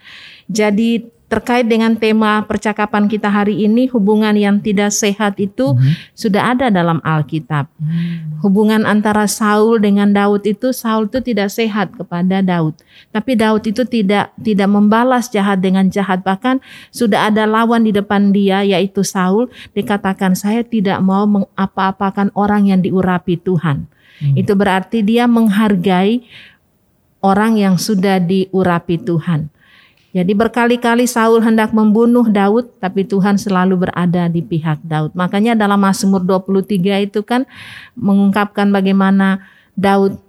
Jadi 0.49 1.12
terkait 1.33 1.65
dengan 1.65 1.97
tema 1.97 2.45
percakapan 2.45 3.09
kita 3.09 3.33
hari 3.33 3.65
ini, 3.65 3.89
hubungan 3.89 4.37
yang 4.37 4.61
tidak 4.61 4.93
sehat 4.93 5.41
itu 5.41 5.73
sudah 6.13 6.53
ada 6.53 6.69
dalam 6.69 7.01
Alkitab. 7.01 7.73
Hubungan 8.45 8.85
antara 8.85 9.25
Saul 9.25 9.81
dengan 9.81 10.13
Daud 10.13 10.45
itu, 10.45 10.77
Saul 10.77 11.09
itu 11.09 11.25
tidak 11.25 11.49
sehat 11.49 11.97
kepada 11.97 12.45
Daud. 12.45 12.77
Tapi 13.09 13.33
Daud 13.33 13.65
itu 13.65 13.89
tidak 13.89 14.37
tidak 14.37 14.69
membalas 14.69 15.33
jahat 15.33 15.65
dengan 15.65 15.89
jahat. 15.89 16.21
Bahkan 16.21 16.61
sudah 16.93 17.33
ada 17.33 17.49
lawan 17.49 17.89
di 17.89 17.97
depan 17.97 18.37
dia 18.37 18.61
yaitu 18.61 19.01
Saul. 19.01 19.49
Dikatakan 19.73 20.37
saya 20.37 20.61
tidak 20.61 21.01
mau 21.01 21.25
mengapa-apakan 21.25 22.29
orang 22.37 22.69
yang 22.69 22.85
diurapi 22.85 23.41
Tuhan. 23.41 23.89
Itu 24.37 24.53
berarti 24.53 25.01
dia 25.01 25.25
menghargai 25.25 26.23
orang 27.25 27.57
yang 27.57 27.81
sudah 27.81 28.21
diurapi 28.21 29.01
Tuhan. 29.01 29.49
Jadi 30.13 30.33
berkali-kali 30.37 31.09
Saul 31.09 31.41
hendak 31.41 31.73
membunuh 31.73 32.29
Daud, 32.29 32.69
tapi 32.77 33.09
Tuhan 33.09 33.41
selalu 33.41 33.89
berada 33.89 34.29
di 34.29 34.45
pihak 34.45 34.85
Daud. 34.85 35.17
Makanya 35.17 35.57
dalam 35.57 35.81
Mazmur 35.81 36.21
23 36.21 37.09
itu 37.09 37.25
kan 37.25 37.49
mengungkapkan 37.97 38.69
bagaimana 38.69 39.41
Daud 39.73 40.21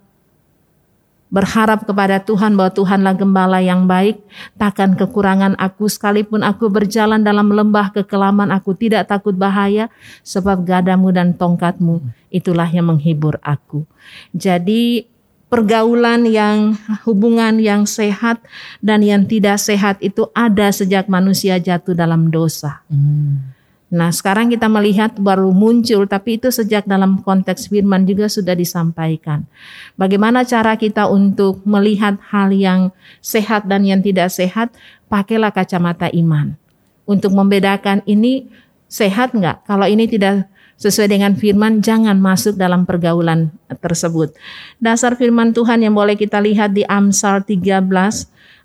berharap 1.33 1.89
kepada 1.89 2.21
Tuhan 2.21 2.53
bahwa 2.53 2.69
Tuhanlah 2.69 3.17
gembala 3.17 3.57
yang 3.57 3.89
baik, 3.89 4.21
takkan 4.53 4.93
kekurangan 4.93 5.57
aku 5.57 5.89
sekalipun 5.89 6.45
aku 6.45 6.69
berjalan 6.69 7.25
dalam 7.25 7.49
lembah 7.49 7.89
kekelaman 7.89 8.53
aku 8.53 8.77
tidak 8.77 9.09
takut 9.09 9.33
bahaya 9.33 9.89
sebab 10.21 10.61
gadamu 10.61 11.09
dan 11.09 11.33
tongkatmu 11.33 12.05
itulah 12.29 12.69
yang 12.69 12.85
menghibur 12.93 13.41
aku. 13.41 13.81
Jadi 14.29 15.09
pergaulan 15.53 16.25
yang 16.25 16.73
hubungan 17.05 17.61
yang 17.61 17.85
sehat 17.85 18.41
dan 18.81 19.05
yang 19.05 19.29
tidak 19.29 19.61
sehat 19.61 20.01
itu 20.01 20.25
ada 20.33 20.73
sejak 20.73 21.05
manusia 21.05 21.61
jatuh 21.61 21.93
dalam 21.93 22.33
dosa. 22.33 22.81
Nah, 23.93 24.09
sekarang 24.09 24.49
kita 24.49 24.65
melihat 24.65 25.13
baru 25.21 25.53
muncul 25.53 26.09
tapi 26.09 26.41
itu 26.41 26.49
sejak 26.49 26.89
dalam 26.89 27.21
konteks 27.21 27.69
firman 27.69 28.09
juga 28.09 28.25
sudah 28.25 28.57
disampaikan. 28.57 29.45
Bagaimana 29.93 30.41
cara 30.41 30.73
kita 30.73 31.05
untuk 31.05 31.61
melihat 31.69 32.17
hal 32.33 32.49
yang 32.49 32.89
sehat 33.21 33.69
dan 33.69 33.85
yang 33.85 34.01
tidak 34.01 34.33
sehat? 34.33 34.73
Pakailah 35.05 35.53
kacamata 35.53 36.09
iman. 36.09 36.57
Untuk 37.05 37.29
membedakan 37.37 38.01
ini 38.09 38.49
sehat 38.89 39.37
nggak? 39.37 39.69
Kalau 39.69 39.85
ini 39.85 40.09
tidak 40.09 40.49
sesuai 40.77 41.09
dengan 41.09 41.33
firman 41.37 41.79
jangan 41.79 42.17
masuk 42.19 42.57
dalam 42.57 42.83
pergaulan 42.83 43.53
tersebut. 43.81 44.33
Dasar 44.81 45.15
firman 45.15 45.53
Tuhan 45.53 45.81
yang 45.85 45.95
boleh 45.95 46.17
kita 46.17 46.41
lihat 46.41 46.73
di 46.75 46.83
Amsal 46.85 47.45
13 47.45 47.83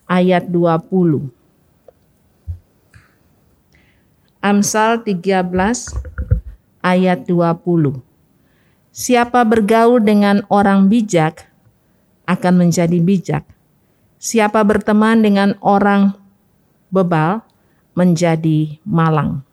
ayat 0.09 0.45
20. 0.49 1.29
Amsal 4.39 5.03
13 5.03 5.49
ayat 6.81 7.19
20. 7.27 8.01
Siapa 8.95 9.45
bergaul 9.47 10.03
dengan 10.03 10.43
orang 10.51 10.91
bijak 10.91 11.47
akan 12.27 12.55
menjadi 12.67 12.99
bijak. 12.99 13.45
Siapa 14.19 14.61
berteman 14.67 15.23
dengan 15.23 15.55
orang 15.63 16.19
bebal 16.91 17.47
menjadi 17.95 18.79
malang. 18.83 19.48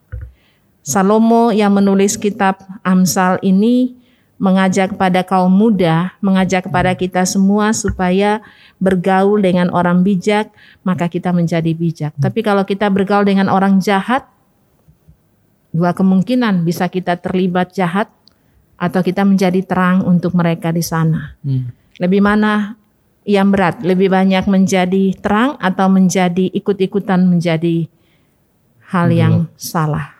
Salomo 0.86 1.50
yang 1.50 1.74
menulis 1.74 2.14
kitab 2.14 2.62
Amsal 2.86 3.42
ini 3.42 3.98
mengajak 4.38 4.94
pada 4.94 5.26
kaum 5.26 5.50
muda, 5.50 6.14
mengajak 6.22 6.70
kepada 6.70 6.94
kita 6.94 7.26
semua 7.26 7.74
supaya 7.74 8.38
bergaul 8.78 9.42
dengan 9.42 9.66
orang 9.74 10.06
bijak, 10.06 10.54
maka 10.86 11.10
kita 11.10 11.34
menjadi 11.34 11.74
bijak. 11.74 12.14
Tapi 12.22 12.38
kalau 12.46 12.62
kita 12.62 12.86
bergaul 12.86 13.26
dengan 13.26 13.50
orang 13.50 13.82
jahat, 13.82 14.30
dua 15.74 15.90
kemungkinan 15.90 16.62
bisa 16.62 16.86
kita 16.86 17.18
terlibat 17.18 17.74
jahat 17.74 18.06
atau 18.78 19.02
kita 19.02 19.26
menjadi 19.26 19.66
terang 19.66 20.06
untuk 20.06 20.38
mereka 20.38 20.70
di 20.70 20.86
sana. 20.86 21.34
Lebih 21.98 22.22
mana 22.22 22.78
yang 23.26 23.50
berat? 23.50 23.82
Lebih 23.82 24.06
banyak 24.06 24.46
menjadi 24.46 25.18
terang 25.18 25.58
atau 25.58 25.90
menjadi 25.90 26.46
ikut-ikutan 26.54 27.26
menjadi 27.26 27.90
hal 28.92 29.10
yang 29.10 29.50
salah? 29.58 30.15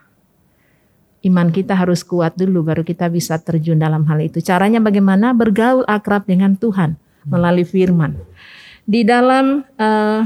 Iman 1.27 1.51
kita 1.51 1.75
harus 1.75 2.07
kuat 2.07 2.39
dulu 2.39 2.62
baru 2.62 2.87
kita 2.87 3.11
bisa 3.11 3.35
terjun 3.43 3.83
dalam 3.83 4.07
hal 4.07 4.23
itu. 4.23 4.39
Caranya 4.39 4.79
bagaimana? 4.79 5.35
Bergaul 5.35 5.83
akrab 5.91 6.23
dengan 6.23 6.55
Tuhan 6.55 6.95
melalui 7.27 7.67
firman. 7.67 8.15
Di 8.87 9.03
dalam 9.03 9.67
eh, 9.75 10.23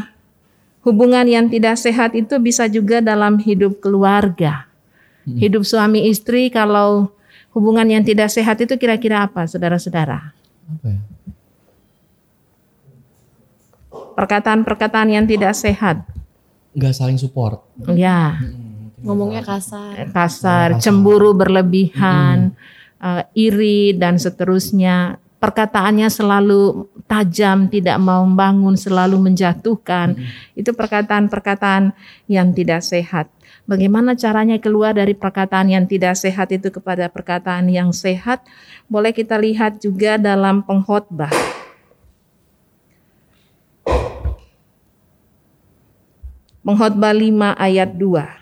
hubungan 0.84 1.24
yang 1.24 1.48
tidak 1.48 1.80
sehat 1.80 2.12
itu 2.12 2.36
bisa 2.36 2.68
juga 2.68 3.00
dalam 3.00 3.40
hidup 3.40 3.80
keluarga. 3.80 4.68
Hidup 5.30 5.62
suami 5.62 6.10
istri 6.10 6.50
kalau 6.50 7.14
hubungan 7.54 7.86
yang 7.86 8.02
tidak 8.02 8.34
sehat 8.34 8.58
itu 8.58 8.74
kira-kira 8.74 9.30
apa 9.30 9.46
saudara-saudara? 9.46 10.34
Ya? 10.82 10.98
Perkataan-perkataan 14.18 15.08
yang 15.12 15.24
tidak 15.24 15.54
sehat. 15.54 16.02
Nggak 16.74 16.92
saling 16.98 17.18
support. 17.20 17.62
Ya. 17.94 18.42
Ngomongnya 19.00 19.40
kasar. 19.40 20.12
kasar, 20.12 20.68
cemburu 20.76 21.32
berlebihan, 21.32 22.52
eh, 23.00 23.24
iri 23.32 23.96
dan 23.96 24.20
seterusnya. 24.20 25.16
Perkataannya 25.40 26.12
selalu 26.12 26.92
tajam, 27.08 27.72
tidak 27.72 27.96
mau 27.96 28.20
membangun, 28.28 28.76
selalu 28.76 29.16
menjatuhkan. 29.16 30.12
Itu 30.52 30.76
perkataan-perkataan 30.76 31.96
yang 32.28 32.52
tidak 32.52 32.84
sehat. 32.84 33.32
Bagaimana 33.64 34.12
caranya 34.18 34.60
keluar 34.60 34.92
dari 34.92 35.16
perkataan 35.16 35.72
yang 35.72 35.88
tidak 35.88 36.18
sehat 36.20 36.52
itu 36.52 36.68
kepada 36.68 37.08
perkataan 37.08 37.72
yang 37.72 37.94
sehat? 37.94 38.44
Boleh 38.84 39.16
kita 39.16 39.40
lihat 39.40 39.80
juga 39.80 40.20
dalam 40.20 40.60
pengkhotbah. 40.60 41.32
Pengkhotbah 46.60 47.14
5 47.16 47.56
ayat 47.56 47.96
2. 47.96 48.39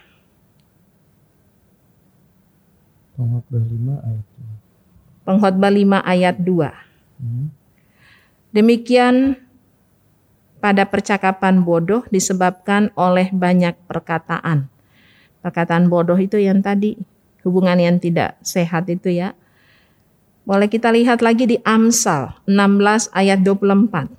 Pengkhotbah 3.18 3.66
5 3.66 4.06
ayat 4.06 4.26
Pengkhotbah 5.26 5.72
5 5.74 5.98
ayat 6.06 6.36
2. 6.38 8.54
Demikian 8.54 9.34
pada 10.62 10.86
percakapan 10.86 11.66
bodoh 11.66 12.06
disebabkan 12.14 12.94
oleh 12.94 13.34
banyak 13.34 13.74
perkataan. 13.90 14.70
Perkataan 15.42 15.90
bodoh 15.90 16.14
itu 16.14 16.38
yang 16.38 16.62
tadi 16.62 16.94
hubungan 17.42 17.82
yang 17.82 17.98
tidak 17.98 18.38
sehat 18.46 18.86
itu 18.86 19.10
ya. 19.10 19.34
Boleh 20.46 20.70
kita 20.70 20.94
lihat 20.94 21.18
lagi 21.18 21.44
di 21.44 21.58
Amsal 21.66 22.38
16 22.46 23.10
ayat 23.12 23.42
24. 23.42 24.14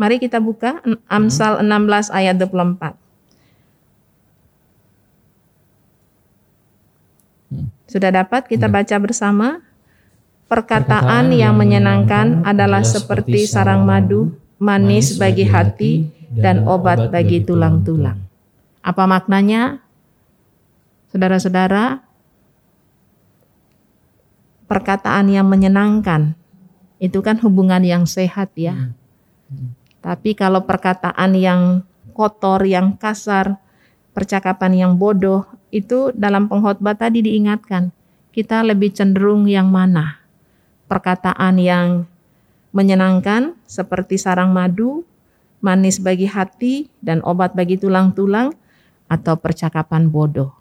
Mari 0.00 0.16
kita 0.16 0.40
buka 0.40 0.80
Amsal 1.10 1.60
16 1.60 2.08
ayat 2.14 2.40
24. 2.40 2.99
Sudah 7.90 8.14
dapat 8.14 8.46
kita 8.46 8.70
baca 8.70 8.96
bersama? 9.02 9.66
Perkataan 10.46 11.34
yang 11.34 11.58
menyenangkan 11.58 12.46
adalah 12.46 12.86
seperti 12.86 13.50
sarang 13.50 13.82
madu, 13.82 14.30
manis 14.62 15.18
bagi 15.18 15.42
hati, 15.42 16.06
dan 16.30 16.70
obat 16.70 17.10
bagi 17.10 17.42
tulang-tulang. 17.42 18.22
Apa 18.86 19.10
maknanya? 19.10 19.82
Saudara-saudara, 21.10 22.06
perkataan 24.70 25.26
yang 25.26 25.50
menyenangkan 25.50 26.38
itu 27.02 27.18
kan 27.26 27.42
hubungan 27.42 27.82
yang 27.82 28.06
sehat 28.06 28.54
ya. 28.54 28.94
Tapi 29.98 30.38
kalau 30.38 30.62
perkataan 30.62 31.34
yang 31.34 31.82
kotor, 32.14 32.62
yang 32.62 32.94
kasar, 32.94 33.58
percakapan 34.14 34.78
yang 34.78 34.92
bodoh, 34.94 35.42
itu 35.70 36.12
dalam 36.14 36.46
pengkhotbah 36.50 36.98
tadi 36.98 37.22
diingatkan, 37.24 37.94
kita 38.30 38.62
lebih 38.62 38.94
cenderung 38.94 39.46
yang 39.50 39.70
mana? 39.70 40.22
Perkataan 40.90 41.58
yang 41.58 42.06
menyenangkan 42.70 43.58
seperti 43.66 44.18
sarang 44.18 44.54
madu, 44.54 45.02
manis 45.62 45.98
bagi 45.98 46.26
hati 46.30 46.90
dan 47.02 47.22
obat 47.26 47.54
bagi 47.54 47.78
tulang-tulang 47.78 48.54
atau 49.10 49.34
percakapan 49.38 50.06
bodoh. 50.06 50.59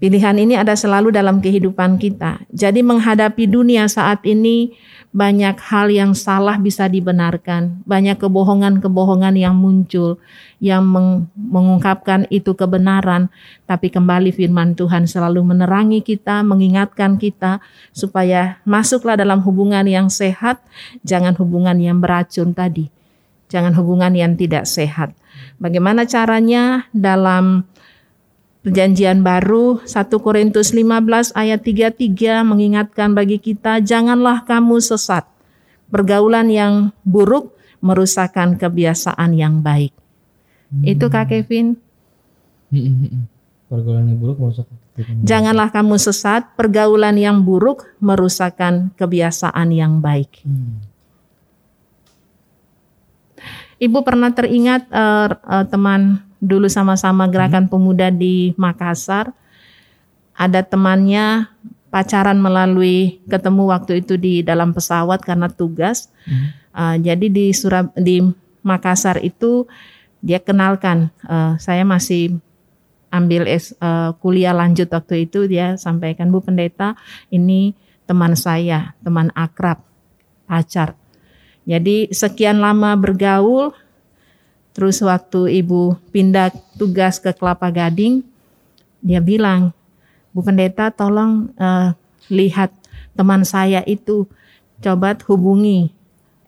Pilihan 0.00 0.32
ini 0.40 0.56
ada 0.56 0.72
selalu 0.72 1.12
dalam 1.12 1.44
kehidupan 1.44 2.00
kita. 2.00 2.40
Jadi 2.48 2.80
menghadapi 2.80 3.44
dunia 3.44 3.84
saat 3.84 4.24
ini 4.24 4.72
banyak 5.12 5.60
hal 5.60 5.92
yang 5.92 6.16
salah 6.16 6.56
bisa 6.56 6.88
dibenarkan, 6.88 7.84
banyak 7.84 8.16
kebohongan-kebohongan 8.16 9.36
yang 9.36 9.52
muncul 9.52 10.16
yang 10.56 10.88
meng- 10.88 11.28
mengungkapkan 11.36 12.24
itu 12.32 12.56
kebenaran, 12.56 13.28
tapi 13.68 13.92
kembali 13.92 14.32
firman 14.32 14.72
Tuhan 14.72 15.04
selalu 15.04 15.44
menerangi 15.52 16.00
kita, 16.00 16.40
mengingatkan 16.48 17.20
kita 17.20 17.60
supaya 17.92 18.62
masuklah 18.64 19.20
dalam 19.20 19.44
hubungan 19.44 19.84
yang 19.84 20.08
sehat, 20.08 20.64
jangan 21.04 21.36
hubungan 21.36 21.76
yang 21.76 22.00
beracun 22.00 22.56
tadi. 22.56 22.88
Jangan 23.50 23.74
hubungan 23.74 24.14
yang 24.14 24.38
tidak 24.38 24.62
sehat. 24.64 25.10
Bagaimana 25.58 26.06
caranya 26.06 26.86
dalam 26.94 27.66
Perjanjian 28.60 29.24
baru 29.24 29.80
1 29.88 30.12
Korintus 30.20 30.76
15 30.76 31.32
ayat 31.32 31.64
33 31.64 32.44
mengingatkan 32.44 33.16
bagi 33.16 33.40
kita 33.40 33.80
janganlah 33.80 34.44
kamu 34.44 34.84
sesat. 34.84 35.24
Pergaulan 35.88 36.52
yang 36.52 36.92
buruk 37.00 37.56
merusakkan 37.80 38.60
kebiasaan 38.60 39.32
yang 39.32 39.64
baik. 39.64 39.96
Itu 40.84 41.08
Kak 41.08 41.32
Kevin. 41.32 41.80
Pergaulan 43.66 44.12
yang 44.12 44.18
buruk 44.20 44.36
merusak 44.38 44.68
Janganlah 45.24 45.72
kamu 45.72 45.96
sesat, 45.96 46.52
pergaulan 46.60 47.16
yang 47.16 47.40
buruk 47.40 47.88
merusakkan 48.04 48.92
kebiasaan 49.00 49.72
yang 49.72 50.04
baik. 50.04 50.44
Hmm. 50.44 50.84
Ibu 53.80 54.04
pernah 54.04 54.28
teringat 54.36 54.92
uh, 54.92 55.32
uh, 55.40 55.64
teman 55.64 56.20
dulu 56.40 56.66
sama-sama 56.66 57.28
gerakan 57.28 57.68
pemuda 57.68 58.08
di 58.08 58.56
Makassar. 58.56 59.30
Ada 60.34 60.64
temannya 60.64 61.52
pacaran 61.92 62.40
melalui 62.40 63.20
ketemu 63.28 63.68
waktu 63.68 64.00
itu 64.00 64.16
di 64.16 64.40
dalam 64.40 64.72
pesawat 64.72 65.20
karena 65.20 65.52
tugas. 65.52 66.08
Uh, 66.72 66.96
jadi 66.96 67.26
di 67.28 67.52
Surab 67.52 67.92
di 67.98 68.24
Makassar 68.64 69.20
itu 69.20 69.68
dia 70.24 70.40
kenalkan 70.40 71.12
uh, 71.28 71.56
saya 71.60 71.84
masih 71.84 72.40
ambil 73.10 73.44
es, 73.50 73.74
uh, 73.82 74.14
kuliah 74.22 74.54
lanjut 74.54 74.86
waktu 74.88 75.26
itu 75.26 75.50
dia 75.50 75.74
sampaikan 75.74 76.30
Bu 76.30 76.40
Pendeta 76.40 76.94
ini 77.28 77.74
teman 78.06 78.38
saya, 78.38 78.94
teman 79.02 79.34
akrab, 79.34 79.82
pacar. 80.46 80.94
Jadi 81.66 82.10
sekian 82.10 82.58
lama 82.58 82.94
bergaul, 82.98 83.74
terus 84.80 85.04
waktu 85.04 85.60
ibu 85.60 86.00
pindah 86.08 86.56
tugas 86.80 87.20
ke 87.20 87.36
Kelapa 87.36 87.68
Gading, 87.68 88.24
dia 89.04 89.20
bilang, 89.20 89.76
Bu 90.32 90.40
Pendeta 90.40 90.88
tolong 90.88 91.52
uh, 91.60 91.92
lihat 92.32 92.72
teman 93.12 93.44
saya 93.44 93.84
itu, 93.84 94.24
coba 94.80 95.12
hubungi. 95.28 95.92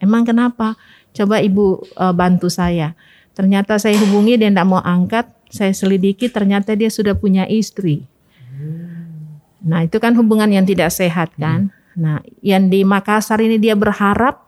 Emang 0.00 0.24
kenapa? 0.24 0.80
Coba 1.12 1.44
ibu 1.44 1.84
uh, 2.00 2.16
bantu 2.16 2.48
saya. 2.48 2.96
Ternyata 3.36 3.76
saya 3.76 4.00
hubungi 4.00 4.40
dia 4.40 4.48
tidak 4.48 4.64
mau 4.64 4.80
angkat, 4.80 5.28
saya 5.52 5.76
selidiki 5.76 6.32
ternyata 6.32 6.72
dia 6.72 6.88
sudah 6.88 7.12
punya 7.12 7.44
istri. 7.44 8.08
Nah 9.60 9.84
itu 9.84 10.00
kan 10.00 10.16
hubungan 10.16 10.48
yang 10.48 10.64
tidak 10.64 10.88
sehat 10.88 11.36
kan. 11.36 11.68
Nah 12.00 12.24
yang 12.40 12.72
di 12.72 12.80
Makassar 12.80 13.44
ini 13.44 13.60
dia 13.60 13.76
berharap 13.76 14.40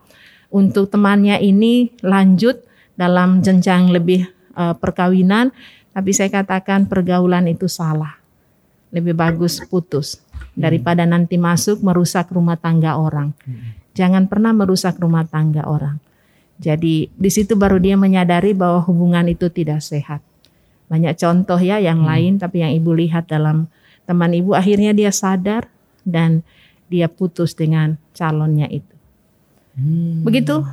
untuk 0.49 0.89
temannya 0.89 1.37
ini 1.37 1.93
lanjut 2.01 2.64
dalam 2.95 3.43
jenjang 3.43 3.91
lebih 3.91 4.27
uh, 4.55 4.75
perkawinan, 4.75 5.51
tapi 5.91 6.11
saya 6.11 6.31
katakan 6.31 6.87
pergaulan 6.87 7.47
itu 7.47 7.67
salah. 7.67 8.19
Lebih 8.95 9.15
bagus 9.15 9.59
putus 9.67 10.23
daripada 10.55 11.03
nanti 11.03 11.35
masuk 11.35 11.83
merusak 11.83 12.31
rumah 12.31 12.55
tangga 12.55 12.95
orang. 12.95 13.35
Jangan 13.95 14.27
pernah 14.27 14.55
merusak 14.55 14.95
rumah 14.99 15.27
tangga 15.27 15.67
orang. 15.67 15.99
Jadi 16.55 17.11
di 17.11 17.29
situ 17.31 17.59
baru 17.59 17.79
dia 17.79 17.99
menyadari 17.99 18.55
bahwa 18.55 18.79
hubungan 18.87 19.27
itu 19.27 19.51
tidak 19.51 19.83
sehat. 19.83 20.23
Banyak 20.87 21.19
contoh 21.19 21.59
ya 21.59 21.83
yang 21.83 22.07
lain, 22.07 22.39
tapi 22.39 22.63
yang 22.63 22.71
ibu 22.71 22.95
lihat 22.95 23.27
dalam 23.27 23.67
teman 24.07 24.31
ibu 24.31 24.55
akhirnya 24.55 24.95
dia 24.95 25.11
sadar 25.11 25.67
dan 26.07 26.45
dia 26.87 27.11
putus 27.11 27.57
dengan 27.57 27.99
calonnya 28.15 28.71
itu. 28.71 28.95
Begitu? 30.23 30.63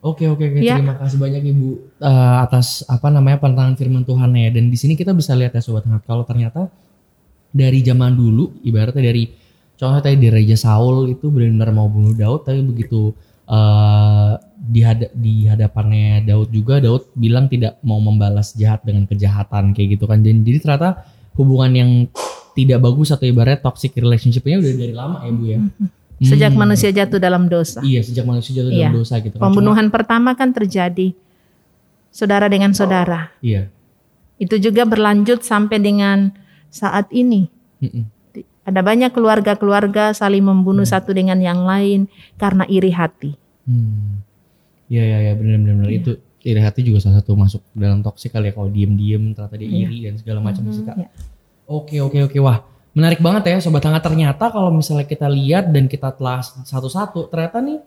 Oke 0.00 0.24
oke 0.24 0.40
oke. 0.40 0.58
Ya. 0.64 0.80
terima 0.80 0.96
kasih 0.96 1.20
banyak 1.20 1.42
Ibu 1.44 1.68
eh, 2.00 2.36
atas 2.40 2.88
apa 2.88 3.12
namanya 3.12 3.36
penentangan 3.36 3.76
firman 3.76 4.04
Tuhan 4.08 4.32
ya. 4.32 4.48
Dan 4.48 4.72
di 4.72 4.76
sini 4.80 4.96
kita 4.96 5.12
bisa 5.12 5.36
lihat 5.36 5.52
ya 5.52 5.60
sobat 5.60 5.84
hangat. 5.84 6.08
Kalau 6.08 6.24
ternyata 6.24 6.72
dari 7.52 7.84
zaman 7.84 8.16
dulu 8.16 8.64
ibaratnya 8.64 9.12
dari 9.12 9.28
contohnya 9.76 10.00
tadi 10.00 10.16
di 10.16 10.28
Raja 10.32 10.56
Saul 10.56 11.12
itu 11.12 11.28
benar-benar 11.28 11.70
mau 11.76 11.90
bunuh 11.90 12.16
Daud 12.16 12.48
tapi 12.48 12.64
begitu 12.64 13.12
eh 13.50 14.32
di, 14.60 14.80
hada- 14.84 15.12
di 15.16 15.48
hadapannya 15.50 16.22
Daud 16.24 16.48
juga 16.52 16.78
Daud 16.78 17.12
bilang 17.16 17.48
tidak 17.50 17.80
mau 17.82 17.98
membalas 17.98 18.52
jahat 18.56 18.84
dengan 18.84 19.04
kejahatan 19.04 19.76
kayak 19.76 20.00
gitu 20.00 20.08
kan. 20.08 20.24
Dan 20.24 20.40
jadi 20.44 20.64
ternyata 20.64 21.04
hubungan 21.36 21.72
yang 21.76 21.90
tidak 22.56 22.80
bagus 22.80 23.12
atau 23.12 23.28
ibaratnya 23.28 23.60
toxic 23.60 23.92
relationship-nya 23.96 24.64
udah 24.64 24.72
dari 24.80 24.94
lama 24.96 25.18
ya 25.24 25.32
Bu 25.32 25.44
ya. 25.44 25.58
Sejak 26.20 26.52
Hmm. 26.52 26.60
manusia 26.60 26.88
jatuh 26.88 27.16
dalam 27.16 27.48
dosa. 27.48 27.80
Iya 27.80 28.00
sejak 28.00 28.22
manusia 28.22 28.52
jatuh 28.52 28.68
Iya. 28.68 28.92
dalam 28.92 29.00
dosa 29.00 29.14
gitu 29.18 29.32
kan. 29.32 29.40
Cuma- 29.40 29.46
Pembunuhan 29.50 29.86
pertama 29.88 30.30
kan 30.32 30.52
terjadi 30.52 31.16
saudara 32.08 32.44
dengan 32.46 32.70
saudara. 32.70 33.32
Iya. 33.40 33.72
Itu 34.36 34.56
juga 34.56 34.84
berlanjut 34.84 35.40
sampai 35.40 35.78
dengan 35.78 36.36
saat 36.68 37.08
ini. 37.10 37.48
Mm-mm. 37.78 38.04
Ada 38.62 38.80
banyak 38.80 39.10
keluarga-keluarga 39.10 40.12
saling 40.12 40.40
membunuh 40.40 40.84
satu 40.84 41.10
dengan 41.10 41.38
yang 41.38 41.64
lain 41.64 42.06
karena 42.36 42.62
iri 42.66 42.92
hati. 42.92 43.34
Hmm. 43.64 44.20
Iya 44.86 45.02
iya 45.02 45.18
ya 45.22 45.32
benar 45.34 45.56
benar 45.58 45.74
benar. 45.80 45.90
itu 45.90 46.10
iri 46.40 46.58
hati 46.58 46.80
juga 46.82 46.98
salah 46.98 47.18
satu 47.18 47.32
masuk 47.32 47.64
dalam 47.72 48.00
toksik 48.00 48.30
kali 48.30 48.48
ya 48.48 48.52
kalau 48.52 48.68
diem-diem 48.68 49.32
ternyata 49.32 49.54
dia 49.54 49.66
Iya. 49.66 49.76
iri 49.82 49.98
dan 50.02 50.14
segala 50.16 50.40
macam 50.40 50.68
sih 50.68 50.82
Kak. 50.82 50.96
Iya. 50.96 51.08
Oke 51.64 51.96
oke 51.98 52.18
oke 52.22 52.38
wah 52.38 52.60
menarik 52.90 53.22
banget 53.22 53.54
ya 53.54 53.56
sobat 53.62 53.86
hangat 53.86 54.02
ternyata 54.02 54.50
kalau 54.50 54.74
misalnya 54.74 55.06
kita 55.06 55.30
lihat 55.30 55.70
dan 55.70 55.86
kita 55.86 56.10
telah 56.10 56.42
satu-satu 56.42 57.30
ternyata 57.30 57.62
nih 57.62 57.78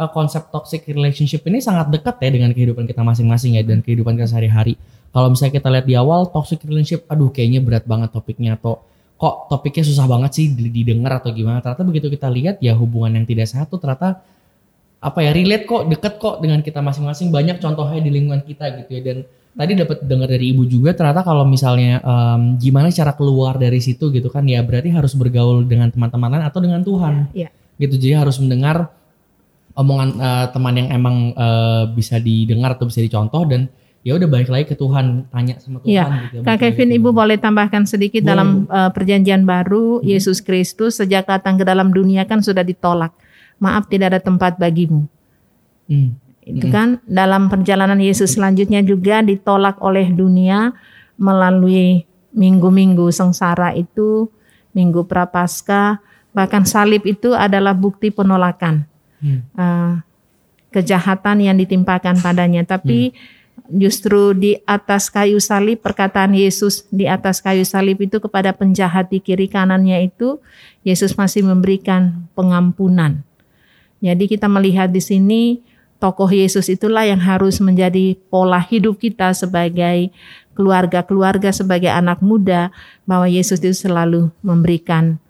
uh, 0.00 0.10
konsep 0.12 0.48
toxic 0.48 0.88
relationship 0.88 1.44
ini 1.44 1.60
sangat 1.60 1.92
dekat 1.92 2.16
ya 2.20 2.30
dengan 2.32 2.50
kehidupan 2.56 2.88
kita 2.88 3.04
masing-masing 3.04 3.60
ya 3.60 3.62
dan 3.64 3.84
kehidupan 3.84 4.16
kita 4.16 4.32
sehari-hari. 4.32 4.80
Kalau 5.10 5.28
misalnya 5.28 5.60
kita 5.60 5.68
lihat 5.68 5.86
di 5.90 5.94
awal 5.98 6.30
toxic 6.30 6.64
relationship, 6.64 7.04
aduh 7.10 7.28
kayaknya 7.28 7.60
berat 7.60 7.84
banget 7.84 8.14
topiknya 8.14 8.54
atau 8.56 8.80
kok 9.20 9.52
topiknya 9.52 9.84
susah 9.84 10.06
banget 10.08 10.30
sih 10.32 10.46
di- 10.54 10.72
didengar 10.72 11.20
atau 11.20 11.34
gimana. 11.34 11.60
Ternyata 11.60 11.82
begitu 11.84 12.06
kita 12.08 12.30
lihat 12.32 12.56
ya 12.64 12.72
hubungan 12.72 13.20
yang 13.20 13.26
tidak 13.28 13.50
sehat 13.50 13.68
tuh 13.68 13.76
ternyata 13.76 14.24
apa 15.00 15.18
ya 15.24 15.32
relate 15.32 15.64
kok 15.64 15.88
deket 15.88 16.14
kok 16.20 16.44
dengan 16.44 16.60
kita 16.60 16.84
masing-masing 16.84 17.32
banyak 17.32 17.56
contohnya 17.56 18.04
di 18.04 18.12
lingkungan 18.12 18.44
kita 18.44 18.84
gitu 18.84 18.90
ya 18.92 19.00
dan 19.00 19.18
tadi 19.50 19.72
dapat 19.74 20.06
dengar 20.06 20.30
dari 20.30 20.54
ibu 20.54 20.62
juga 20.62 20.94
ternyata 20.94 21.26
kalau 21.26 21.42
misalnya 21.42 21.98
em, 22.00 22.56
gimana 22.56 22.88
cara 22.94 23.12
keluar 23.18 23.58
dari 23.58 23.82
situ 23.82 24.08
gitu 24.14 24.30
kan 24.30 24.46
ya 24.46 24.62
berarti 24.62 24.94
harus 24.94 25.12
bergaul 25.18 25.66
dengan 25.66 25.90
teman-teman 25.90 26.38
lain 26.38 26.44
atau 26.46 26.60
dengan 26.62 26.80
Tuhan 26.86 27.34
Iya. 27.34 27.48
gitu 27.82 27.94
jadi 27.98 28.22
harus 28.22 28.38
mendengar 28.38 28.94
omongan 29.74 30.08
eh, 30.18 30.46
teman 30.54 30.74
yang 30.78 30.88
emang 30.94 31.16
eh, 31.34 31.84
bisa 31.92 32.22
didengar 32.22 32.78
atau 32.78 32.86
bisa 32.86 33.02
dicontoh 33.02 33.42
dan 33.46 33.66
ya 34.00 34.16
udah 34.16 34.28
balik 34.32 34.48
lagi 34.48 34.64
ke 34.70 34.76
Tuhan 34.78 35.28
tanya 35.28 35.60
sama 35.60 35.82
Tuhan 35.84 35.92
Iya. 35.92 36.04
gitu 36.30 36.34
ya, 36.38 36.40
Kak 36.40 36.46
balik 36.46 36.46
lagi 36.46 36.62
Kevin, 36.72 36.88
ke 36.88 36.96
Ibu 37.02 37.08
boleh 37.12 37.36
tambahkan 37.36 37.82
sedikit 37.84 38.22
Boleh, 38.24 38.30
dalam 38.32 38.48
uh, 38.70 38.90
perjanjian 38.94 39.42
baru, 39.44 40.00
Yesus 40.00 40.40
Kristus 40.40 41.02
sejak 41.02 41.28
datang 41.28 41.60
ke 41.60 41.64
dalam 41.66 41.92
dunia 41.92 42.24
kan 42.24 42.40
sudah 42.40 42.64
ditolak. 42.64 43.12
Maaf 43.60 43.92
tidak 43.92 44.16
ada 44.16 44.20
tempat 44.24 44.56
bagimu. 44.56 45.04
Hmm. 45.84 46.16
Itu 46.58 46.66
kan 46.72 46.98
dalam 47.06 47.46
perjalanan 47.46 48.00
Yesus 48.02 48.34
selanjutnya 48.34 48.82
juga 48.82 49.22
ditolak 49.22 49.78
oleh 49.78 50.10
dunia 50.10 50.74
melalui 51.20 52.08
minggu-minggu 52.34 53.10
sengsara 53.10 53.74
itu, 53.76 54.30
minggu 54.74 55.06
prapaskah, 55.06 56.02
bahkan 56.34 56.66
salib 56.66 57.06
itu 57.06 57.34
adalah 57.34 57.74
bukti 57.74 58.10
penolakan. 58.10 58.86
Hmm. 59.20 59.44
uh, 59.52 60.00
kejahatan 60.70 61.42
yang 61.44 61.58
ditimpakan 61.58 62.22
padanya. 62.22 62.62
Tapi 62.64 63.12
justru 63.70 64.32
di 64.34 64.58
atas 64.64 65.10
kayu 65.10 65.38
salib 65.42 65.82
perkataan 65.82 66.34
Yesus 66.34 66.86
di 66.88 67.06
atas 67.06 67.42
kayu 67.42 67.66
salib 67.66 68.00
itu 68.00 68.18
kepada 68.18 68.54
penjahat 68.54 69.10
di 69.10 69.22
kiri 69.22 69.46
kanannya 69.50 70.10
itu 70.10 70.38
Yesus 70.86 71.14
masih 71.18 71.44
memberikan 71.44 72.26
pengampunan. 72.32 73.22
Jadi 74.00 74.32
kita 74.32 74.48
melihat 74.48 74.88
di 74.88 75.02
sini 75.04 75.60
tokoh 76.00 76.32
Yesus 76.32 76.66
itulah 76.66 77.04
yang 77.04 77.20
harus 77.20 77.60
menjadi 77.60 78.16
pola 78.32 78.58
hidup 78.58 78.96
kita 78.96 79.36
sebagai 79.36 80.08
keluarga-keluarga 80.56 81.52
sebagai 81.52 81.88
anak 81.88 82.18
muda 82.20 82.72
bahwa 83.04 83.28
Yesus 83.28 83.60
itu 83.60 83.76
selalu 83.76 84.32
memberikan 84.40 85.20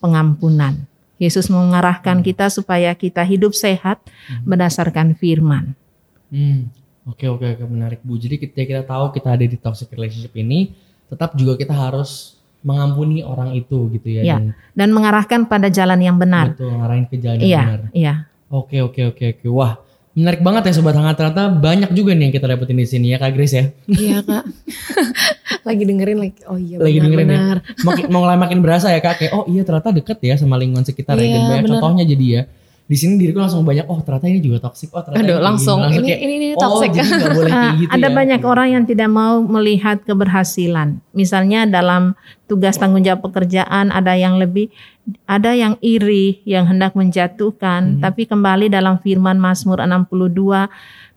pengampunan. 0.00 0.88
Yesus 1.20 1.52
mengarahkan 1.52 2.24
kita 2.24 2.48
supaya 2.48 2.96
kita 2.96 3.20
hidup 3.20 3.52
sehat 3.52 4.00
berdasarkan 4.40 5.12
firman. 5.12 5.76
Hmm. 6.32 6.72
Oke 7.04 7.28
oke 7.28 7.44
oke 7.44 7.64
menarik 7.68 8.00
Bu. 8.00 8.16
Jadi 8.16 8.40
ketika 8.40 8.64
kita 8.64 8.82
tahu 8.88 9.12
kita 9.12 9.28
ada 9.36 9.44
di 9.44 9.56
toxic 9.60 9.92
relationship 9.92 10.32
ini, 10.32 10.72
tetap 11.12 11.36
juga 11.36 11.60
kita 11.60 11.76
harus 11.76 12.40
mengampuni 12.60 13.20
orang 13.20 13.52
itu 13.52 13.88
gitu 13.92 14.08
ya. 14.08 14.22
Ya, 14.24 14.36
Dan 14.40 14.52
dan 14.72 14.88
mengarahkan 14.92 15.44
pada 15.44 15.68
jalan 15.68 16.00
yang 16.00 16.16
benar. 16.16 16.56
betul 16.56 16.72
ngarahin 16.72 17.04
ke 17.08 17.16
jalan 17.20 17.36
yang 17.40 17.48
Iya, 17.48 17.60
benar. 17.60 17.80
iya. 17.92 18.14
Oke 18.48 18.80
oke 18.80 19.00
oke 19.12 19.24
oke. 19.36 19.46
Wah 19.52 19.76
menarik 20.10 20.40
banget 20.40 20.62
ya 20.66 20.72
sobat 20.74 20.92
hangat 20.92 21.14
ternyata 21.14 21.48
banyak 21.48 21.90
juga 21.90 22.12
nih 22.12 22.28
yang 22.28 22.34
kita 22.34 22.46
dapetin 22.46 22.74
di 22.74 22.84
sini 22.84 23.06
ya 23.10 23.18
Kak 23.18 23.30
Grace 23.30 23.54
ya. 23.54 23.64
Iya 23.86 24.18
kak. 24.20 24.44
lagi 25.68 25.82
dengerin 25.84 26.18
lagi. 26.18 26.40
Oh 26.46 26.56
iya 26.56 26.76
Lagi 26.76 26.98
benar, 26.98 27.04
dengerin 27.06 27.26
ya. 27.26 27.30
benar. 27.30 27.56
Makin 27.84 28.04
mau 28.08 28.20
mulai 28.20 28.36
makin 28.36 28.58
berasa 28.58 28.88
ya 28.88 28.98
Kak 28.98 29.14
kayak 29.18 29.32
oh 29.32 29.44
iya 29.46 29.62
ternyata 29.62 29.90
deket 29.90 30.18
ya 30.20 30.34
sama 30.34 30.56
lingkungan 30.56 30.82
sekitar 30.82 31.14
ya 31.14 31.24
dan 31.24 31.30
Iya, 31.30 31.46
banyak 31.46 31.64
benar. 31.64 31.74
contohnya 31.78 32.04
jadi 32.04 32.26
ya. 32.26 32.42
Di 32.90 32.98
sini 32.98 33.14
diriku 33.14 33.38
langsung 33.38 33.62
banyak 33.62 33.86
oh 33.86 34.02
ternyata 34.02 34.26
ini 34.26 34.42
juga 34.42 34.66
toxic 34.66 34.90
oh 34.90 34.98
ternyata 34.98 35.22
Aduh, 35.22 35.38
ini 35.38 35.46
langsung, 35.46 35.78
gini. 35.78 35.94
ini- 35.94 36.08
kayak, 36.10 36.20
ini- 36.20 36.36
ini 36.42 36.46
oh 36.58 36.82
jadi 36.82 37.06
boleh 37.30 37.50
kayak 37.54 37.70
Ah, 37.70 37.72
gitu 37.78 37.90
ada 37.94 38.08
ya. 38.10 38.14
banyak 38.18 38.40
orang 38.42 38.68
yang 38.68 38.84
tidak 38.84 39.06
mau 39.08 39.34
melihat 39.40 40.02
keberhasilan. 40.02 40.88
Misalnya 41.12 41.70
dalam 41.70 42.18
tugas 42.44 42.74
tanggung 42.74 43.00
jawab 43.00 43.22
pekerjaan 43.22 43.94
ada 43.94 44.18
yang 44.18 44.34
lebih 44.36 44.74
ada 45.24 45.54
yang 45.54 45.78
iri 45.78 46.42
yang 46.42 46.66
hendak 46.66 46.98
menjatuhkan, 46.98 47.80
Hmm. 47.94 48.00
tapi 48.02 48.26
kembali 48.26 48.66
dalam 48.66 48.98
firman 48.98 49.38
Mazmur 49.38 49.78
62 49.78 50.66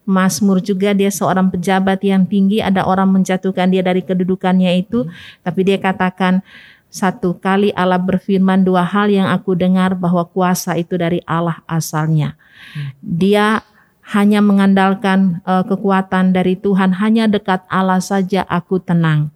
Mazmur 0.03 0.59
juga 0.59 0.91
dia 0.91 1.07
seorang 1.07 1.47
pejabat 1.47 2.03
yang 2.03 2.27
tinggi, 2.27 2.59
ada 2.59 2.83
orang 2.83 3.07
menjatuhkan 3.09 3.71
dia 3.71 3.79
dari 3.79 4.03
kedudukannya 4.03 4.77
itu, 4.77 5.07
tapi 5.41 5.63
dia 5.63 5.79
katakan 5.79 6.43
satu 6.93 7.41
kali 7.41 7.73
Allah 7.73 7.97
berfirman 7.97 8.61
dua 8.61 8.85
hal 8.85 9.09
yang 9.09 9.25
aku 9.25 9.57
dengar 9.57 9.97
bahwa 9.97 10.29
kuasa 10.29 10.77
itu 10.77 10.93
dari 10.93 11.25
Allah 11.25 11.65
asalnya. 11.65 12.37
Dia 13.01 13.65
hanya 14.13 14.45
mengandalkan 14.45 15.41
eh, 15.41 15.65
kekuatan 15.65 16.37
dari 16.37 16.53
Tuhan, 16.53 16.93
hanya 17.01 17.25
dekat 17.25 17.65
Allah 17.65 17.97
saja 17.97 18.45
aku 18.45 18.77
tenang. 18.77 19.33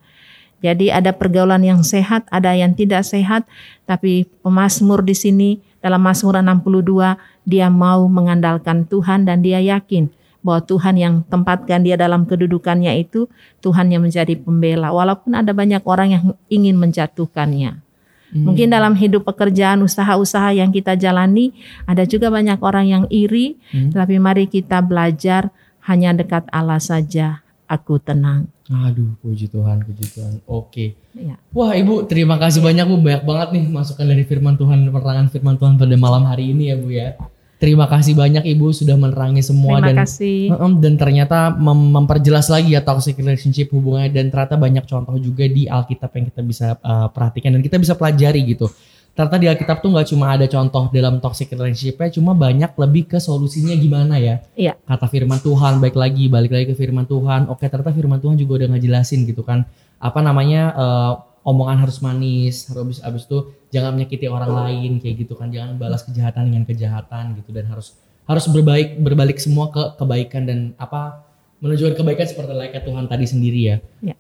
Jadi 0.62 0.94
ada 0.94 1.14
pergaulan 1.14 1.66
yang 1.66 1.82
sehat, 1.82 2.30
ada 2.30 2.54
yang 2.54 2.78
tidak 2.78 3.06
sehat, 3.06 3.46
tapi 3.90 4.30
pemazmur 4.46 5.02
di 5.02 5.18
sini 5.18 5.50
dalam 5.82 6.02
Mazmur 6.02 6.42
62 6.42 7.18
dia 7.46 7.70
mau 7.70 8.10
mengandalkan 8.10 8.86
Tuhan 8.90 9.26
dan 9.30 9.46
dia 9.46 9.62
yakin 9.62 10.10
bahwa 10.48 10.64
Tuhan 10.64 10.96
yang 10.96 11.16
tempatkan 11.28 11.84
dia 11.84 12.00
dalam 12.00 12.24
kedudukannya 12.24 12.96
itu 13.04 13.28
Tuhan 13.60 13.92
yang 13.92 14.08
menjadi 14.08 14.40
pembela 14.40 14.96
walaupun 14.96 15.36
ada 15.36 15.52
banyak 15.52 15.84
orang 15.84 16.16
yang 16.16 16.24
ingin 16.48 16.80
menjatuhkannya. 16.80 17.84
Mungkin 18.28 18.68
dalam 18.68 18.92
hidup 18.96 19.24
pekerjaan 19.24 19.80
usaha-usaha 19.84 20.52
yang 20.52 20.68
kita 20.72 21.00
jalani 21.00 21.56
ada 21.88 22.04
juga 22.04 22.28
banyak 22.28 22.60
orang 22.60 22.86
yang 22.88 23.04
iri, 23.08 23.56
tapi 23.92 24.20
mari 24.20 24.52
kita 24.52 24.84
belajar 24.84 25.48
hanya 25.88 26.12
dekat 26.12 26.44
Allah 26.52 26.80
saja 26.80 27.40
aku 27.68 28.00
tenang. 28.04 28.52
Aduh, 28.68 29.16
puji 29.24 29.48
Tuhan, 29.48 29.80
puji 29.80 30.06
Tuhan. 30.12 30.34
Oke. 30.44 31.00
Ya. 31.16 31.40
Wah, 31.56 31.72
Ibu, 31.72 32.04
terima 32.12 32.36
kasih 32.36 32.60
banyak 32.60 32.84
Bu. 32.84 33.00
Banyak 33.00 33.24
banget 33.24 33.48
nih 33.56 33.64
masukan 33.72 34.04
dari 34.04 34.28
firman 34.28 34.60
Tuhan, 34.60 34.92
penerangan 34.92 35.32
firman 35.32 35.56
Tuhan 35.56 35.80
pada 35.80 35.96
malam 35.96 36.28
hari 36.28 36.52
ini 36.52 36.68
ya, 36.68 36.76
Bu 36.76 36.92
ya. 36.92 37.16
Terima 37.58 37.90
kasih 37.90 38.14
banyak 38.14 38.46
Ibu 38.46 38.70
sudah 38.70 38.94
menerangi 38.94 39.42
semua 39.42 39.82
Terima 39.82 39.88
dan 39.90 39.96
kasih. 40.06 40.54
Dan 40.78 40.94
ternyata 40.94 41.50
mem- 41.58 41.90
memperjelas 41.90 42.54
lagi 42.54 42.78
ya 42.78 42.86
toxic 42.86 43.18
relationship 43.18 43.74
hubungannya 43.74 44.14
dan 44.14 44.30
ternyata 44.30 44.62
banyak 44.62 44.86
contoh 44.86 45.18
juga 45.18 45.50
di 45.50 45.66
Alkitab 45.66 46.14
yang 46.14 46.26
kita 46.30 46.42
bisa 46.46 46.68
uh, 46.78 47.10
perhatikan 47.10 47.58
dan 47.58 47.66
kita 47.66 47.82
bisa 47.82 47.98
pelajari 47.98 48.46
gitu. 48.46 48.70
Ternyata 49.18 49.42
di 49.42 49.50
Alkitab 49.50 49.82
tuh 49.82 49.90
nggak 49.90 50.08
cuma 50.14 50.38
ada 50.38 50.46
contoh 50.46 50.94
dalam 50.94 51.18
toxic 51.18 51.50
relationshipnya, 51.50 52.14
cuma 52.14 52.38
banyak 52.38 52.70
lebih 52.78 53.10
ke 53.10 53.18
solusinya 53.18 53.74
gimana 53.74 54.22
ya. 54.22 54.46
Iya. 54.54 54.78
Kata 54.78 55.10
firman 55.10 55.42
Tuhan, 55.42 55.82
baik 55.82 55.98
lagi, 55.98 56.30
balik 56.30 56.54
lagi 56.54 56.66
ke 56.70 56.76
firman 56.78 57.10
Tuhan. 57.10 57.50
Oke, 57.50 57.66
ternyata 57.66 57.90
firman 57.90 58.22
Tuhan 58.22 58.38
juga 58.38 58.62
udah 58.62 58.78
ngejelasin 58.78 59.26
gitu 59.26 59.42
kan. 59.42 59.66
Apa 59.98 60.22
namanya, 60.22 60.62
eh, 60.78 61.14
omongan 61.48 61.88
harus 61.88 62.04
manis, 62.04 62.68
harus 62.68 63.00
abis 63.00 63.24
itu 63.24 63.56
jangan 63.72 63.96
menyakiti 63.96 64.28
orang 64.28 64.52
lain 64.52 65.00
kayak 65.00 65.24
gitu 65.24 65.40
kan. 65.40 65.48
Jangan 65.48 65.80
balas 65.80 66.04
kejahatan 66.04 66.52
dengan 66.52 66.68
kejahatan 66.68 67.40
gitu 67.40 67.56
dan 67.56 67.72
harus 67.72 67.96
harus 68.28 68.46
berbaik 68.52 69.00
berbalik 69.00 69.40
semua 69.40 69.72
ke 69.72 69.96
kebaikan 69.96 70.44
dan 70.44 70.60
apa 70.76 71.24
menunjukkan 71.64 71.96
kebaikan 71.96 72.28
seperti 72.28 72.52
layaknya 72.52 72.84
Tuhan 72.84 73.06
tadi 73.08 73.26
sendiri 73.26 73.60
ya. 73.64 73.76
Ya. 74.04 74.16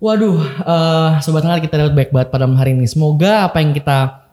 Waduh, 0.00 0.40
eh, 0.40 1.10
sobat 1.20 1.44
hangat 1.44 1.68
kita 1.68 1.76
dapat 1.76 1.92
baik 1.92 2.10
banget 2.16 2.28
pada 2.32 2.48
malam 2.48 2.56
hari 2.56 2.72
ini. 2.72 2.88
Semoga 2.88 3.44
apa 3.44 3.60
yang 3.60 3.76
kita 3.76 4.24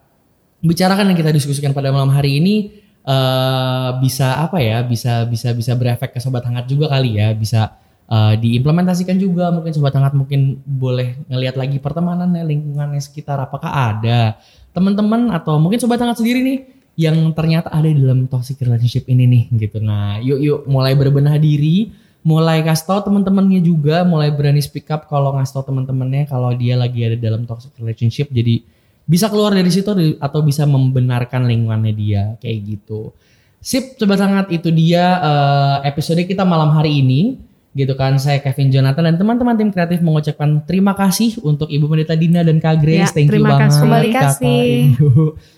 bicarakan 0.63 1.11
yang 1.11 1.19
kita 1.19 1.35
diskusikan 1.35 1.75
pada 1.75 1.91
malam 1.91 2.07
hari 2.15 2.39
ini 2.39 2.71
eh, 3.03 3.89
bisa 3.99 4.39
apa 4.39 4.63
ya? 4.63 4.79
Bisa 4.87 5.27
bisa 5.27 5.51
bisa 5.51 5.75
berefek 5.75 6.15
ke 6.15 6.23
sobat 6.23 6.47
hangat 6.47 6.71
juga 6.71 6.87
kali 6.87 7.19
ya. 7.19 7.35
Bisa 7.35 7.75
eh, 8.07 8.35
diimplementasikan 8.39 9.19
juga. 9.19 9.51
Mungkin 9.51 9.71
sobat 9.75 9.93
hangat 9.95 10.15
mungkin 10.15 10.63
boleh 10.63 11.19
ngelihat 11.27 11.55
lagi 11.59 11.77
pertemanannya, 11.77 12.43
lingkungannya 12.47 12.99
sekitar 13.03 13.37
apakah 13.37 13.69
ada 13.69 14.39
teman-teman 14.71 15.33
atau 15.33 15.57
mungkin 15.57 15.77
sobat 15.77 15.99
hangat 15.99 16.23
sendiri 16.23 16.39
nih 16.43 16.59
yang 16.97 17.29
ternyata 17.37 17.69
ada 17.69 17.85
di 17.85 18.01
dalam 18.01 18.25
toxic 18.25 18.57
relationship 18.57 19.05
ini 19.05 19.29
nih 19.29 19.43
gitu. 19.69 19.77
Nah, 19.77 20.17
yuk 20.17 20.41
yuk 20.41 20.59
mulai 20.65 20.97
berbenah 20.97 21.37
diri, 21.37 21.93
mulai 22.25 22.65
kasih 22.65 22.85
tau 22.89 22.99
teman-temannya 23.05 23.61
juga, 23.61 24.01
mulai 24.01 24.33
berani 24.33 24.59
speak 24.59 24.89
up 24.89 25.05
kalau 25.05 25.37
ngasih 25.37 25.61
tau 25.61 25.65
teman-temannya 25.69 26.25
kalau 26.25 26.49
dia 26.57 26.73
lagi 26.73 27.05
ada 27.05 27.15
dalam 27.15 27.45
toxic 27.45 27.71
relationship. 27.77 28.33
Jadi 28.33 28.65
bisa 29.07 29.29
keluar 29.29 29.53
dari 29.55 29.69
situ 29.69 29.93
atau 30.19 30.39
bisa 30.41 30.65
membenarkan 30.65 31.47
lingkungannya 31.47 31.93
dia 31.93 32.23
kayak 32.41 32.57
gitu. 32.65 33.13
Sip, 33.61 33.97
sobat 33.97 34.19
hangat 34.21 34.49
itu 34.53 34.69
dia 34.73 35.21
eh, 35.21 35.77
episode 35.93 36.21
kita 36.25 36.43
malam 36.43 36.73
hari 36.73 37.05
ini 37.05 37.39
gitu 37.77 37.93
kan 37.93 38.17
saya 38.17 38.41
Kevin 38.41 38.73
Jonathan 38.73 39.13
dan 39.13 39.15
teman-teman 39.21 39.53
tim 39.53 39.69
kreatif 39.69 40.01
mengucapkan 40.01 40.65
terima 40.65 40.97
kasih 40.97 41.37
untuk 41.45 41.69
Ibu 41.69 41.85
Pendeta 41.85 42.17
Dina 42.17 42.41
dan 42.41 42.57
Kak 42.57 42.81
Grace 42.81 43.13
Ya, 43.13 43.13
thank 43.13 43.29
you 43.29 43.45
banget 43.45 43.69
kasih. 43.69 43.81
Kembali 43.85 44.09
Kakak, 44.09 44.25
kasih. 44.41 44.73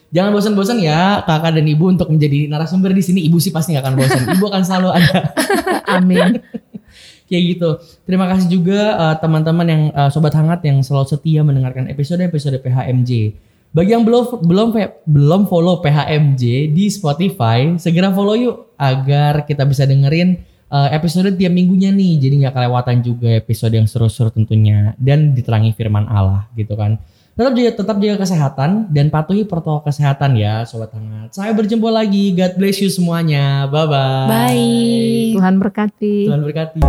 Jangan 0.10 0.30
bosan-bosan 0.36 0.78
ya 0.84 1.22
kakak 1.24 1.56
dan 1.56 1.66
ibu 1.70 1.86
untuk 1.88 2.10
menjadi 2.12 2.50
narasumber 2.52 2.92
di 2.92 3.04
sini. 3.06 3.20
Ibu 3.30 3.38
sih 3.40 3.54
pasti 3.54 3.78
gak 3.78 3.86
akan 3.88 3.96
bosan. 3.96 4.22
Ibu 4.36 4.46
akan 4.52 4.64
selalu 4.66 4.90
ada 5.00 5.18
Amin. 5.96 6.42
kayak 7.30 7.44
gitu. 7.56 7.70
Terima 8.10 8.26
kasih 8.26 8.50
juga 8.50 8.98
uh, 8.98 9.16
teman-teman 9.22 9.68
yang 9.70 9.84
uh, 9.94 10.10
sobat 10.10 10.34
hangat 10.34 10.66
yang 10.66 10.82
selalu 10.82 11.14
setia 11.14 11.46
mendengarkan 11.46 11.86
episode-episode 11.88 12.58
PHMJ. 12.60 13.38
Bagi 13.70 13.94
yang 13.94 14.02
belum 14.02 14.42
belum 14.50 14.68
belum 15.06 15.42
follow 15.46 15.78
PHMJ 15.86 16.74
di 16.74 16.90
Spotify, 16.90 17.78
segera 17.78 18.10
follow 18.10 18.34
yuk 18.34 18.74
agar 18.82 19.46
kita 19.46 19.62
bisa 19.70 19.86
dengerin 19.86 20.42
uh, 20.70 20.90
episode 20.94 21.34
tiap 21.36 21.54
minggunya 21.54 21.90
nih. 21.92 22.22
Jadi 22.22 22.34
nggak 22.46 22.54
kelewatan 22.56 22.98
juga 23.04 23.30
episode 23.36 23.74
yang 23.76 23.90
seru-seru 23.90 24.30
tentunya 24.32 24.94
dan 25.02 25.34
diterangi 25.34 25.76
firman 25.76 26.08
Allah 26.08 26.48
gitu 26.56 26.78
kan. 26.78 27.02
Tetap 27.40 27.56
jaga, 27.56 27.72
tetap 27.72 27.98
jaga 28.04 28.16
kesehatan 28.20 28.92
dan 28.92 29.08
patuhi 29.08 29.48
protokol 29.48 29.88
kesehatan 29.88 30.36
ya 30.36 30.68
sobat 30.68 30.92
hangat. 30.92 31.32
Saya 31.32 31.56
berjumpa 31.56 31.88
lagi. 31.88 32.36
God 32.36 32.60
bless 32.60 32.84
you 32.84 32.92
semuanya. 32.92 33.64
Bye 33.72 33.88
bye. 33.88 34.28
Bye. 34.28 35.32
Tuhan 35.40 35.56
berkati. 35.56 36.16
Tuhan 36.28 36.42
berkati. 36.44 36.82